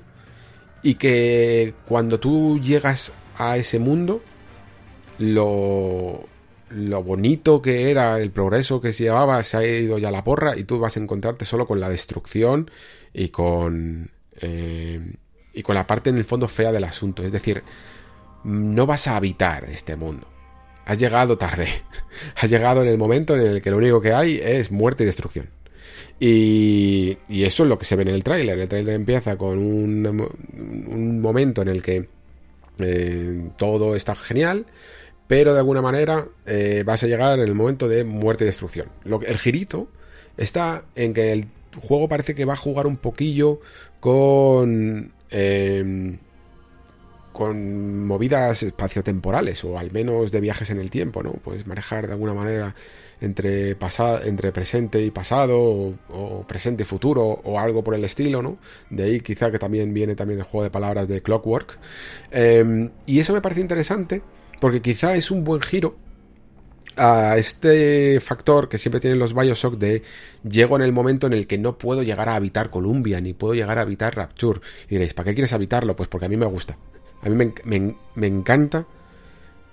[0.83, 4.21] Y que cuando tú llegas a ese mundo,
[5.17, 6.25] lo,
[6.69, 10.57] lo bonito que era el progreso que se llevaba se ha ido ya la porra
[10.57, 12.69] y tú vas a encontrarte solo con la destrucción
[13.13, 14.11] y con
[14.41, 15.13] eh,
[15.53, 17.23] y con la parte en el fondo fea del asunto.
[17.23, 17.63] Es decir
[18.43, 20.27] no vas a habitar este mundo.
[20.85, 21.67] Has llegado tarde.
[22.35, 25.07] Has llegado en el momento en el que lo único que hay es muerte y
[25.07, 25.49] destrucción.
[26.19, 28.57] Y, y eso es lo que se ve en el tráiler.
[28.57, 30.05] El tráiler empieza con un,
[30.87, 32.07] un momento en el que
[32.79, 34.65] eh, todo está genial
[35.27, 38.89] pero de alguna manera eh, vas a llegar en el momento de muerte y destrucción.
[39.03, 39.87] Lo, el girito
[40.37, 41.47] está en que el
[41.87, 43.59] juego parece que va a jugar un poquillo
[43.99, 45.11] con...
[45.29, 46.17] Em,
[47.37, 51.33] con movidas espaciotemporales o al menos de viajes en el tiempo, ¿no?
[51.33, 52.73] Puedes manejar de alguna manera
[53.21, 53.77] entre,
[54.25, 58.57] entre presente y pasado o, presente y futuro o algo por el estilo, ¿no?
[58.89, 61.77] De ahí quizá que también viene también el juego de palabras de Clockwork.
[62.31, 64.23] Em, y eso me parece interesante
[64.59, 65.97] porque quizá es un buen giro
[66.97, 70.01] a este factor que siempre tienen los Bioshock de
[70.47, 73.53] llego en el momento en el que no puedo llegar a habitar Columbia ni puedo
[73.53, 74.61] llegar a habitar Rapture.
[74.87, 75.95] Y diréis, ¿para qué quieres habitarlo?
[75.95, 76.77] Pues porque a mí me gusta.
[77.21, 77.53] A mí
[78.15, 78.85] me, encanta.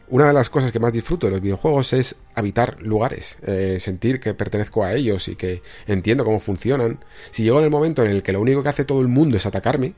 [0.09, 4.21] Una de las cosas que más disfruto de los videojuegos es habitar lugares, eh, sentir
[4.21, 7.03] que pertenezco a ellos y que entiendo cómo funcionan.
[7.31, 9.39] Si llego en el momento en el que lo único que hace todo el mundo
[9.39, 9.95] es atacarme,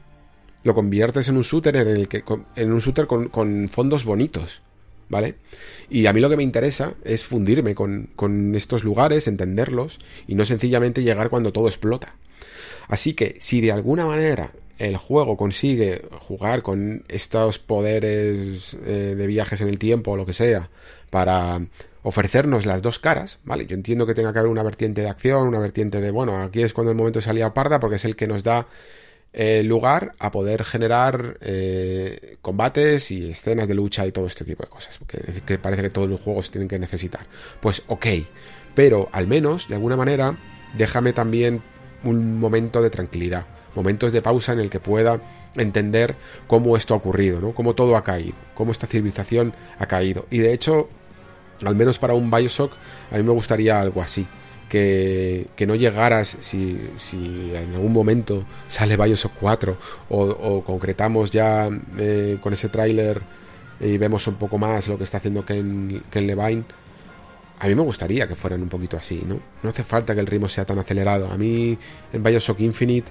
[0.63, 2.23] lo conviertes en un shooter en el que
[2.55, 4.63] en un shooter con fondos bonitos
[5.09, 5.37] ¿vale?
[5.89, 10.35] Y a mí lo que me interesa es fundirme con, con, estos lugares, entenderlos y
[10.35, 12.15] no sencillamente llegar cuando todo explota.
[12.89, 19.27] Así que si de alguna manera el juego consigue jugar con estos poderes eh, de
[19.27, 20.69] viajes en el tiempo o lo que sea
[21.11, 21.61] para
[22.03, 23.67] ofrecernos las dos caras, ¿vale?
[23.67, 26.63] Yo entiendo que tenga que haber una vertiente de acción, una vertiente de, bueno, aquí
[26.63, 28.69] es cuando el momento de salida parda porque es el que nos da
[29.37, 34.71] lugar a poder generar eh, combates y escenas de lucha y todo este tipo de
[34.71, 34.99] cosas.
[35.07, 37.27] Que, que parece que todos los juegos tienen que necesitar.
[37.61, 38.07] Pues ok,
[38.75, 40.37] pero al menos, de alguna manera,
[40.77, 41.63] déjame también
[42.03, 45.21] un momento de tranquilidad, momentos de pausa en el que pueda
[45.57, 46.15] entender
[46.47, 47.55] cómo esto ha ocurrido, ¿no?
[47.55, 50.27] Cómo todo ha caído, cómo esta civilización ha caído.
[50.31, 50.89] Y de hecho,
[51.65, 52.73] al menos para un Bioshock,
[53.11, 54.27] a mí me gustaría algo así
[54.69, 59.77] que, no llegaras si, si, en algún momento sale Bioshock 4
[60.11, 61.69] o, o concretamos ya
[61.99, 63.23] eh, con ese tráiler
[63.81, 66.65] y vemos un poco más lo que está haciendo Ken, Ken Levine
[67.59, 69.41] a mí me gustaría que fueran un poquito así, ¿no?
[69.63, 71.31] No hace falta que el ritmo sea tan acelerado.
[71.31, 71.79] A mí
[72.13, 73.11] en Bioshock Infinite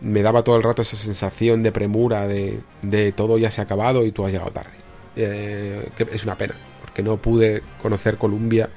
[0.00, 3.64] me daba todo el rato esa sensación de premura, de, de todo ya se ha
[3.64, 4.70] acabado y tú has llegado tarde.
[5.16, 8.70] Eh, es una pena, porque no pude conocer Columbia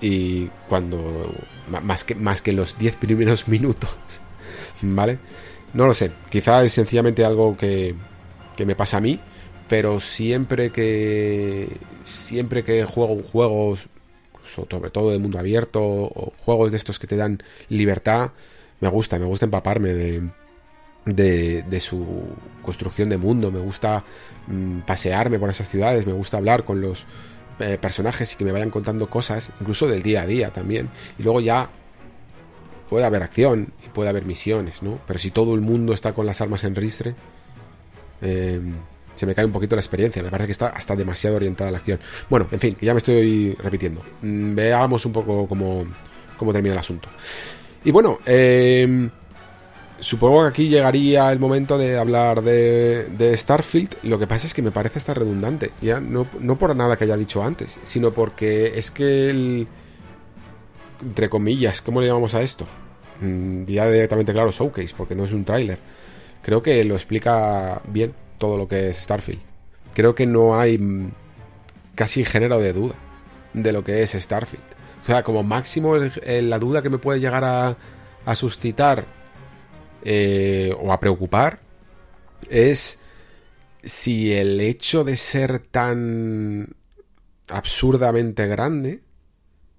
[0.00, 1.32] y cuando
[1.68, 3.96] más que, más que los 10 primeros minutos,
[4.82, 5.18] ¿vale?
[5.72, 7.94] No lo sé, quizá es sencillamente algo que,
[8.56, 9.18] que me pasa a mí,
[9.68, 11.68] pero siempre que
[12.04, 13.88] siempre que juego juegos
[14.54, 18.30] sobre todo de mundo abierto o juegos de estos que te dan libertad,
[18.80, 20.22] me gusta, me gusta empaparme de,
[21.06, 22.06] de, su
[22.62, 24.04] construcción de mundo, me gusta
[24.46, 27.04] mm, pasearme por esas ciudades, me gusta hablar con los
[27.58, 30.88] eh, personajes y que me vayan contando cosas, incluso del día a día también.
[31.18, 31.70] Y luego ya
[32.88, 35.00] puede haber acción y puede haber misiones, ¿no?
[35.06, 37.14] Pero si todo el mundo está con las armas en ristre,
[38.22, 38.60] eh,
[39.14, 40.22] se me cae un poquito la experiencia.
[40.22, 42.00] Me parece que está hasta demasiado orientada a la acción.
[42.28, 44.02] Bueno, en fin, ya me estoy repitiendo.
[44.22, 45.84] Mm, veamos un poco cómo,
[46.36, 47.08] cómo termina el asunto.
[47.84, 49.08] Y bueno, eh,
[50.04, 53.96] supongo que aquí llegaría el momento de hablar de, de, Starfield.
[54.02, 55.70] Lo que pasa es que me parece estar redundante.
[55.80, 56.26] Ya no,
[56.58, 59.66] por nada que haya dicho antes, sino porque es que el.
[61.02, 62.66] Entre comillas, ¿cómo le llamamos a esto?
[63.20, 65.78] Mm, ya directamente claro, showcase, porque no es un tráiler.
[66.42, 69.40] Creo que lo explica bien todo lo que es Starfield.
[69.94, 70.78] Creo que no hay
[71.94, 72.94] casi género de duda
[73.54, 74.64] de lo que es Starfield.
[75.02, 77.76] O sea, como máximo la duda que me puede llegar a,
[78.24, 79.04] a suscitar
[80.04, 81.60] eh, o a preocupar
[82.50, 82.98] es
[83.82, 86.74] si el hecho de ser tan
[87.48, 89.02] absurdamente grande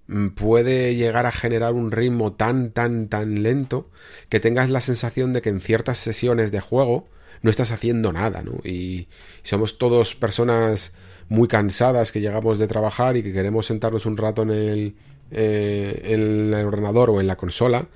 [0.07, 3.89] mm, puede llegar a generar un ritmo tan, tan, tan lento
[4.29, 7.07] que tengas la sensación de que en ciertas sesiones de juego
[7.41, 8.53] no estás haciendo nada, ¿no?
[8.63, 9.07] Y
[9.43, 10.93] somos todos personas
[11.29, 14.95] muy cansadas que llegamos de trabajar y que queremos sentarnos un rato en el,
[15.31, 17.87] eh, en el ordenador o en la consola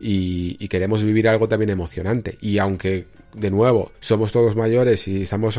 [0.00, 2.38] y, queremos vivir algo también emocionante.
[2.40, 5.58] Y aunque, de nuevo, somos todos mayores y estamos,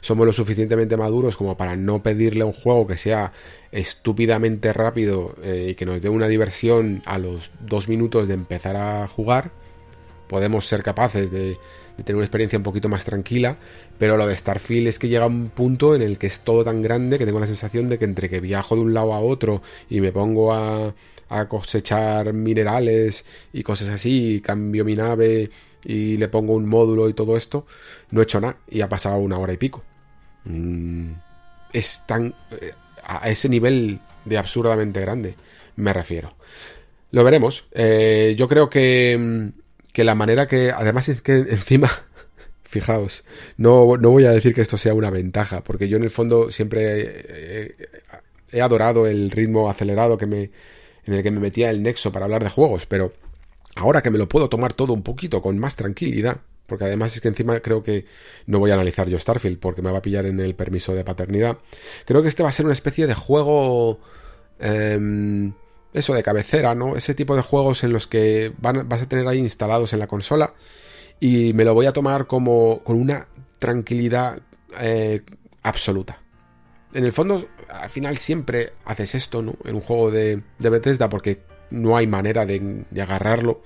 [0.00, 3.32] somos lo suficientemente maduros como para no pedirle un juego que sea
[3.72, 8.76] estúpidamente rápido eh, y que nos dé una diversión a los dos minutos de empezar
[8.76, 9.50] a jugar,
[10.28, 11.58] podemos ser capaces de,
[11.96, 13.58] de tener una experiencia un poquito más tranquila,
[13.98, 16.82] pero lo de Starfield es que llega un punto en el que es todo tan
[16.82, 19.62] grande que tengo la sensación de que entre que viajo de un lado a otro
[19.90, 20.94] y me pongo a,
[21.38, 25.50] a cosechar minerales y cosas así, cambio mi nave
[25.84, 27.66] y le pongo un módulo y todo esto,
[28.10, 29.82] no he hecho nada y ha pasado una hora y pico.
[30.44, 31.12] Mm,
[31.72, 32.34] es tan...
[32.60, 32.72] Eh,
[33.06, 35.34] a ese nivel de absurdamente grande,
[35.76, 36.34] me refiero.
[37.10, 37.64] Lo veremos.
[37.72, 41.88] Eh, yo creo que mm, que la manera que, además es que encima,
[42.64, 43.24] fijaos,
[43.56, 46.50] no, no voy a decir que esto sea una ventaja, porque yo en el fondo
[46.50, 47.76] siempre
[48.50, 50.50] he, adorado el ritmo acelerado que me,
[51.06, 53.12] en el que me metía el nexo para hablar de juegos, pero
[53.76, 57.20] ahora que me lo puedo tomar todo un poquito con más tranquilidad, porque además es
[57.20, 58.06] que encima creo que
[58.46, 61.04] no voy a analizar yo Starfield porque me va a pillar en el permiso de
[61.04, 61.58] paternidad,
[62.06, 64.00] creo que este va a ser una especie de juego...
[64.60, 65.52] Eh,
[65.94, 66.96] eso de cabecera, ¿no?
[66.96, 70.08] Ese tipo de juegos en los que van, vas a tener ahí instalados en la
[70.08, 70.54] consola
[71.20, 73.28] y me lo voy a tomar como con una
[73.60, 74.42] tranquilidad
[74.80, 75.22] eh,
[75.62, 76.18] absoluta.
[76.92, 79.54] En el fondo, al final siempre haces esto, ¿no?
[79.64, 83.62] En un juego de, de Bethesda porque no hay manera de, de, agarrarlo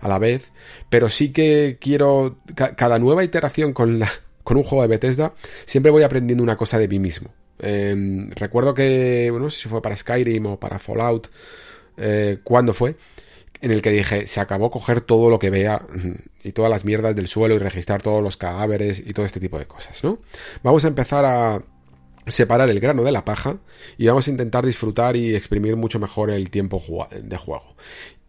[0.00, 0.52] a la vez,
[0.90, 4.10] pero sí que quiero cada nueva iteración con, la,
[4.42, 5.34] con un juego de Bethesda,
[5.66, 7.30] siempre voy aprendiendo una cosa de mí mismo.
[7.58, 11.28] Eh, recuerdo que, bueno, no sé si fue para Skyrim o para Fallout,
[11.96, 12.96] eh, cuándo fue,
[13.60, 15.86] en el que dije, se acabó coger todo lo que vea
[16.42, 19.58] y todas las mierdas del suelo y registrar todos los cadáveres y todo este tipo
[19.58, 20.18] de cosas, ¿no?
[20.64, 21.62] Vamos a empezar a
[22.26, 23.58] separar el grano de la paja
[23.98, 27.74] y vamos a intentar disfrutar y exprimir mucho mejor el tiempo de juego.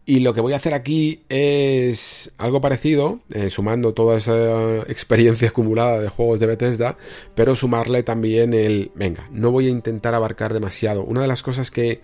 [0.06, 5.48] Y lo que voy a hacer aquí es algo parecido, eh, sumando toda esa experiencia
[5.50, 6.98] acumulada de juegos de Bethesda,
[7.34, 11.04] pero sumarle también el, venga, no voy a intentar abarcar demasiado.
[11.04, 12.02] Una de las cosas que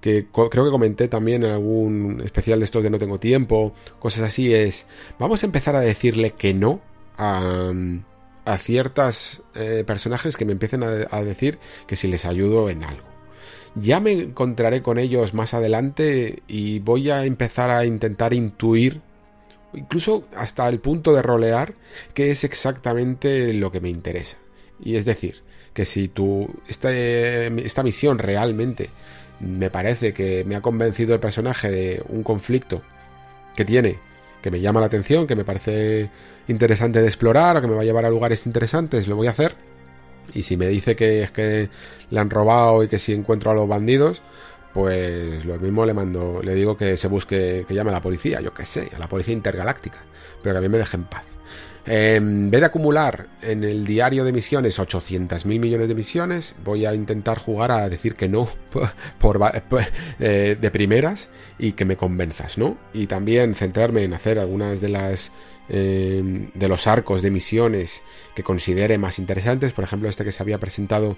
[0.00, 4.22] que creo que comenté también en algún especial de estos de no tengo tiempo, cosas
[4.22, 4.86] así, es
[5.18, 6.80] vamos a empezar a decirle que no
[7.18, 7.70] a,
[8.44, 13.04] a ciertas eh, personajes que me empiecen a, decir que si les ayudo en algo.
[13.74, 19.00] Ya me encontraré con ellos más adelante y voy a empezar a intentar intuir,
[19.74, 21.74] incluso hasta el punto de rolear,
[22.14, 24.38] qué es exactamente lo que me interesa.
[24.82, 25.42] Y es decir,
[25.72, 28.90] que si tú, esta, esta misión realmente
[29.38, 32.82] me parece que me ha convencido el personaje de un conflicto
[33.54, 33.98] que tiene,
[34.42, 36.10] que me llama la atención, que me parece
[36.48, 39.30] interesante de explorar o que me va a llevar a lugares interesantes, lo voy a
[39.30, 39.54] hacer.
[40.34, 41.68] Y si me dice que es que
[42.10, 44.22] le han robado y que si encuentro a los bandidos,
[44.72, 48.40] pues lo mismo le mando, le digo que se busque, que llame a la policía,
[48.40, 49.98] yo qué sé, a la policía intergaláctica,
[50.42, 51.24] pero que a mí me deje en paz.
[51.86, 56.84] En vez de acumular en el diario de misiones 800 mil millones de misiones, voy
[56.84, 58.48] a intentar jugar a decir que no
[59.18, 59.40] por,
[60.18, 61.28] eh, de primeras
[61.58, 62.76] y que me convenzas, ¿no?
[62.92, 65.32] Y también centrarme en hacer algunas de las
[65.68, 68.02] eh, de los arcos de misiones
[68.34, 71.16] que considere más interesantes, por ejemplo este que se había presentado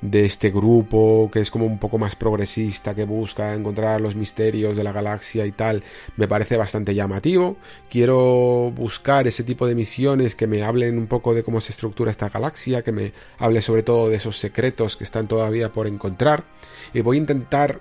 [0.00, 4.76] de este grupo que es como un poco más progresista, que busca encontrar los misterios
[4.76, 5.82] de la galaxia y tal,
[6.16, 7.56] me parece bastante llamativo.
[7.90, 12.10] Quiero buscar ese tipo de misiones que me hablen un poco de cómo se estructura
[12.10, 16.44] esta galaxia, que me hable sobre todo de esos secretos que están todavía por encontrar.
[16.92, 17.80] Y voy a intentar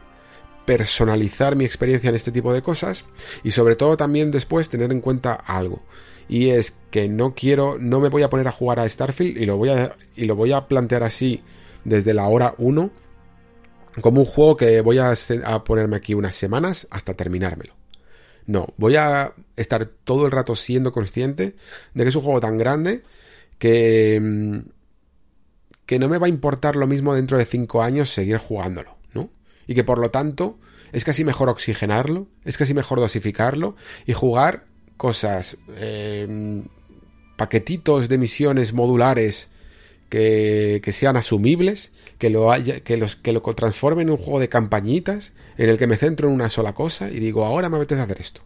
[0.66, 3.06] personalizar mi experiencia en este tipo de cosas
[3.44, 5.84] y sobre todo también después tener en cuenta algo
[6.28, 9.46] y es que no quiero no me voy a poner a jugar a Starfield y
[9.46, 11.44] lo voy a y lo voy a plantear así
[11.86, 12.92] desde la hora 1
[14.02, 15.16] como un juego que voy a,
[15.64, 17.74] ponerme aquí unas semanas hasta terminármelo.
[18.46, 21.56] No, voy a estar todo el rato siendo consciente
[21.94, 23.04] de que es un juego tan grande
[23.58, 24.58] que, mm,
[25.86, 29.30] que no me va a importar lo mismo dentro de 5 años seguir jugándolo, ¿no?
[29.66, 30.60] Y que por lo tanto
[30.92, 33.76] es casi mejor oxigenarlo, es casi mejor dosificarlo
[34.06, 34.66] y jugar
[34.98, 36.64] cosas, eh,
[37.36, 39.50] paquetitos de misiones modulares
[40.16, 45.70] que, sean asumibles, que lo, haya, que, lo transformen en un juego de campañitas en
[45.70, 48.42] el que me centro en una sola cosa y digo, ahora me apetece hacer esto.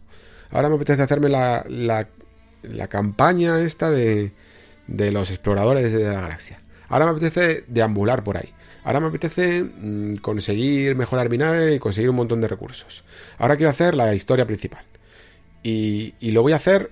[0.50, 4.32] Ahora me apetece hacerme la, la, campaña esta de,
[4.88, 6.60] de los exploradores de la galaxia.
[6.88, 8.52] Ahora me apetece deambular por ahí.
[8.82, 13.04] Ahora me apetece mm, conseguir mejorar mi nave y conseguir un montón de recursos.
[13.38, 14.84] Ahora quiero hacer la historia principal.
[15.62, 16.90] Y lo voy a hacer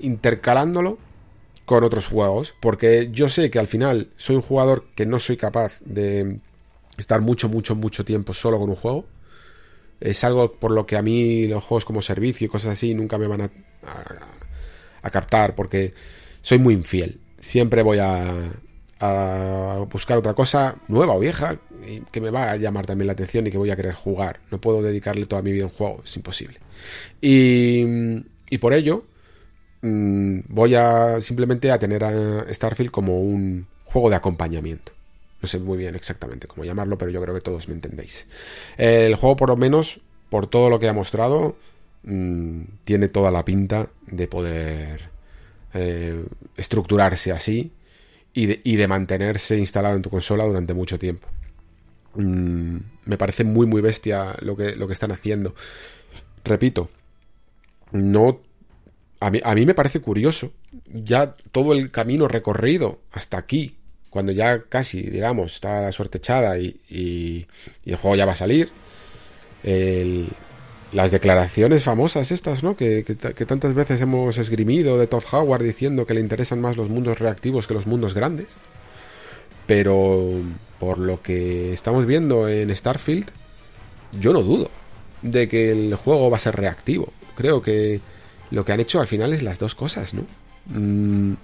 [0.00, 0.98] intercalándolo
[1.68, 5.36] con otros juegos, porque yo sé que al final soy un jugador que no soy
[5.36, 6.40] capaz de
[6.96, 9.06] estar mucho, mucho, mucho tiempo solo con un juego.
[10.00, 13.18] Es algo por lo que a mí los juegos como servicio y cosas así nunca
[13.18, 13.50] me van a,
[15.10, 15.92] captar, porque
[16.42, 17.20] soy muy infiel.
[17.38, 18.34] Siempre voy a,
[19.90, 21.56] buscar otra cosa nueva o vieja
[22.10, 24.40] que me va a llamar también la atención y que voy a querer jugar.
[24.50, 26.58] No puedo dedicarle toda mi vida a un juego, es imposible.
[27.20, 29.04] Y por ello,
[29.82, 34.92] Mm, voy a simplemente a tener a Starfield como un juego de acompañamiento.
[35.40, 38.26] No sé muy bien exactamente cómo llamarlo, pero yo creo que todos me entendéis.
[38.76, 40.00] El juego, por lo menos,
[40.30, 41.56] por todo lo que ha mostrado,
[42.02, 45.10] mm, tiene toda la pinta de poder
[45.74, 46.24] eh,
[46.56, 47.72] estructurarse así
[48.34, 51.26] y de, mantenerse instalado en tu consola durante mucho tiempo.
[52.14, 52.76] Mm,
[53.06, 55.54] me parece muy, muy bestia lo que, lo que están haciendo.
[56.44, 56.88] Repito,
[57.92, 58.40] no
[59.20, 60.52] a mí, a mí me parece curioso,
[60.86, 63.76] ya todo el camino recorrido hasta aquí,
[64.10, 67.46] cuando ya casi, digamos, está la suerte echada y, y,
[67.84, 68.70] el juego ya va a salir,
[70.92, 72.76] las declaraciones famosas estas, ¿no?
[72.76, 76.88] Que, que, tantas veces hemos esgrimido de Todd Howard diciendo que le interesan más los
[76.88, 78.46] mundos reactivos que los mundos grandes.
[79.66, 80.40] Pero
[80.78, 83.26] por lo que estamos viendo en Starfield,
[84.18, 84.70] yo no dudo
[85.20, 87.12] de que el juego va a ser reactivo.
[87.36, 88.00] Creo que
[88.50, 90.26] lo que han hecho al final es las dos cosas, ¿no?
[90.66, 91.34] Mm,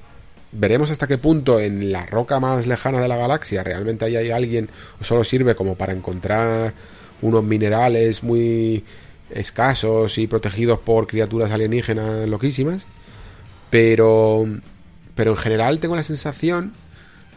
[0.52, 4.68] veremos hasta qué punto en la roca más lejana de la galaxia realmente hay alguien
[5.01, 6.74] o solo sirve como para encontrar
[7.22, 8.85] unos minerales muy
[9.31, 12.86] escasos y protegidos por criaturas alienígenas loquísimas.
[13.70, 14.47] Pero,
[15.14, 16.72] pero en general tengo la sensación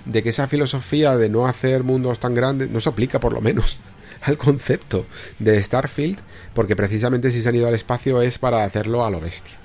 [0.05, 3.41] de que esa filosofía de no hacer mundos tan grandes no se aplica por lo
[3.41, 3.79] menos
[4.21, 5.05] al concepto
[5.39, 6.19] de Starfield,
[6.53, 9.57] porque precisamente si se han ido al espacio es para hacerlo a lo bestia.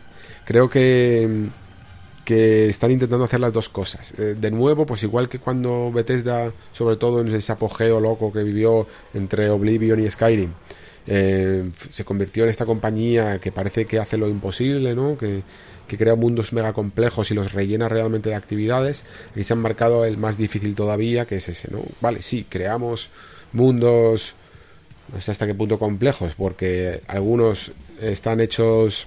[0.44, 1.48] Creo que,
[2.24, 4.12] que están intentando hacer las dos cosas.
[4.18, 8.42] Eh, de nuevo, pues igual que cuando Bethesda, sobre todo en ese apogeo loco que
[8.42, 10.52] vivió entre Oblivion y Skyrim,
[11.06, 15.18] eh, se convirtió en esta compañía que parece que hace lo imposible, ¿no?
[15.18, 15.42] Que,
[15.88, 19.04] que crea mundos mega complejos y los rellena realmente de actividades.
[19.32, 21.82] Aquí se han marcado el más difícil todavía, que es ese, ¿no?
[22.00, 23.10] Vale, sí, creamos
[23.52, 24.34] mundos
[25.12, 29.06] no sé hasta qué punto complejos, porque algunos están hechos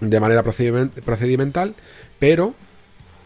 [0.00, 1.74] de manera procedimental,
[2.18, 2.54] pero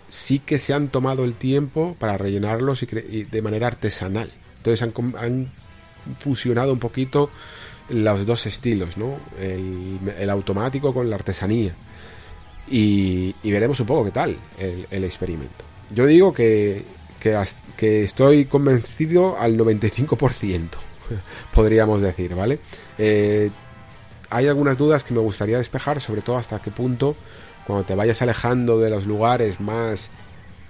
[0.08, 4.30] sí que se han tomado el tiempo para rellenarlos y, de manera artesanal.
[4.58, 5.52] Entonces han,
[6.18, 7.30] fusionado un poquito
[7.88, 9.18] los dos estilos, ¿no?
[9.40, 11.74] El, automático con la artesanía.
[12.68, 15.64] Y, veremos un poco qué tal el, experimento.
[15.90, 16.84] Yo digo que,
[17.20, 17.38] que,
[17.76, 20.85] que estoy convencido al 95%.
[21.54, 22.58] podríamos decir, ¿vale?
[22.98, 23.50] Eh,
[24.30, 27.16] hay algunas dudas que me gustaría despejar, sobre todo hasta qué punto,
[27.66, 30.10] cuando te vayas alejando de los lugares más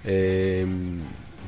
[0.03, 0.65] eh,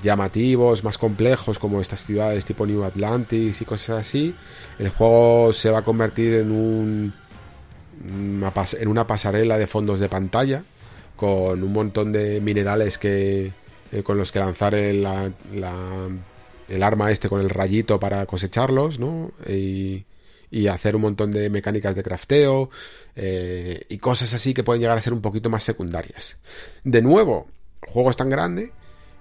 [0.03, 4.33] llamativos, más complejos, como estas ciudades tipo New Atlantis y cosas así,
[4.77, 7.13] el juego se va a convertir en un
[8.01, 10.63] en una pasarela de fondos de pantalla
[11.17, 13.51] con un montón de minerales que
[13.91, 15.05] eh, con los que lanzar el,
[16.69, 19.31] el arma este con el rayito para cosecharlos, ¿no?
[19.47, 20.05] Y,
[20.51, 22.69] y hacer un montón de mecánicas de crafteo
[23.15, 26.37] eh, y cosas así que pueden llegar a ser un poquito más secundarias.
[26.83, 27.47] De nuevo,
[27.85, 28.71] el juego es tan grande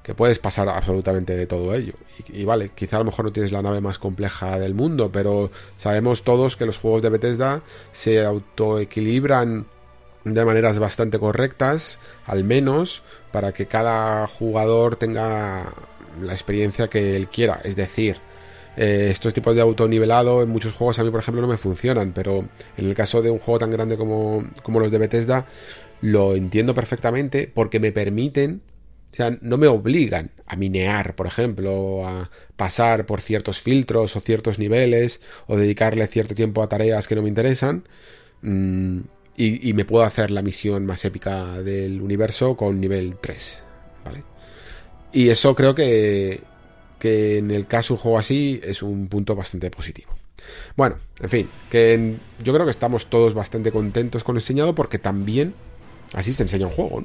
[0.03, 1.93] que puedes pasar absolutamente de todo ello.
[2.29, 5.51] Y, vale, quizá a lo mejor no tienes la nave más compleja del mundo, pero
[5.77, 7.63] sabemos todos que los juegos de Bethesda
[7.93, 9.67] se autoequilibran
[10.25, 13.03] de maneras bastante correctas, al menos
[13.33, 15.75] para que cada jugador tenga
[16.21, 17.61] la experiencia que él quiera.
[17.65, 18.19] Es decir,
[18.77, 22.13] eh, estos tipos de autonivelado en muchos juegos a mí, por ejemplo, no me funcionan,
[22.13, 25.47] pero en el caso de un juego tan grande como, como los de Bethesda,
[26.01, 28.63] lo entiendo perfectamente porque me permiten,
[29.13, 34.21] o sea, no me obligan a minear, por ejemplo, a pasar por ciertos filtros o
[34.21, 37.85] ciertos niveles, o dedicarle cierto tiempo a tareas que no me interesan.
[38.43, 39.01] Mm,
[39.37, 43.65] y, y, me puedo hacer la misión más épica del universo con nivel 3.
[44.05, 44.25] ¿vale?
[45.13, 46.43] Y eso creo que,
[46.99, 50.13] que en el caso de un juego así es un punto bastante positivo.
[50.77, 54.99] Bueno, en fin, que yo creo que estamos todos bastante contentos con el enseñado porque
[54.99, 55.55] también
[56.15, 57.05] así se enseña un juego.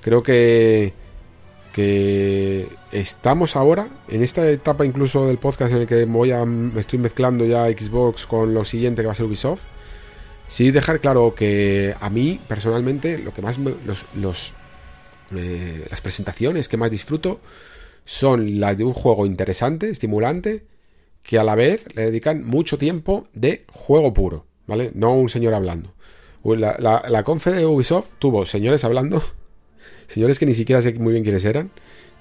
[0.00, 0.92] creo que,
[1.72, 6.80] que estamos ahora en esta etapa incluso del podcast en el que voy a, me
[6.80, 9.62] estoy mezclando ya Xbox con lo siguiente que va a ser Ubisoft.
[10.48, 14.52] Sí dejar claro que a mí personalmente lo que más los, los
[15.38, 17.40] eh, las presentaciones que más disfruto
[18.04, 20.64] son las de un juego interesante, estimulante,
[21.22, 24.90] que a la vez le dedican mucho tiempo de juego puro, ¿vale?
[24.94, 25.94] No un señor hablando.
[26.44, 26.76] La,
[27.08, 29.22] la, confe de Ubisoft tuvo señores hablando,
[30.08, 31.70] señores que ni siquiera sé muy bien quiénes eran,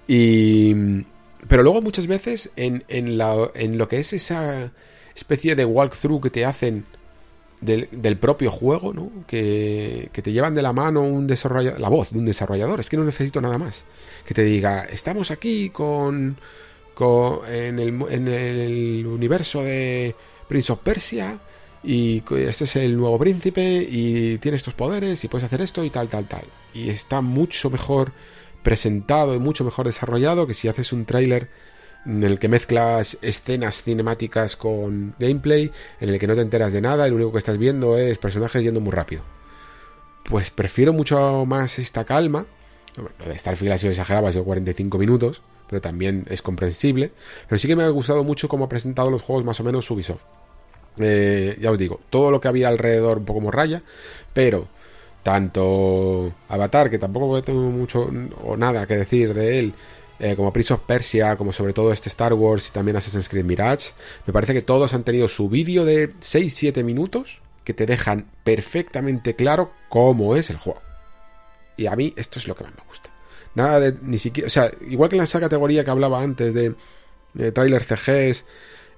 [0.07, 1.03] y...
[1.48, 4.72] Pero luego muchas veces en, en, lo que es esa
[5.14, 6.85] especie de walkthrough que te hacen
[7.64, 9.11] del, propio juego, ¿no?
[9.27, 12.98] Que, te llevan de la mano un desarrollador, la voz de un desarrollador, es que
[12.98, 13.85] no necesito nada más.
[14.26, 16.38] Que te diga, estamos aquí con,
[16.94, 20.15] con en, el, en el universo de
[20.48, 21.40] Prince of Persia
[21.84, 25.90] y este es el nuevo príncipe y tiene estos poderes y puedes hacer esto y
[25.90, 26.45] tal, tal, tal.
[26.73, 28.14] Y está mucho mejor
[28.64, 31.49] presentado y mucho mejor desarrollado que si haces un tráiler
[32.05, 36.81] en el que mezclas escenas cinemáticas con gameplay, en el que no te enteras de
[36.81, 39.23] nada y lo único que estás viendo es personajes yendo muy rápido.
[40.30, 42.45] Pues prefiero mucho más esta calma.
[42.95, 47.11] Lo de Starfield ha sido exagerado, ha sido 45 minutos, pero también es comprensible.
[47.47, 49.89] Pero sí que me ha gustado mucho cómo ha presentado los juegos más o menos
[49.89, 50.21] Ubisoft.
[50.97, 53.81] Eh, ya os digo, todo lo que había alrededor un poco como raya,
[54.34, 54.67] pero
[55.23, 58.09] tanto Avatar, que tampoco tengo mucho
[58.43, 59.73] o nada que decir de él,
[60.24, 63.44] eh, como Prince of Persia, como sobre todo este Star Wars y también Assassin's Creed
[63.44, 63.91] Mirage,
[64.26, 69.36] me parece que todos han tenido su vídeo de 6-7 minutos que te dejan perfectamente
[69.36, 70.82] claro cómo es el juego.
[71.76, 73.10] Y a mí esto es lo que más me gusta.
[73.54, 76.74] Nada de ni siquiera, o sea, igual que en esa categoría que hablaba antes de,
[77.34, 78.45] de trailers CGs,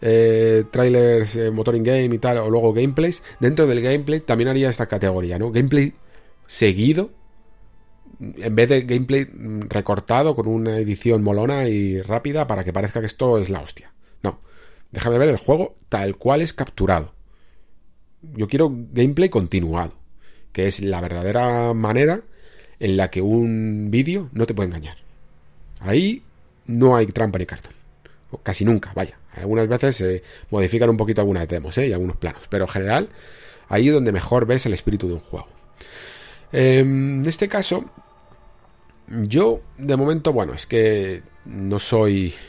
[0.02, 4.50] eh, trailers eh, motor in game y tal, o luego gameplays, dentro del gameplay también
[4.50, 5.52] haría esta categoría, ¿no?
[5.52, 5.94] Gameplay
[6.46, 7.10] seguido
[8.20, 9.28] en vez de gameplay
[9.70, 13.92] recortado con una edición molona y rápida para que parezca que esto es la hostia.
[14.24, 14.42] No,
[14.92, 17.14] déjame ver el juego tal cual es capturado.
[18.22, 19.94] Yo quiero gameplay continuado,
[20.52, 22.22] que es la verdadera manera
[22.80, 24.98] en la que un vídeo no te puede engañar.
[25.80, 26.24] Ahí
[26.66, 27.74] no hay trampa ni cartón.
[28.44, 29.18] Casi nunca, vaya.
[29.34, 31.88] Algunas veces se modifican un poquito algunas demos ¿eh?
[31.88, 33.10] y algunos planos, pero en general
[33.68, 35.48] ahí es donde mejor ves el espíritu de un juego.
[36.52, 37.86] Em, en este caso,
[39.08, 42.34] yo, de momento, bueno, es que no soy.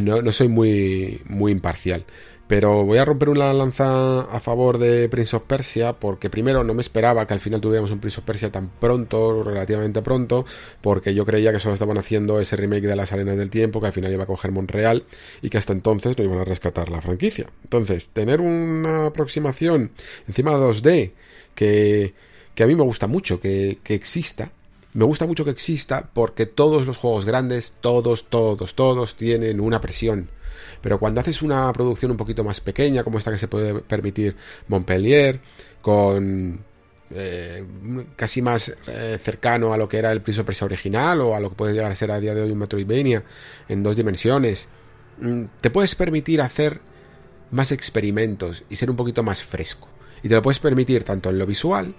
[0.00, 2.04] No, soy muy, muy imparcial.
[2.46, 6.72] Pero voy a romper una lanza a favor de Prince of Persia, porque primero no
[6.72, 10.46] me esperaba que al final tuviéramos un Prince of Persia tan pronto, relativamente pronto,
[10.80, 13.88] porque yo creía que solo estaban haciendo ese remake de las arenas del tiempo, que
[13.88, 15.02] al final iba a coger Montreal,
[15.42, 17.46] y que hasta entonces no iban a rescatar la franquicia.
[17.64, 19.90] Entonces, tener una aproximación
[20.28, 21.12] encima de 2D,
[21.56, 22.14] que,
[22.54, 24.52] que a mí me gusta mucho que, que exista,
[24.96, 29.78] me gusta mucho que exista porque todos los juegos grandes, todos, todos, todos tienen una
[29.78, 30.30] presión.
[30.80, 34.36] Pero cuando haces una producción un poquito más pequeña, como esta que se puede permitir
[34.68, 35.38] Montpellier,
[35.82, 36.64] con
[37.10, 37.62] eh,
[38.16, 41.50] casi más eh, cercano a lo que era el of Persia original o a lo
[41.50, 43.22] que puede llegar a ser a día de hoy un Metroidvania
[43.68, 44.66] en dos dimensiones,
[45.20, 46.80] mm, te puedes permitir hacer
[47.50, 49.88] más experimentos y ser un poquito más fresco.
[50.22, 51.94] Y te lo puedes permitir tanto en lo visual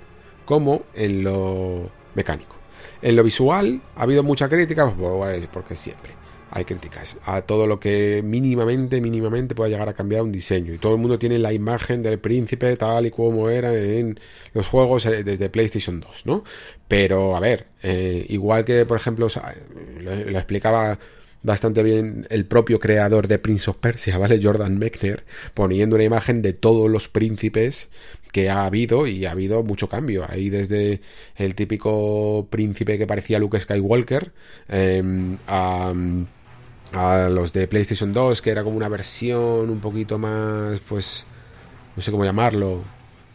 [0.46, 2.57] como en lo mecánico.
[3.02, 6.12] En lo visual ha habido mucha crítica, pues, porque siempre
[6.50, 10.74] hay críticas a todo lo que mínimamente, mínimamente pueda llegar a cambiar un diseño.
[10.74, 14.20] Y todo el mundo tiene la imagen del príncipe tal y como era en
[14.54, 16.44] los juegos eh, desde PlayStation 2, ¿no?
[16.88, 19.28] Pero, a ver, eh, igual que, por ejemplo,
[20.00, 20.98] lo, explicaba
[21.44, 24.40] bastante bien el propio creador de Prince of Persia, ¿vale?
[24.42, 27.90] Jordan Mechner, poniendo una imagen de todos los príncipes
[28.32, 30.26] que ha habido y ha habido mucho cambio.
[30.28, 31.02] Ahí desde
[31.36, 34.32] el típico príncipe que parecía Luke Skywalker
[34.70, 35.94] em, a
[37.30, 41.26] los de PlayStation 2, que era como una versión un poquito más, pues,
[41.96, 42.82] no sé cómo llamarlo,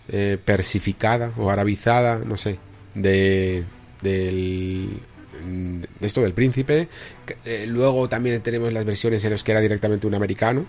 [0.09, 2.59] eh, persificada o arabizada, no sé,
[2.94, 3.64] de,
[4.01, 4.90] del,
[6.01, 6.89] de esto del príncipe.
[7.44, 10.64] Eh, luego también tenemos las versiones en las que era directamente un americano,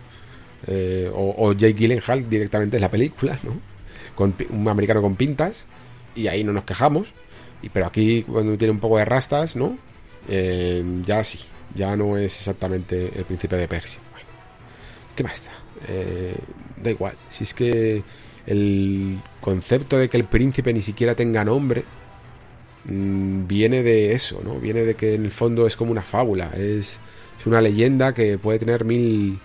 [0.68, 3.73] eh, o, o, Jake Gyllenhaal directamente en la película, ¿no?
[4.18, 5.66] Un americano con pintas,
[6.16, 7.08] y ahí no nos quejamos.
[7.62, 9.78] Y, pero aquí, cuando tiene un poco de rastas, ¿no?
[11.06, 11.40] ya sí,
[11.76, 14.00] ya no es exactamente el príncipe de Persia.
[14.12, 14.28] Bueno,
[15.16, 15.52] ¿qué más está?
[15.88, 16.36] Eh,
[16.78, 17.16] da igual.
[17.30, 18.04] Si es que
[18.46, 21.84] el concepto de que el príncipe ni siquiera tenga nombre
[22.86, 24.60] mm, viene de eso, ¿no?
[24.60, 27.00] Viene de que en el fondo es como una fábula, es,
[27.40, 29.40] es una leyenda que puede tener mil,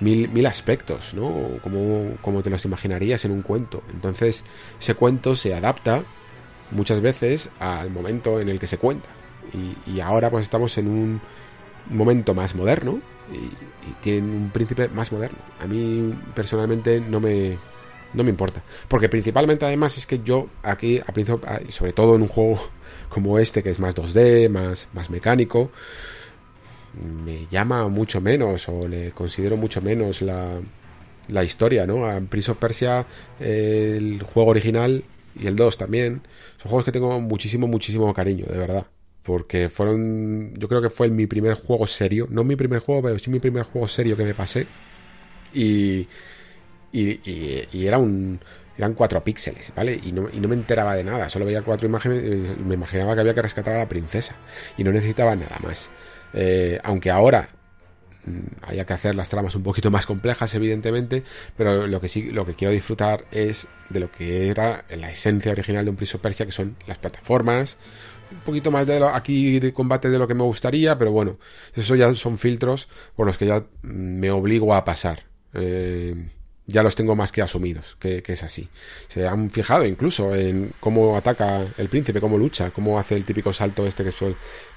[0.00, 1.58] mil, mil aspectos, ¿no?
[1.62, 3.82] Como, como te los imaginarías en un cuento.
[3.92, 4.44] Entonces,
[4.80, 6.02] ese cuento se adapta
[6.70, 9.08] muchas veces al momento en el que se cuenta.
[9.52, 11.20] Y, y ahora pues estamos en un
[11.88, 13.00] momento más moderno
[13.32, 13.70] y,
[14.02, 15.38] tienen un príncipe más moderno.
[15.60, 17.58] A mí personalmente no me,
[18.12, 18.62] no me importa.
[18.88, 21.40] Porque principalmente además es que yo aquí, a principio,
[21.70, 22.60] sobre todo en un juego
[23.08, 25.70] como este, que es más 2D, más, más mecánico,
[26.94, 30.60] me llama mucho menos o le considero mucho menos la,
[31.28, 32.06] la historia, ¿no?
[32.06, 33.06] A Prince of Persia,
[33.38, 35.04] el juego original
[35.38, 36.22] y el 2 también,
[36.60, 38.86] son juegos que tengo muchísimo, muchísimo cariño, de verdad
[39.22, 43.18] porque fueron, yo creo que fue mi primer juego serio, no mi primer juego, pero
[43.18, 44.66] sí mi primer juego serio que me pasé.
[45.52, 46.08] Y,
[46.92, 48.40] y, era un,
[48.76, 50.00] eran cuatro píxeles, ¿vale?
[50.02, 53.14] Y no, y no, me enteraba de nada, solo veía cuatro imágenes y me imaginaba
[53.14, 54.36] que había que rescatar a la princesa
[54.76, 55.90] y no necesitaba nada más.
[56.32, 57.48] Eh, aunque ahora
[58.24, 61.22] mm, haya que hacer las tramas un poquito más complejas, evidentemente,
[61.56, 65.52] pero lo que sí, lo que quiero disfrutar es de lo que era la esencia
[65.52, 67.76] original de un Prince Persia, que son las plataformas,
[68.30, 71.38] un poquito más de aquí de combate de lo que me gustaría, pero bueno,
[71.74, 75.24] eso ya son filtros por los que ya me obligo a pasar.
[75.54, 76.14] Eh,
[76.66, 78.68] ya los tengo más que asumidos, que, es así.
[79.08, 83.52] Se han fijado incluso en cómo ataca el príncipe, cómo lucha, cómo hace el típico
[83.52, 84.12] salto este que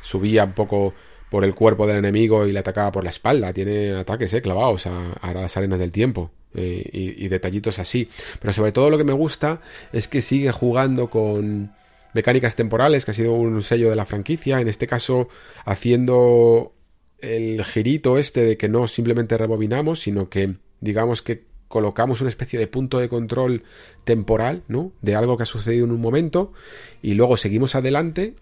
[0.02, 0.94] subía un poco
[1.34, 3.52] por el cuerpo del enemigo y le atacaba por la espalda.
[3.52, 6.30] Tiene ataques eh, clavados a, las arenas del tiempo.
[6.54, 8.08] Eh, y detallitos así.
[8.40, 9.60] Pero sobre todo lo que me gusta
[9.92, 11.72] es que sigue jugando con,
[12.14, 15.28] mecánicas temporales, que ha sido un sello de la franquicia, en este caso
[15.66, 16.74] haciendo
[17.20, 22.60] el girito este de que no simplemente rebobinamos, sino que digamos que colocamos una especie
[22.60, 23.64] de punto de control
[24.04, 24.92] temporal, ¿no?
[25.02, 26.54] De algo que ha sucedido en un momento
[27.02, 28.36] y luego seguimos adelante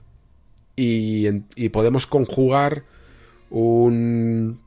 [0.76, 1.30] y,
[1.70, 2.84] podemos conjugar
[3.50, 4.60] un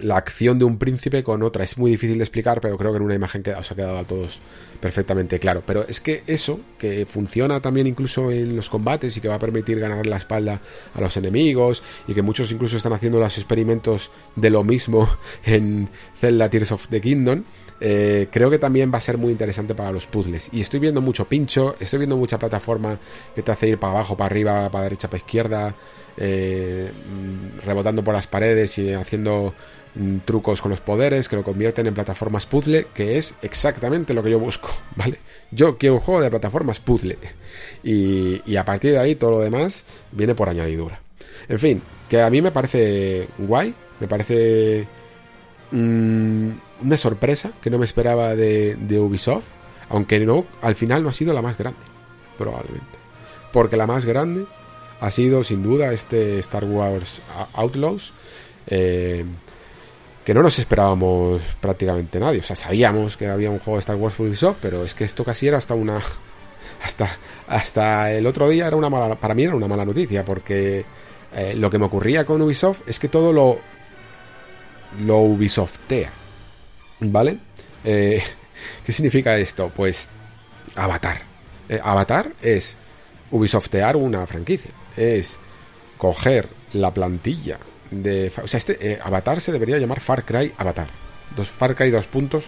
[0.00, 1.64] la acción de un príncipe con otra.
[1.64, 3.98] Es muy difícil de explicar, pero creo que en una imagen que os ha quedado
[3.98, 4.38] a todos
[4.80, 5.62] perfectamente claro.
[5.66, 9.38] Pero es que eso, que funciona también incluso en los combates y que va a
[9.38, 10.60] permitir ganar la espalda
[10.94, 15.08] a los enemigos y que muchos incluso están haciendo los experimentos de lo mismo
[15.44, 15.88] en
[16.20, 17.44] Zelda Tears of the Kingdom,
[17.80, 20.48] eh, creo que también va a ser muy interesante para los puzzles.
[20.52, 22.98] Y estoy viendo mucho pincho, estoy viendo mucha plataforma
[23.34, 25.74] que te hace ir para abajo, para arriba, para derecha, para izquierda,
[26.16, 29.54] eh, mm, rebotando por las paredes y haciendo
[29.96, 34.22] Mm, trucos con los poderes que lo convierten en plataformas puzzle, que es exactamente lo
[34.22, 35.18] que yo busco, ¿vale?
[35.50, 37.18] Yo quiero un juego de plataformas puzzle.
[37.82, 41.00] Y, a partir de ahí todo lo demás viene por añadidura.
[41.48, 44.86] En fin, que a mí me parece guay, me parece
[45.70, 46.50] mm,
[46.82, 49.44] una sorpresa que no me esperaba de, de Ubisoft,
[49.88, 51.80] aunque no, al final no ha sido la más grande,
[52.36, 52.98] probablemente.
[53.52, 54.46] Porque la más grande
[55.00, 57.20] ha sido sin duda este Star Wars
[57.54, 58.12] Outlaws.
[58.66, 59.24] Eh,
[60.26, 62.40] que no nos esperábamos prácticamente nadie.
[62.40, 65.04] O sea, sabíamos que había un juego de Star Wars por Ubisoft, pero es que
[65.04, 66.00] esto casi era hasta una.
[66.82, 67.08] Hasta,
[67.48, 69.14] hasta el otro día era una mala.
[69.14, 70.84] Para mí era una mala noticia, porque
[71.34, 73.58] eh, lo que me ocurría con Ubisoft es que todo lo.
[75.00, 76.10] Lo Ubisoftea.
[77.00, 77.38] ¿Vale?
[77.84, 78.22] Eh,
[78.84, 79.70] ¿Qué significa esto?
[79.74, 80.08] Pues.
[80.74, 81.22] Avatar.
[81.68, 82.76] Eh, Avatar es
[83.30, 84.70] Ubisoftear una franquicia.
[84.96, 85.38] Es
[85.96, 87.58] coger la plantilla
[87.90, 90.88] de o sea, este eh, Avatar se debería llamar Far Cry Avatar.
[91.36, 92.44] Dos Far Cry dos puntos,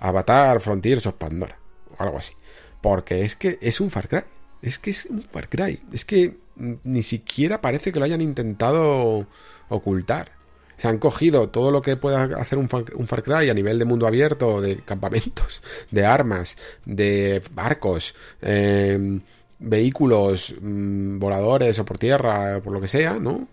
[0.00, 1.58] Avatar Frontiers of Pandora
[1.96, 2.32] o algo así.
[2.80, 4.22] Porque es que es un Far Cry.
[4.62, 5.82] Es que es un Far Cry.
[5.92, 9.26] Es que ni siquiera parece que lo hayan intentado
[9.68, 10.32] ocultar.
[10.76, 14.06] Se han cogido todo lo que pueda hacer un Far, Cry a nivel de mundo
[14.06, 19.20] abierto, de campamentos, de armas, de barcos, em,
[19.58, 23.48] vehículos mm, voladores o por tierra, por lo que sea, ¿no?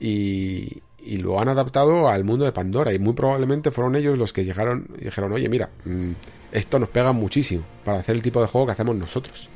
[0.00, 2.92] Y, y, lo han adaptado al mundo de Pandora.
[2.92, 6.10] Y muy probablemente fueron ellos los que llegaron y dijeron, oye, mira, mm,
[6.52, 9.48] esto nos pega muchísimo para hacer el tipo de juego que hacemos nosotros.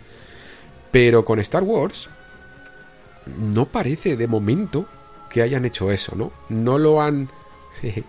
[0.91, 2.09] Pero con Star Wars
[3.39, 4.87] no parece de momento
[5.37, 6.33] que hayan hecho eso, ¿no?
[6.49, 7.29] No lo han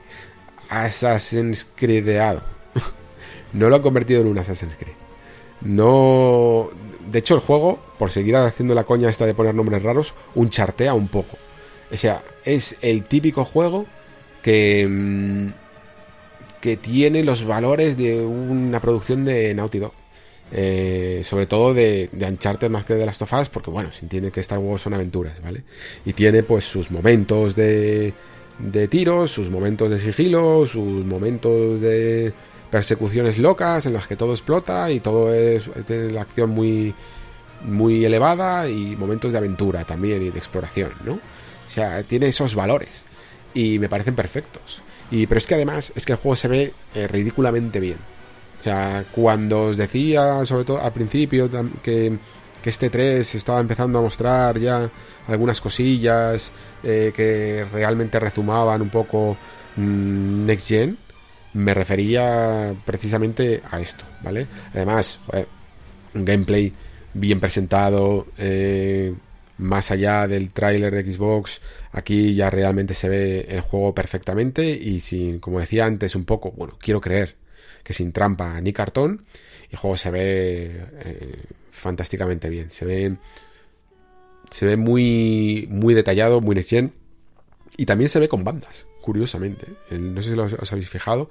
[0.70, 2.42] Assassin's Creedado.
[3.54, 4.96] no lo han convertido en un Assassin's Creed.
[5.60, 6.70] No...
[7.06, 10.50] De hecho, el juego, por seguir haciendo la coña esta de poner nombres raros, un
[10.50, 11.38] chartea un poco.
[11.92, 13.86] O sea, es el típico juego
[14.42, 14.88] que...
[14.90, 15.50] Mm,
[16.62, 19.92] que tiene los valores de una producción de Naughty Dog.
[20.52, 24.40] Eh, sobre todo de, de más que de las tofas, porque bueno, se entiende que
[24.40, 25.64] Star Wars son aventuras, ¿vale?
[26.06, 28.14] Y tiene pues sus momentos de,
[28.60, 32.34] de tiros, sus momentos de sigilo, sus momentos de
[32.72, 36.94] persecuciones locas en las que todo explota y todo es la acción muy
[37.64, 41.14] muy elevada y momentos de aventura también y de exploración, ¿no?
[41.14, 43.04] O sea, tiene esos valores
[43.54, 44.82] y me parecen perfectos.
[45.12, 47.98] Y pero es que además es que el juego se ve eh, ridículamente bien.
[48.68, 51.50] Sea, cuando os decía, sobre todo al principio,
[51.82, 52.20] que,
[52.66, 54.90] este 3 estaba empezando a mostrar ya
[55.30, 56.52] algunas cosillas
[56.84, 59.38] eh, que realmente rezumaban un poco
[59.78, 60.98] mm, Next Gen,
[61.54, 64.48] me refería precisamente a esto, ¿vale?
[64.74, 65.22] Además,
[66.14, 66.74] un gameplay
[67.14, 69.14] bien presentado, eh,
[69.60, 71.62] más allá del tráiler de Xbox,
[71.94, 76.52] aquí ya realmente se ve el juego perfectamente y sin, como decía antes, un poco,
[76.52, 77.47] bueno, quiero creer
[77.88, 79.24] que sin trampa ni cartón.
[79.70, 82.70] Y el juego se ve eh, fantásticamente bien.
[82.70, 83.16] Se ve.
[84.52, 85.68] Se ve muy.
[85.70, 86.74] muy detallado, muy next
[87.78, 89.68] Y también se ve con bandas, curiosamente.
[89.90, 91.30] no sé si os habéis fijado.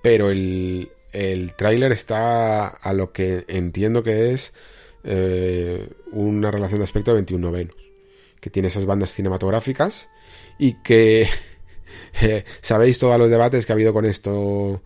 [0.00, 4.54] Pero el, el tráiler está a lo que entiendo que es
[5.02, 7.74] eh, una relación de aspecto de 21 novenos.
[8.40, 10.08] Que tiene esas bandas cinematográficas.
[10.56, 11.28] Y que.
[12.22, 14.80] Eh, sabéis todos los debates que ha habido con esto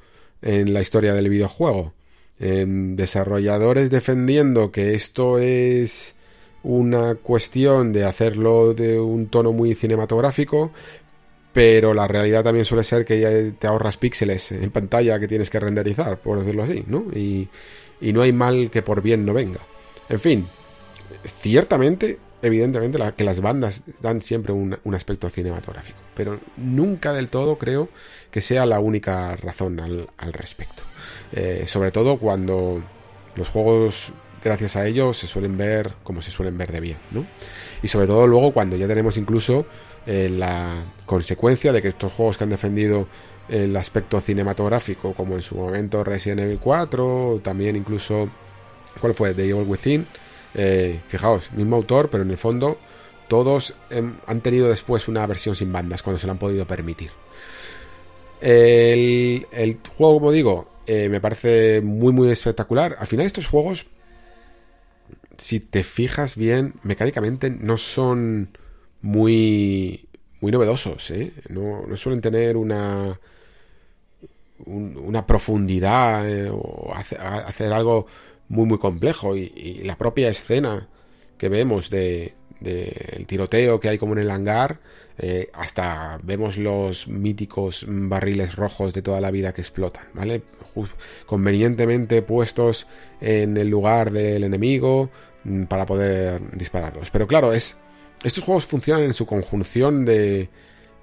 [0.44, 1.92] en la historia del videojuego.
[2.38, 6.14] desarrolladores defendiendo que esto es
[6.62, 10.72] una cuestión de hacerlo de un tono muy cinematográfico,
[11.52, 15.50] pero la realidad también suele ser que ya te ahorras píxeles en pantalla que tienes
[15.50, 17.06] que renderizar, por decirlo así, ¿no?
[17.14, 17.48] Y,
[18.00, 19.60] y no hay mal que por bien no venga.
[20.08, 20.46] En fin,
[21.40, 27.88] ciertamente evidentemente que las bandas dan siempre un, aspecto cinematográfico, pero nunca del todo creo
[28.30, 30.82] que sea la única razón al, respecto.
[31.32, 32.82] Eh, sobre todo cuando
[33.34, 34.12] los juegos,
[34.42, 37.26] gracias a ellos, se suelen ver como se suelen ver de bien, ¿no?
[37.82, 39.66] Y sobre todo luego cuando ya tenemos incluso
[40.06, 43.08] eh, la consecuencia de que estos juegos que han defendido
[43.48, 48.28] el aspecto cinematográfico, como en su momento Resident Evil 4, también incluso,
[49.00, 49.34] ¿cuál fue?
[49.34, 50.06] The Evil Within,
[50.54, 52.78] eh, fijaos, mismo autor, pero en el fondo
[53.28, 53.74] todos
[54.26, 57.10] han tenido después una versión sin bandas cuando se lo han podido permitir.
[58.40, 62.96] El, juego, como digo, eh, me parece muy, muy espectacular.
[62.98, 63.86] Al final, estos juegos,
[65.38, 68.50] si te fijas bien, mecánicamente no son
[69.00, 70.08] muy,
[70.40, 71.10] muy novedosos.
[71.10, 71.32] ¿eh?
[71.48, 73.18] No, suelen tener una,
[74.66, 78.06] una profundidad o hacer algo
[78.48, 79.36] muy muy complejo.
[79.36, 80.88] Y, la propia escena
[81.38, 82.34] que vemos de,
[83.26, 84.80] tiroteo que hay como en el hangar
[85.18, 90.42] eh, hasta vemos los míticos barriles rojos de toda la vida que explotan vale
[91.26, 92.86] convenientemente puestos
[93.20, 95.10] en el lugar del enemigo
[95.44, 97.10] mm, para poder dispararlos.
[97.10, 97.76] Pero claro es
[98.22, 100.48] estos juegos funcionan en su conjunción de,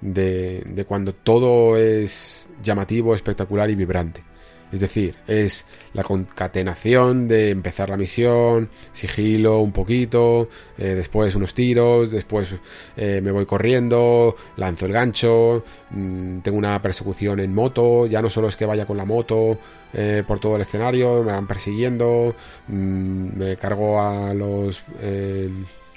[0.00, 4.24] de, de cuando todo es llamativo espectacular y vibrante
[4.72, 11.52] es decir, es la concatenación de empezar la misión, sigilo un poquito, eh, después unos
[11.52, 12.48] tiros, después
[12.96, 18.30] eh, me voy corriendo, lanzo el gancho, mm, tengo una persecución en moto, ya no
[18.30, 19.58] solo es que vaya con la moto
[19.92, 22.34] eh, por todo el escenario, me van persiguiendo,
[22.68, 24.82] mm, me cargo a los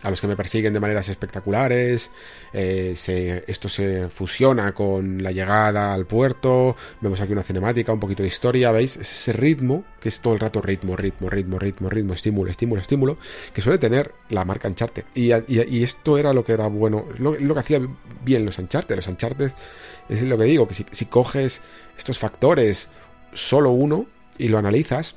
[0.02, 2.12] a los que me persiguen de maneras espectaculares.
[2.54, 2.96] Eh,
[3.48, 6.76] esto se fusiona con la llegada al puerto.
[7.02, 8.98] Vemos aquí una cinemática, un poquito de historia, ¿veis?
[8.98, 12.82] Es ese ritmo, que es todo el rato ritmo, ritmo, ritmo, ritmo, ritmo, estímulo, estímulo,
[12.82, 13.18] estímulo,
[13.54, 15.06] que suele tener la marca Uncharted.
[15.16, 15.32] Y,
[15.84, 17.80] esto era lo que era bueno, lo, que hacía
[18.24, 18.96] bien los Uncharted.
[18.96, 19.52] Los Uncharted
[20.10, 21.62] es lo que digo, que si coges
[21.98, 22.90] estos factores,
[23.34, 24.08] solo uno,
[24.38, 25.16] y lo analizas,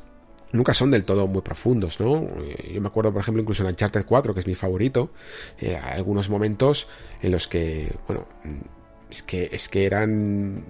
[0.53, 2.23] nunca son del todo muy profundos, ¿no?
[2.43, 5.11] Eh, yo me acuerdo, por ejemplo, incluso en Uncharted 4, que es mi favorito,
[5.61, 6.89] eh, algunos momentos
[7.23, 10.65] en los que, bueno, mm, es que, es que eran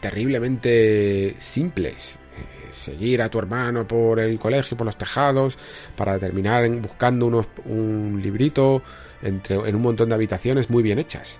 [0.00, 2.18] terriblemente simples.
[2.36, 5.56] Eh, seguir a tu hermano por el colegio, por los tejados,
[5.96, 8.82] para terminar buscando unos, un librito
[9.22, 11.38] entre, en un montón de habitaciones muy bien hechas.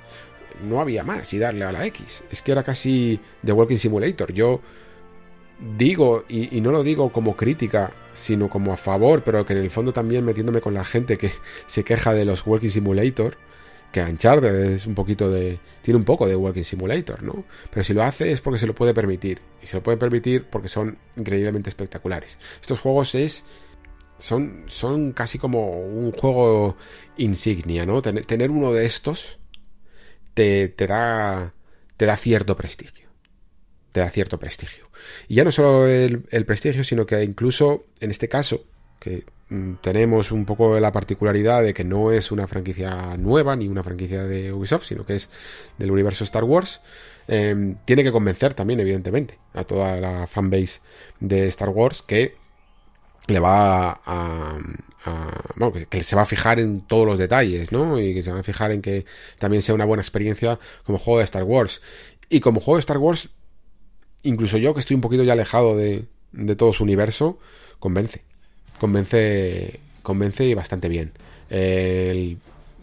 [0.68, 2.22] No había más y darle a la X.
[2.30, 4.32] Es que era casi The Walking Simulator.
[4.32, 4.60] Yo
[5.60, 9.70] digo, y, no lo digo como crítica, sino como a favor, pero que en el
[9.70, 11.32] fondo también metiéndome con la gente que
[11.66, 13.36] se queja de los Walking Simulator,
[13.92, 15.58] que Uncharted es un poquito de.
[15.82, 17.44] tiene un poco de Walking Simulator, ¿no?
[17.70, 19.40] Pero si lo hace es porque se lo puede permitir.
[19.62, 22.38] Y se lo puede permitir porque son increíblemente espectaculares.
[22.60, 23.44] Estos juegos es.
[24.18, 26.76] son, son casi como un juego
[27.16, 28.00] insignia, ¿no?
[28.00, 29.38] tener uno de estos
[30.34, 31.52] te, te da.
[31.96, 33.09] te da cierto prestigio.
[33.92, 34.88] Te da cierto prestigio.
[35.28, 38.64] Y ya no solo el, prestigio, sino que incluso en este caso,
[39.00, 43.68] que mm, tenemos un poco la particularidad de que no es una franquicia nueva ni
[43.68, 45.30] una franquicia de Ubisoft, sino que es
[45.78, 46.80] del universo Star Wars,
[47.26, 50.80] em, tiene que convencer también, evidentemente, a toda la fanbase
[51.18, 52.36] de Star Wars que
[53.26, 54.58] le va a,
[55.88, 58.00] que, se va a fijar en todos los detalles, ¿no?
[58.00, 59.06] Y que se va a fijar en que
[59.38, 61.80] también sea una buena experiencia como juego de Star Wars.
[62.28, 63.28] Y como juego de Star Wars
[64.22, 66.06] incluso yo que estoy un poquito ya alejado de,
[66.56, 67.38] todo su universo,
[67.78, 68.22] convence.
[68.78, 71.12] Convence, convence y bastante bien.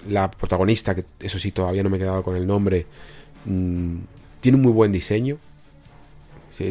[0.10, 2.86] la protagonista, que eso sí todavía no me he quedado con el nombre,
[3.46, 3.98] mm,
[4.40, 5.38] tiene un muy buen diseño.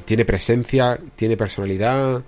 [0.05, 2.23] tiene presencia, tiene personalidad.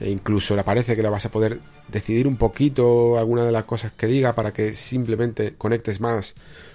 [0.00, 3.64] E incluso le parece que le vas a poder decidir un poquito alguna de las
[3.64, 6.34] cosas que diga para que simplemente conectes más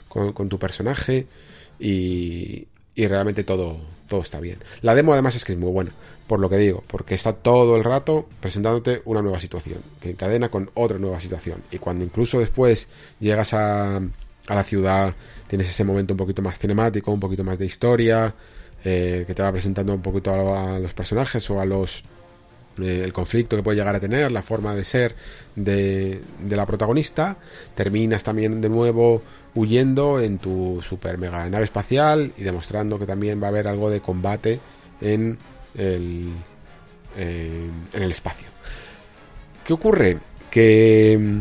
[0.09, 1.27] con, con tu personaje.
[1.79, 4.59] Y, y realmente todo, todo está bien.
[4.81, 5.91] La demo además es que es muy buena,
[6.27, 10.49] por lo que digo, porque está todo el rato presentándote una nueva situación, que encadena
[10.49, 11.63] con otra nueva situación.
[11.71, 12.87] Y cuando incluso después
[13.19, 15.13] llegas a, a la ciudad,
[15.47, 18.33] tienes ese momento un poquito más cinemático, un poquito más de historia,
[18.83, 22.03] eh, que te va presentando un poquito a, los personajes o a los
[22.81, 25.15] eh, el conflicto que puede llegar a tener, la forma de ser
[25.55, 27.37] de, de la protagonista,
[27.75, 29.21] terminas también de nuevo
[29.55, 33.89] huyendo en tu super mega nave espacial y demostrando que también va a haber algo
[33.89, 34.59] de combate
[35.01, 35.37] en
[35.75, 36.31] el,
[37.17, 38.47] en el espacio.
[39.67, 40.17] ¿Qué ocurre?
[40.49, 41.39] Que mm,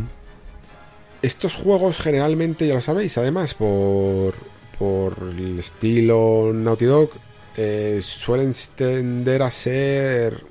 [1.21, 4.33] estos juegos generalmente, ya lo sabéis, además, por,
[4.77, 7.11] por el estilo Naughty Dog,
[7.55, 10.43] eh, suelen tender a ser,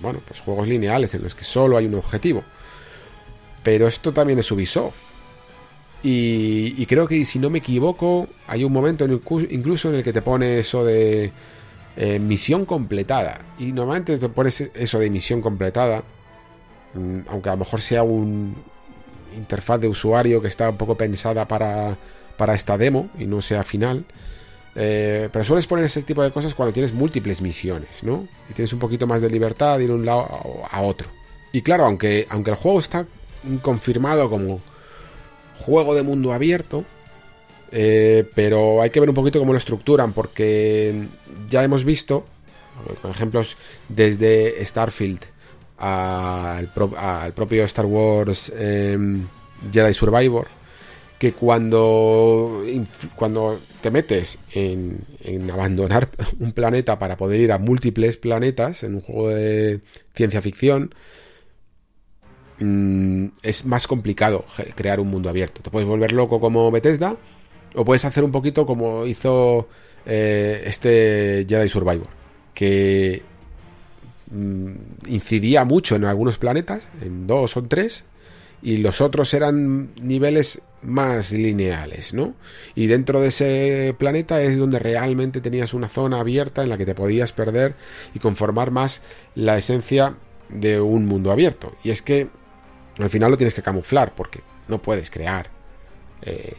[0.00, 2.44] bueno, pues juegos lineales en los que solo hay un objetivo.
[3.62, 5.08] Pero esto también es Ubisoft.
[6.02, 10.22] Y, creo que si no me equivoco, hay un momento incluso en el que te
[10.22, 11.32] pone eso de
[11.96, 13.40] eh, misión completada.
[13.58, 16.04] Y normalmente te pones eso de misión completada,
[16.94, 18.54] mm, aunque a lo mejor sea un
[19.36, 21.98] interfaz de usuario que está un poco pensada para,
[22.36, 24.04] para esta demo y no sea final.
[24.80, 28.28] Eh, pero sueles poner ese tipo de cosas cuando tienes múltiples misiones, ¿no?
[28.48, 30.28] Y tienes un poquito más de libertad de ir de un lado
[30.70, 31.08] a otro.
[31.50, 33.06] Y claro, aunque, aunque el juego está
[33.60, 34.60] confirmado como
[35.58, 36.84] juego de mundo abierto.
[37.70, 41.08] Eh, pero hay que ver un poquito cómo lo estructuran, porque
[41.50, 42.24] ya hemos visto,
[43.02, 43.56] por ejemplos,
[43.88, 45.24] desde Starfield
[45.76, 46.68] al,
[47.34, 49.26] propio Star Wars em,
[49.70, 50.46] Jedi Survivor,
[51.18, 52.62] que cuando,
[53.16, 56.08] cuando te metes en, en, abandonar
[56.38, 59.80] un planeta para poder ir a múltiples planetas en un juego de
[60.14, 60.94] ciencia ficción,
[62.60, 65.62] Mm, es más complicado crear un mundo abierto.
[65.62, 67.16] Te puedes volver loco como Bethesda
[67.74, 69.68] o puedes hacer un poquito como hizo
[70.06, 72.08] eh, este Jedi Survivor,
[72.54, 73.22] que
[74.30, 74.72] mm,
[75.08, 78.04] incidía mucho en algunos planetas, en dos o tres,
[78.62, 82.34] y los otros eran niveles más lineales, ¿no?
[82.74, 86.86] Y dentro de ese planeta es donde realmente tenías una zona abierta en la que
[86.86, 87.74] te podías perder
[88.14, 89.02] y conformar más
[89.34, 90.16] la esencia
[90.48, 91.74] de un mundo abierto.
[91.84, 92.28] Y es que
[92.98, 95.50] al final lo tienes que camuflar porque no puedes crear
[96.22, 96.54] eh,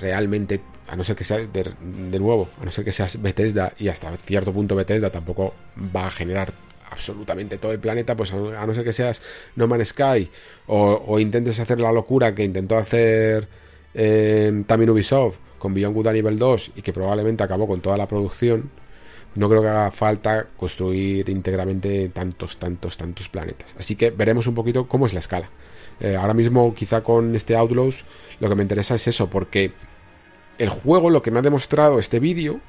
[0.00, 3.88] realmente, a no ser que sea de, nuevo, a no ser que seas Bethesda y
[3.88, 5.54] hasta cierto punto Bethesda tampoco
[5.94, 6.52] va a generar
[6.90, 9.22] absolutamente todo el planeta, pues a no ser que seas
[9.56, 10.30] No Man's Sky
[10.66, 13.48] o, intentes hacer la locura que intentó hacer
[13.94, 18.08] eh, también Ubisoft con Beyond Good nivel 2 y que probablemente acabó con toda la
[18.08, 18.70] producción,
[19.34, 23.76] no creo que haga falta construir íntegramente tantos, tantos, tantos planetas.
[23.78, 25.50] Así que veremos un poquito cómo es la escala.
[26.00, 28.04] Eh, ahora mismo, quizá con este Outlaws,
[28.40, 29.72] lo que me interesa es eso, porque
[30.58, 32.60] el juego, lo que me ha demostrado este vídeo,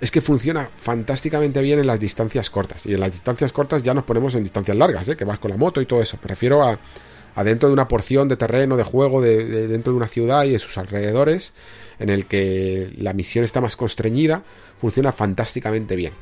[0.00, 2.86] es que funciona fantásticamente bien en las distancias cortas.
[2.86, 5.16] Y en las distancias cortas ya nos ponemos en distancias largas, ¿eh?
[5.16, 6.18] que vas con la moto y todo eso.
[6.22, 6.78] Me refiero a,
[7.42, 10.58] dentro de una porción de terreno, de juego, de, dentro de una ciudad y de
[10.58, 11.52] sus alrededores,
[11.98, 14.44] en el que la misión está más constreñida,
[14.80, 16.12] funciona fantásticamente bien.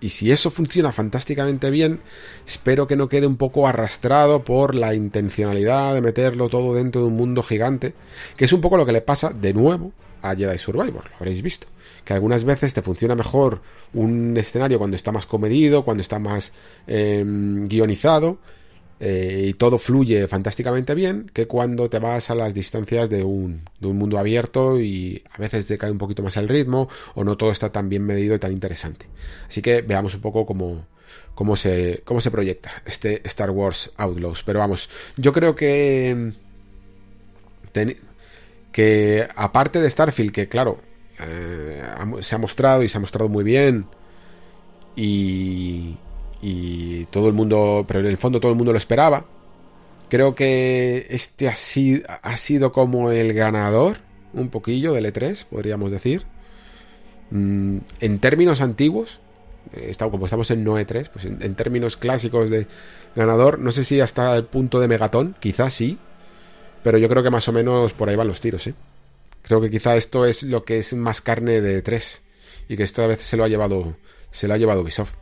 [0.00, 2.00] Y si eso funciona fantásticamente bien,
[2.44, 7.06] espero que no quede un poco arrastrado por la intencionalidad de meterlo todo dentro de
[7.06, 7.94] un mundo gigante,
[8.36, 11.40] que es un poco lo que le pasa de nuevo a Jedi Survivor, lo habréis
[11.40, 11.68] visto.
[12.04, 13.60] Que algunas veces te funciona mejor
[13.94, 16.52] un escenario cuando está más comedido, cuando está más
[16.86, 18.38] em, guionizado,
[19.04, 23.62] eh, y todo fluye fantásticamente bien que cuando te vas a las distancias de un,
[23.80, 27.24] de un mundo abierto y a veces te cae un poquito más el ritmo o
[27.24, 29.06] no todo está tan bien medido y tan interesante.
[29.48, 30.86] Así que veamos un poco cómo,
[31.34, 34.44] cómo, se, cómo se proyecta este Star Wars Outlaws.
[34.44, 36.32] Pero vamos, yo creo que...
[38.70, 40.78] que aparte de Starfield, que claro,
[41.26, 41.82] eh,
[42.20, 43.86] se ha mostrado y se ha mostrado muy bien
[44.96, 45.96] y,
[46.40, 49.26] y todo el mundo, pero en el fondo todo el mundo lo esperaba.
[50.08, 53.98] Creo que este ha sido, ha sido como el ganador,
[54.34, 56.26] un poquillo del E3, podríamos decir.
[57.30, 59.20] Mm, en términos antiguos,
[59.72, 62.66] eh, como estamos en no E3, pues en, términos clásicos de
[63.16, 65.98] ganador, no sé si hasta el punto de megatón, quizás sí,
[66.82, 68.74] pero yo creo que más o menos por ahí van los tiros, ¿eh?
[69.42, 72.20] Creo que quizá esto es lo que es más carne de E3
[72.68, 73.96] y que esta vez se lo ha llevado,
[74.30, 75.14] se lo ha llevado Ubisoft.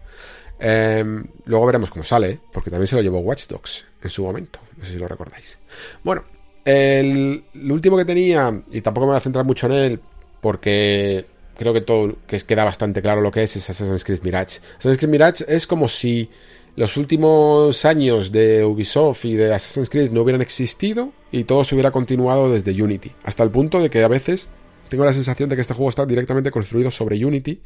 [0.58, 4.60] Em, luego veremos cómo sale, porque también se lo llevó Watch Dogs en su momento.
[4.76, 5.58] No sé si lo recordáis.
[6.04, 6.24] Bueno,
[6.64, 10.00] el, último que tenía, y tampoco me voy a centrar mucho en él,
[10.42, 11.24] porque
[11.56, 14.60] creo que todo que queda bastante claro lo que es, es Assassin's Creed Mirage.
[14.78, 16.28] Assassin's Creed Mirage es como si
[16.76, 21.74] los últimos años de Ubisoft y de Assassin's Creed no hubieran existido y todo se
[21.74, 23.12] hubiera continuado desde Unity.
[23.24, 24.48] Hasta el punto de que a veces
[24.88, 27.60] tengo la sensación de que este juego está directamente construido sobre Unity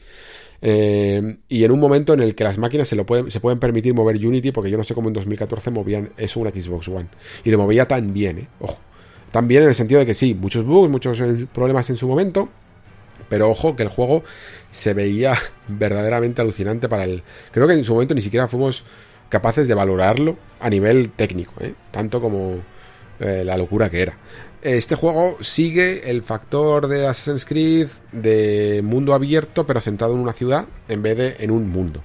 [0.67, 3.59] eh, y en un momento en el que las máquinas se, lo pueden, se pueden
[3.59, 7.09] permitir mover Unity, porque yo no sé cómo en 2014 movían eso una Xbox One.
[7.45, 8.49] Y lo movía tan bien, ¿eh?
[8.61, 8.79] Ojo.
[9.31, 11.19] Tan bien en el sentido de que sí, muchos bugs, muchos
[11.53, 12.49] problemas en su momento.
[13.29, 14.23] Pero ojo que el juego
[14.75, 15.37] se veía
[15.69, 17.23] verdaderamente alucinante para el...
[17.51, 18.85] Creo que en su momento ni siquiera fuimos
[19.29, 21.75] capaces de valorarlo a nivel técnico, ¿eh?
[21.91, 22.59] tanto como
[23.19, 24.19] la locura que era.
[24.65, 30.33] Este juego sigue el factor de Assassin's Creed de mundo abierto, pero centrado en una
[30.33, 32.03] ciudad en vez de en un mundo.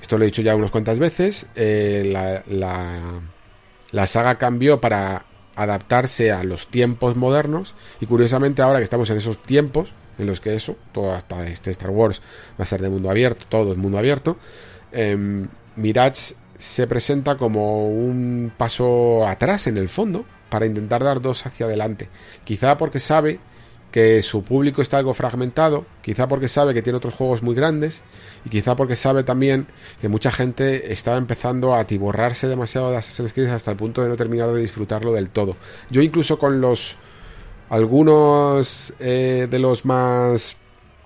[0.00, 1.46] Esto lo he dicho ya unas cuantas veces.
[1.54, 2.02] Eh,
[2.48, 7.74] la, saga cambió para adaptarse a los tiempos modernos.
[8.00, 11.70] Y curiosamente, ahora que estamos en esos tiempos, en los que eso, todo hasta este
[11.70, 12.20] Star Wars
[12.58, 14.36] va a ser de mundo abierto, todo es mundo abierto,
[14.92, 21.44] eh, Mirage se presenta como un paso atrás en el fondo para intentar dar dos
[21.46, 22.08] hacia adelante.
[22.44, 23.40] Quizá porque sabe
[23.90, 28.02] que su público está algo fragmentado, quizá porque sabe que tiene otros juegos muy grandes
[28.44, 29.66] y quizá porque sabe también
[30.00, 34.08] que mucha gente estaba empezando a atiborrarse demasiado de Assassin's Creed hasta el punto de
[34.08, 35.56] no terminar de disfrutarlo del todo.
[35.90, 36.96] Yo incluso con los
[37.72, 40.58] algunos eh, de los más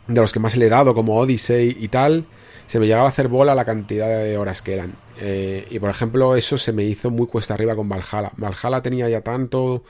[0.09, 2.26] de los que más le he dado como Odyssey y tal,
[2.66, 4.94] se me llegaba a hacer bola la cantidad de horas que eran.
[5.20, 8.32] Eh, y por ejemplo, eso se me hizo muy cuesta arriba con Valhalla.
[8.36, 9.84] Valhalla tenía ya tanto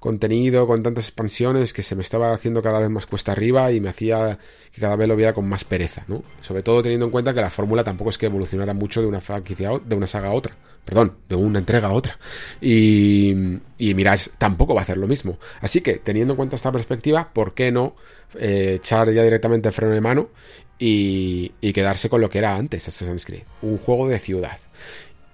[0.00, 3.80] contenido, con tantas expansiones, que se me estaba haciendo cada vez más cuesta arriba y
[3.80, 4.38] me hacía
[4.72, 6.24] que cada vez lo viera con más pereza, ¿no?
[6.40, 9.20] Sobre todo teniendo en cuenta que la fórmula tampoco es que evolucionara mucho de una
[9.20, 10.56] franquicia, de una saga a otra.
[10.84, 12.18] Perdón, de una entrega a otra.
[12.60, 13.30] Y,
[13.78, 15.38] y Mirage tampoco va a hacer lo mismo.
[15.60, 17.94] Así que, teniendo en cuenta esta perspectiva, ¿por qué no
[18.34, 20.30] eh, echar ya directamente el freno de mano
[20.78, 24.58] y, quedarse con lo que era antes Assassin's Creed, un juego de ciudad.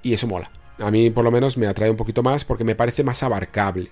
[0.02, 0.51] Y eso mola.
[0.78, 3.90] A mí por lo menos me atrae un poquito más porque me parece más abarcable.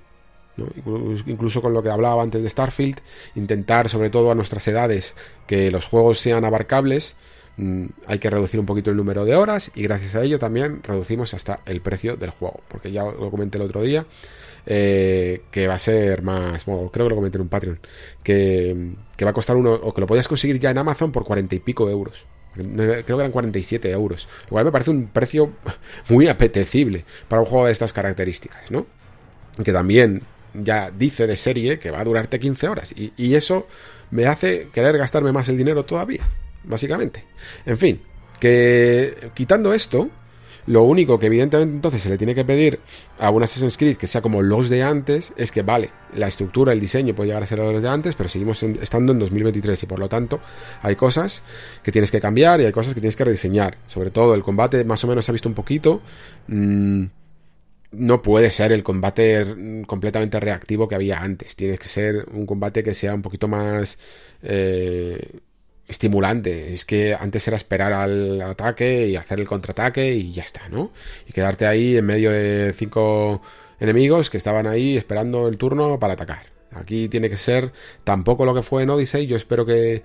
[1.27, 3.01] Incluso con lo que hablaba antes de Starfield,
[3.35, 5.15] intentar sobre todo a nuestras edades
[5.47, 7.17] que los juegos sean abarcables,
[7.57, 10.83] mm, hay que reducir un poquito el número de horas y gracias a ello también
[10.83, 14.07] reducimos hasta el precio del juego, porque ya lo comenté el otro día,
[14.67, 17.81] eh, que va a ser más, bueno, creo que lo comenté en un Patreon,
[18.23, 18.95] que,
[19.25, 21.59] va a costar uno, o que lo podías conseguir ya en Amazon por cuarenta y
[21.59, 22.27] pico euros.
[22.55, 24.29] Creo que eran 47 euros.
[24.45, 25.55] Lo cual me parece un precio
[26.09, 28.87] muy apetecible para un juego de estas características, ¿no?
[29.65, 30.23] Que también
[30.55, 32.95] ya dice de serie que va a durarte 15 horas.
[32.97, 33.67] y eso
[34.11, 36.29] me hace querer gastarme más el dinero todavía,
[36.65, 37.25] básicamente.
[37.67, 38.01] En fin,
[38.41, 40.11] Que quitando esto,
[40.67, 42.81] lo único que evidentemente entonces se le tiene que pedir
[43.19, 46.73] a un Assassin's Creed que sea como los de antes es que vale, la estructura,
[46.73, 49.87] el diseño puede llegar a ser los de antes, pero seguimos estando en 2023 y
[49.87, 50.41] por lo tanto
[50.83, 51.43] hay cosas
[51.83, 53.79] que tienes que cambiar y hay cosas que tienes que rediseñar.
[53.89, 56.03] Sobre todo el combate más o menos se ha visto un poquito.
[56.49, 57.05] Mm,
[57.97, 61.57] no puede ser el combate completamente reactivo que había antes.
[61.57, 63.99] Tiene que ser un combate que sea un poquito más
[64.43, 65.41] eh,
[65.89, 66.73] estimulante.
[66.73, 70.93] Es que antes era esperar al ataque y hacer el contraataque y ya está, ¿no?
[71.29, 73.43] Y quedarte ahí en medio de cinco
[73.81, 76.47] enemigos que estaban ahí esperando el turno para atacar.
[76.73, 77.73] Aquí tiene que ser
[78.03, 79.27] tampoco lo que fue en Odyssey.
[79.27, 80.03] Yo espero que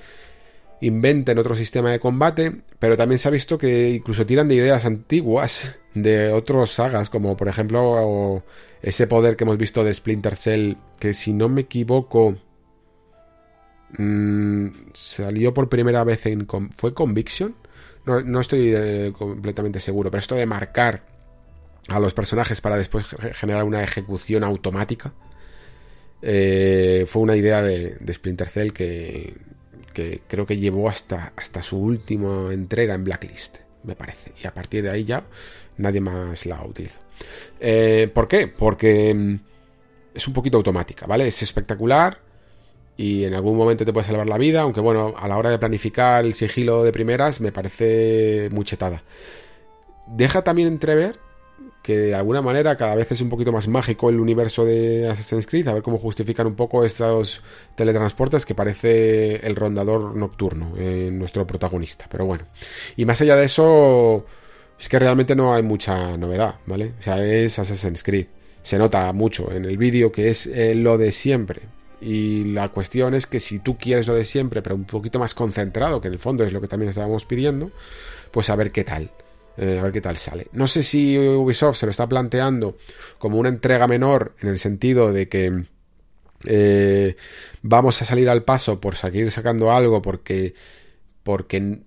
[0.82, 4.86] inventen otro sistema de combate, pero también se ha visto que incluso tiran de ideas
[4.86, 8.44] antiguas de otras sagas, como por ejemplo
[8.82, 12.38] ese poder que hemos visto de Splinter Cell, que si no me equivoco
[13.98, 16.48] mmm, salió por primera vez en...
[16.76, 17.56] ¿Fue Conviction?
[18.06, 21.04] No, no estoy eh, completamente seguro, pero esto de marcar
[21.90, 25.14] a los personajes para después generar una ejecución automática
[26.22, 29.36] eh, fue una idea de, de Splinter Cell que,
[29.94, 34.34] que creo que llevó hasta, hasta su última entrega en Blacklist, me parece.
[34.42, 35.24] Y a partir de ahí ya
[35.80, 37.00] nadie más la utilizó.
[37.60, 38.48] Eh, ¿Por qué?
[38.48, 39.36] Porque mm,
[40.14, 41.28] es un poquito automática, ¿vale?
[41.28, 42.20] Es espectacular
[42.98, 45.58] y en algún momento te puede salvar la vida, aunque bueno, a la hora de
[45.58, 49.04] planificar el sigilo de primeras me parece muy chetada.
[50.08, 51.18] Deja también entrever
[51.82, 55.48] que de alguna manera cada vez es un poquito más mágico el universo de Assassin's
[55.48, 57.42] Creed, a ver cómo justifican un poco estos
[57.76, 62.44] teletransportes que parece el rondador nocturno, en nuestro protagonista, pero bueno.
[62.98, 64.26] Y más allá de eso,
[64.80, 66.94] es que realmente no hay mucha novedad, ¿vale?
[66.98, 68.28] O sea, es Assassin's Creed.
[68.64, 71.62] Se nota mucho en el vídeo que es eh, lo de siempre.
[72.00, 75.34] Y la cuestión es que si tú quieres lo de siempre, pero un poquito más
[75.34, 77.72] concentrado, que en el fondo es lo que también estábamos pidiendo,
[78.32, 79.12] pues a ver qué tal.
[79.58, 80.48] Eh, a ver qué tal sale.
[80.54, 82.78] No sé si Ubisoft se lo está planteando
[83.18, 85.66] como una entrega menor en el sentido de que
[86.46, 87.18] eh,
[87.62, 90.54] vamos a salir al paso por seguir sacando algo porque
[91.24, 91.82] porque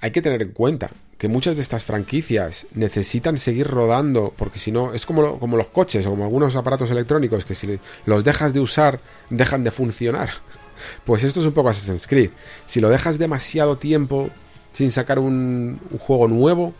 [0.00, 0.90] hay que tener en cuenta
[1.20, 5.68] que muchas de estas franquicias necesitan seguir rodando porque si no es como, como los
[5.68, 10.30] coches o como algunos aparatos electrónicos que si los dejas de usar dejan de funcionar
[11.04, 12.30] pues esto es un poco Assassin's Creed
[12.66, 14.30] si lo dejas demasiado tiempo
[14.72, 16.74] sin sacar un, juego nuevo,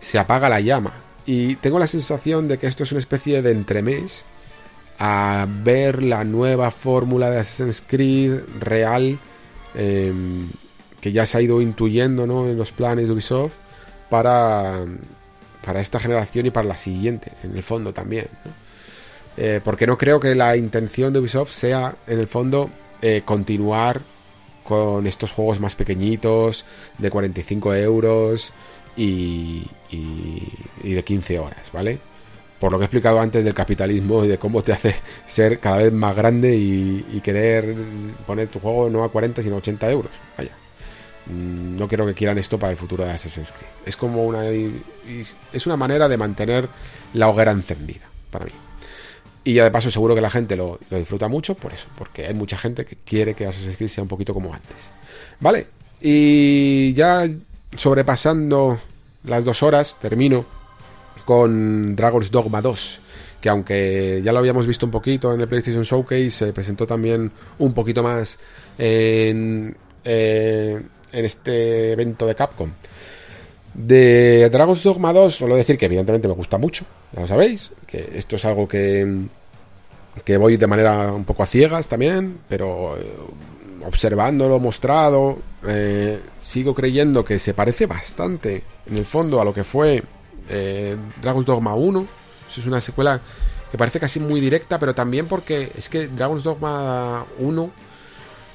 [0.00, 0.92] se apaga la llama.
[1.26, 4.24] Y tengo la sensación de que esto es una especie de entremés
[4.98, 9.18] a ver la nueva fórmula de Assassin's Creed real
[9.74, 10.48] em,
[11.00, 12.48] que ya se ha ido intuyendo ¿no?
[12.48, 13.52] en los planes de Ubisoft
[14.08, 14.84] para,
[15.64, 18.26] para esta generación y para la siguiente, en el fondo también.
[19.36, 22.70] Eh, porque no creo que la intención de Ubisoft sea, en el fondo,
[23.00, 24.00] eh, continuar
[24.64, 26.64] con estos juegos más pequeñitos,
[26.98, 28.52] de 45 euros
[28.96, 29.64] y,
[30.82, 32.00] de 15 horas, ¿vale?
[32.58, 35.78] Por lo que he explicado antes del capitalismo y de cómo te hace ser cada
[35.78, 37.74] vez más grande y, querer
[38.26, 40.10] poner tu juego no a 40 sino a 80 euros.
[40.36, 40.50] Vaya.
[41.28, 43.70] Mm, no quiero que quieran esto para el futuro de Assassin's Creed.
[43.84, 44.44] Es como una.
[44.46, 46.68] Es una manera de mantener
[47.14, 48.52] la hoguera encendida, para mí.
[49.44, 52.34] Y ya de paso seguro que la gente lo, disfruta mucho por eso, porque hay
[52.34, 54.90] mucha gente que quiere que Assassin's Creed sea un poquito como antes.
[55.40, 55.66] Vale,
[56.00, 57.28] y ya
[57.76, 58.78] sobrepasando
[59.24, 60.44] las dos horas, termino
[61.24, 63.00] con Dragon's Dogma 2,
[63.40, 67.30] que aunque ya lo habíamos visto un poquito en el PlayStation Showcase, se presentó también
[67.58, 68.38] un poquito más
[68.78, 70.80] en, eh,
[71.12, 72.70] en este evento de Capcom.
[73.74, 78.12] De Dragon's Dogma 2, solo decir que evidentemente me gusta mucho, ya lo sabéis, que
[78.14, 79.26] esto es algo que,
[80.24, 83.06] que voy de manera un poco a ciegas también, pero eh,
[83.86, 89.64] observándolo, mostrado, eh, sigo creyendo que se parece bastante en el fondo a lo que
[89.64, 90.02] fue
[90.48, 92.06] eh, Dragon's Dogma 1.
[92.48, 93.20] es una secuela
[93.70, 97.70] que parece casi muy directa, pero también porque es que Dragon's Dogma 1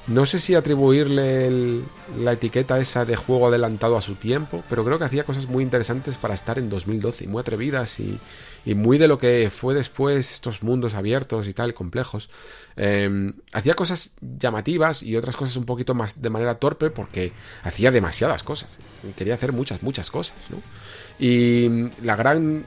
[0.06, 1.80] no sé si atribuirle
[2.18, 5.64] la etiqueta esa de juego adelantado a su tiempo, pero creo que hacía cosas muy
[5.64, 8.20] interesantes para estar en 2012 y muy atrevidas y,
[8.74, 12.28] muy de lo que fue después estos mundos abiertos y tal, complejos.
[12.76, 17.32] Em, hacía cosas llamativas y otras cosas un poquito más de manera torpe porque
[17.62, 18.78] hacía demasiadas cosas.
[19.16, 20.34] Quería hacer muchas, muchas cosas.
[21.18, 22.66] Y la gran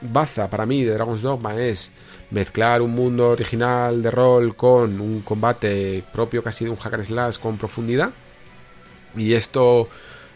[0.00, 1.92] baza para mí de Dragon's Dogma es
[2.30, 7.38] mezclar un mundo original de rol con un combate propio casi de un hacker slash
[7.38, 8.10] con profundidad.
[9.16, 9.88] Y esto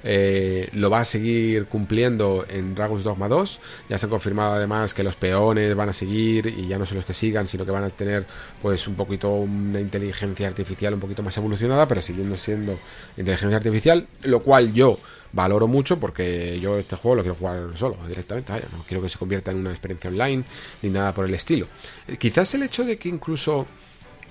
[0.04, 3.60] eh, lo va a seguir cumpliendo en Dragon's Dogma 2.
[3.88, 6.96] Ya se ha confirmado además que los peones van a seguir y ya no son
[6.96, 8.26] los que sigan, sino que van a tener
[8.60, 12.78] pues un poquito una inteligencia artificial un poquito más evolucionada, pero siguiendo siendo
[13.16, 14.98] inteligencia artificial, lo cual yo
[15.32, 19.18] valoro mucho porque yo este juego lo quiero jugar solo directamente, no quiero que se
[19.18, 20.44] convierta en una experiencia online
[20.82, 21.66] ni nada por el estilo.
[22.06, 23.66] Eh, quizás el hecho de que incluso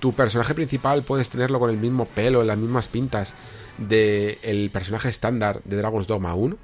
[0.00, 3.34] tu personaje principal puedes tenerlo con el mismo pelo, las mismas pintas
[3.78, 6.56] del personaje estándar de Dragon's Dogma 1,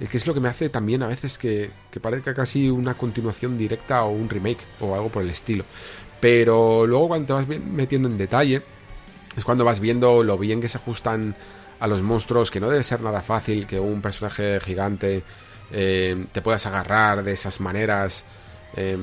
[0.00, 2.94] es que es lo que me hace también a veces que, que parezca casi una
[2.94, 5.64] continuación directa o un remake o algo por el estilo.
[6.20, 8.62] Pero luego cuando te vas metiendo en detalle,
[9.36, 11.34] es cuando vas viendo lo bien que se ajustan
[11.82, 15.24] a los monstruos, que no debe ser nada fácil que un personaje gigante
[15.72, 18.22] eh, te puedas agarrar de esas maneras.
[18.76, 18.96] Eh,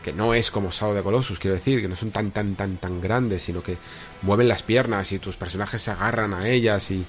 [0.00, 2.76] que no es como Sao de Colossus, quiero decir, que no son tan, tan, tan,
[2.76, 3.76] tan grandes, sino que
[4.22, 7.04] mueven las piernas y tus personajes se agarran a ellas y,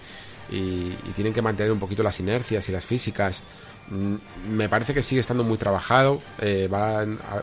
[0.50, 3.44] y, tienen que mantener un poquito las inercias y las físicas.
[3.92, 4.16] Mm,
[4.50, 6.22] me parece que sigue estando muy trabajado.
[6.40, 6.68] Eh,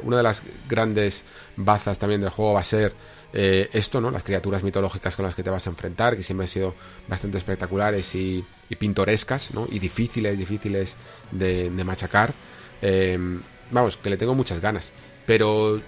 [0.02, 1.24] una de las grandes
[1.56, 2.92] bazas también del juego va a ser
[3.32, 4.10] eh, esto, ¿no?
[4.10, 6.74] Las criaturas mitológicas con las que te vas a enfrentar, que siempre han sido
[7.08, 8.44] bastante espectaculares y,
[8.78, 9.66] pintorescas, ¿no?
[9.70, 10.96] Y difíciles, difíciles
[11.30, 12.34] de, machacar.
[12.82, 13.18] Eh,
[13.70, 14.92] vamos, que le tengo muchas ganas
[15.28, 15.82] pero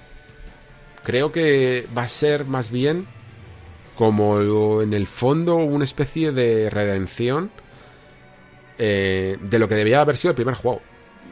[1.03, 3.07] creo que va a ser más bien
[3.97, 7.51] como en el fondo una especie de redención
[8.77, 10.83] eh, de lo que debía haber sido el primer juego.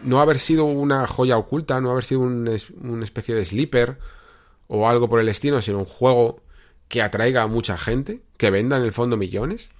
[0.05, 3.98] No haber sido una joya oculta, no haber sido una especie de sleeper
[4.69, 6.43] o algo por el estilo, sino un juego
[6.89, 9.70] que atraiga a mucha gente, que venda en el fondo millones.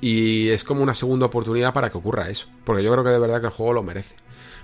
[0.00, 3.18] Y es como una segunda oportunidad para que ocurra eso, porque yo creo que de
[3.20, 4.16] verdad que el juego lo merece.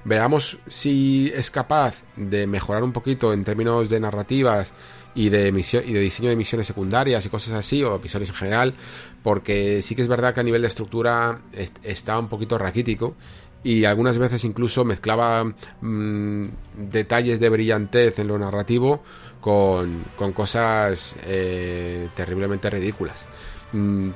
[0.05, 4.73] Veamos si es capaz de mejorar un poquito en términos de narrativas
[5.15, 8.75] y de, y de diseño de misiones secundarias y cosas así, o misiones en general,
[9.23, 11.41] porque sí que es verdad que a nivel de estructura
[11.83, 13.15] está un poquito raquítico
[13.63, 15.45] y algunas veces incluso mezclaba
[15.81, 16.47] mm,
[16.91, 19.03] detalles de brillantez en lo narrativo
[19.41, 20.05] con,
[20.35, 23.27] cosas eh, terriblemente ridículas.
[23.73, 24.11] Mm,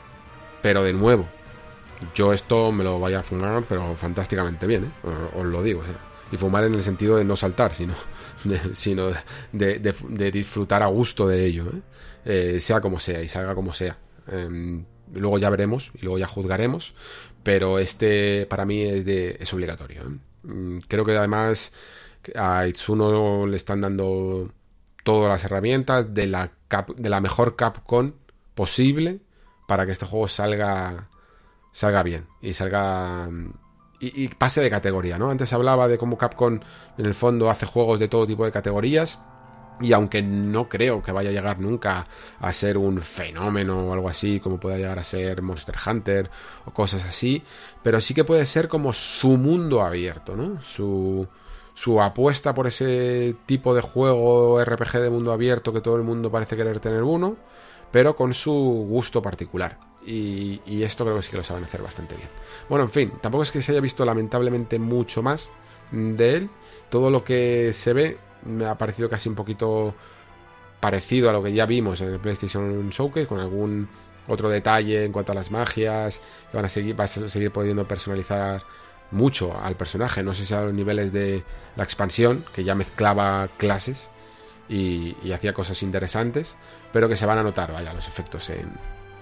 [0.60, 1.26] pero de nuevo,
[2.14, 5.08] yo esto me lo vaya a fumar, pero fantásticamente bien, ¿eh?
[5.36, 5.82] os, lo digo.
[6.30, 7.94] Y fumar en el sentido de no saltar, sino
[8.44, 9.10] de, sino
[9.52, 11.64] de, disfrutar a gusto de ello,
[12.24, 12.60] ¿eh?
[12.60, 13.98] sea como sea y salga como sea.
[14.28, 16.94] Em, luego ya veremos y luego ya juzgaremos,
[17.42, 20.02] pero este para mí es, de, es obligatorio.
[20.42, 21.72] Mm, creo que además
[22.36, 24.52] a Itsuno le están dando
[25.02, 26.52] todas las herramientas de la,
[26.96, 28.12] de la mejor Capcom
[28.54, 29.20] posible
[29.66, 31.08] para que este juego salga
[31.72, 33.28] salga bien y salga
[34.04, 35.30] y, pase de categoría, ¿no?
[35.30, 36.58] Antes hablaba de cómo Capcom
[36.98, 39.20] en el fondo hace juegos de todo tipo de categorías
[39.80, 42.08] y aunque no creo que vaya a llegar nunca
[42.40, 46.30] a ser un fenómeno o algo así, como pueda llegar a ser Monster Hunter
[46.64, 47.44] o cosas así,
[47.84, 50.60] pero sí que puede ser como su mundo abierto, ¿no?
[50.62, 51.28] Su,
[51.74, 56.30] su apuesta por ese tipo de juego RPG de mundo abierto que todo el mundo
[56.30, 57.36] parece querer tener uno,
[57.90, 59.78] pero con su gusto particular.
[60.04, 62.28] Y, esto creo que sí que lo saben hacer bastante bien.
[62.68, 65.50] Bueno, en fin, tampoco es que se haya visto lamentablemente mucho más
[65.92, 66.50] de él.
[66.90, 69.94] Todo lo que se ve me ha parecido casi un poquito
[70.80, 73.88] parecido a lo que ya vimos en el PlayStation Showcase, con algún
[74.26, 76.20] otro detalle en cuanto a las magias,
[76.50, 78.62] que van a seguir, vas a seguir pudiendo personalizar
[79.12, 80.22] mucho al personaje.
[80.22, 81.44] No sé si a los niveles de
[81.76, 84.10] la expansión, que ya mezclaba clases
[84.68, 86.56] y, hacía cosas interesantes,
[86.92, 88.72] pero que se van a notar, vaya, los efectos en,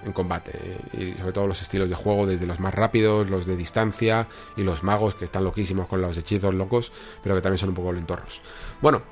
[0.04, 0.52] en combate
[0.92, 4.62] y sobre todo los estilos de juego desde los más rápidos, los de distancia y
[4.62, 6.92] los magos que están loquísimos con los hechizos locos,
[7.22, 8.40] pero que también son un poco lentorros.
[8.80, 9.02] Bueno,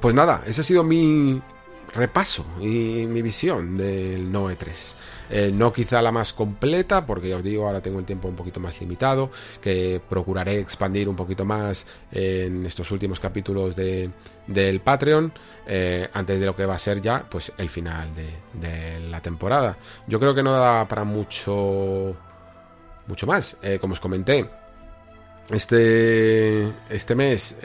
[0.00, 1.40] pues nada, ese ha sido mi
[1.94, 4.96] repaso y mi visión del Noe 3.
[5.30, 8.36] Eh, no quizá la más completa, porque ya os digo, ahora tengo el tiempo un
[8.36, 9.30] poquito más limitado,
[9.60, 14.10] que procuraré expandir un poquito más en estos últimos capítulos de,
[14.46, 15.32] del Patreon,
[15.66, 19.76] eh, antes de lo que va a ser ya pues el final de, la temporada.
[20.06, 22.14] Yo creo que no da para mucho,
[23.06, 23.56] mucho más.
[23.62, 24.48] Eh, como os comenté,
[25.50, 27.56] este, este mes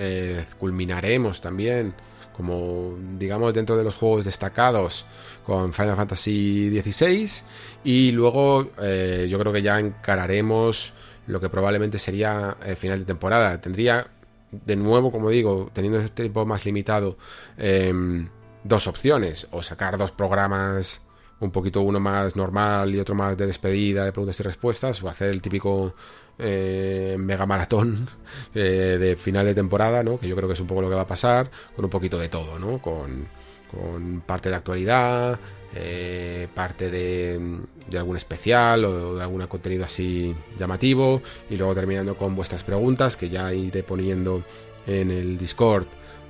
[0.59, 1.93] culminaremos también
[2.35, 5.05] como digamos dentro de los juegos destacados
[5.45, 7.43] con Final Fantasy XVI
[7.84, 10.93] y luego eh, yo creo que ya encararemos
[11.27, 13.59] lo que probablemente sería el final de temporada.
[13.61, 14.07] Tendría
[14.51, 17.18] de nuevo, como digo, teniendo este tiempo más limitado,
[17.57, 18.27] em,
[18.63, 21.01] dos opciones, o sacar dos programas
[21.39, 25.09] un poquito uno más normal y otro más de despedida de preguntas y respuestas, o
[25.09, 25.95] hacer el típico
[26.38, 28.09] eh, mega maratón
[28.53, 30.19] eh, de final de temporada, ¿no?
[30.19, 32.19] Que yo creo que es un poco lo que va a pasar, con un poquito
[32.19, 32.80] de todo, ¿no?
[32.81, 33.27] Con,
[33.72, 35.39] con parte de actualidad,
[35.73, 42.18] eh, parte de, de, algún especial o de algún contenido así llamativo y luego terminando
[42.18, 44.43] con vuestras preguntas que ya iré poniendo
[44.85, 45.88] en el Discord.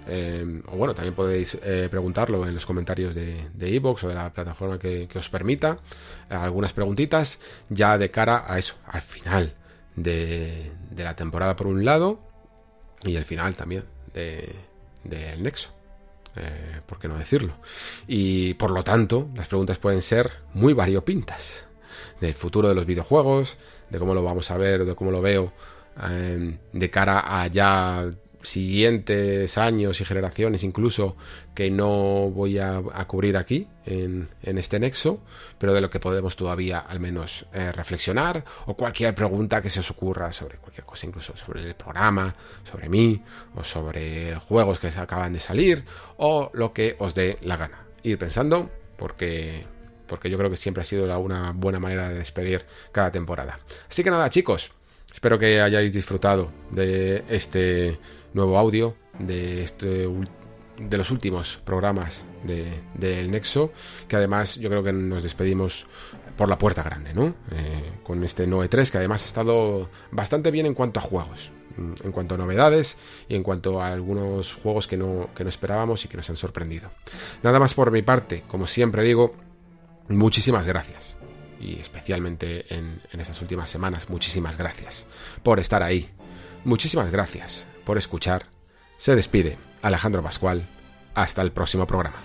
[0.07, 4.31] Eh, o bueno, también podéis eh, preguntarlo en los comentarios de Evox o de la
[4.31, 5.79] plataforma que, os permita.
[6.29, 7.39] algunas preguntitas
[7.69, 9.55] ya de cara a eso, al final
[9.95, 12.19] de, de la temporada por un lado
[13.03, 14.53] y el final también del
[15.03, 15.80] de, Nexo.
[16.35, 17.53] Eh, ¿Por qué no decirlo?
[18.07, 21.65] Y por lo tanto, las preguntas pueden ser muy variopintas.
[22.19, 23.57] Del futuro de los videojuegos,
[23.89, 25.51] de cómo lo vamos a ver, de cómo lo veo,
[26.09, 28.05] eh, de cara a ya
[28.43, 31.15] siguientes años y generaciones incluso
[31.53, 35.21] que no voy a, cubrir aquí en, este nexo,
[35.57, 39.81] pero de lo que podemos todavía al menos eh, reflexionar o cualquier pregunta que se
[39.81, 42.33] os ocurra sobre cualquier cosa, incluso sobre el programa,
[42.69, 43.21] sobre mí
[43.55, 45.83] o sobre juegos que se acaban de salir
[46.17, 47.85] o lo que os dé la gana.
[48.03, 49.65] Ir pensando porque
[50.11, 53.61] porque yo creo que siempre ha sido una buena manera de despedir cada temporada.
[53.89, 54.69] Así que nada, chicos,
[55.13, 57.97] espero que hayáis disfrutado de este
[58.33, 60.07] nuevo audio de este
[60.89, 63.71] de los últimos programas del de, Nexo,
[64.07, 65.85] que además yo creo que nos despedimos
[66.37, 67.35] por la puerta grande, ¿no?
[67.51, 71.51] Eh, con este Noe 3, que además ha estado bastante bien en cuanto a juegos,
[71.77, 72.97] mm, en cuanto a novedades
[73.27, 76.37] y en cuanto a algunos juegos que no, que no esperábamos y que nos han
[76.37, 76.89] sorprendido.
[77.43, 79.35] Nada más por mi parte, como siempre digo,
[80.07, 81.15] muchísimas gracias.
[81.59, 85.05] Y especialmente en, en estas últimas semanas, muchísimas gracias
[85.43, 86.09] por estar ahí.
[86.63, 88.45] Muchísimas gracias por escuchar.
[88.97, 90.67] Se despide Alejandro Pascual.
[91.13, 92.15] Hasta el próximo programa.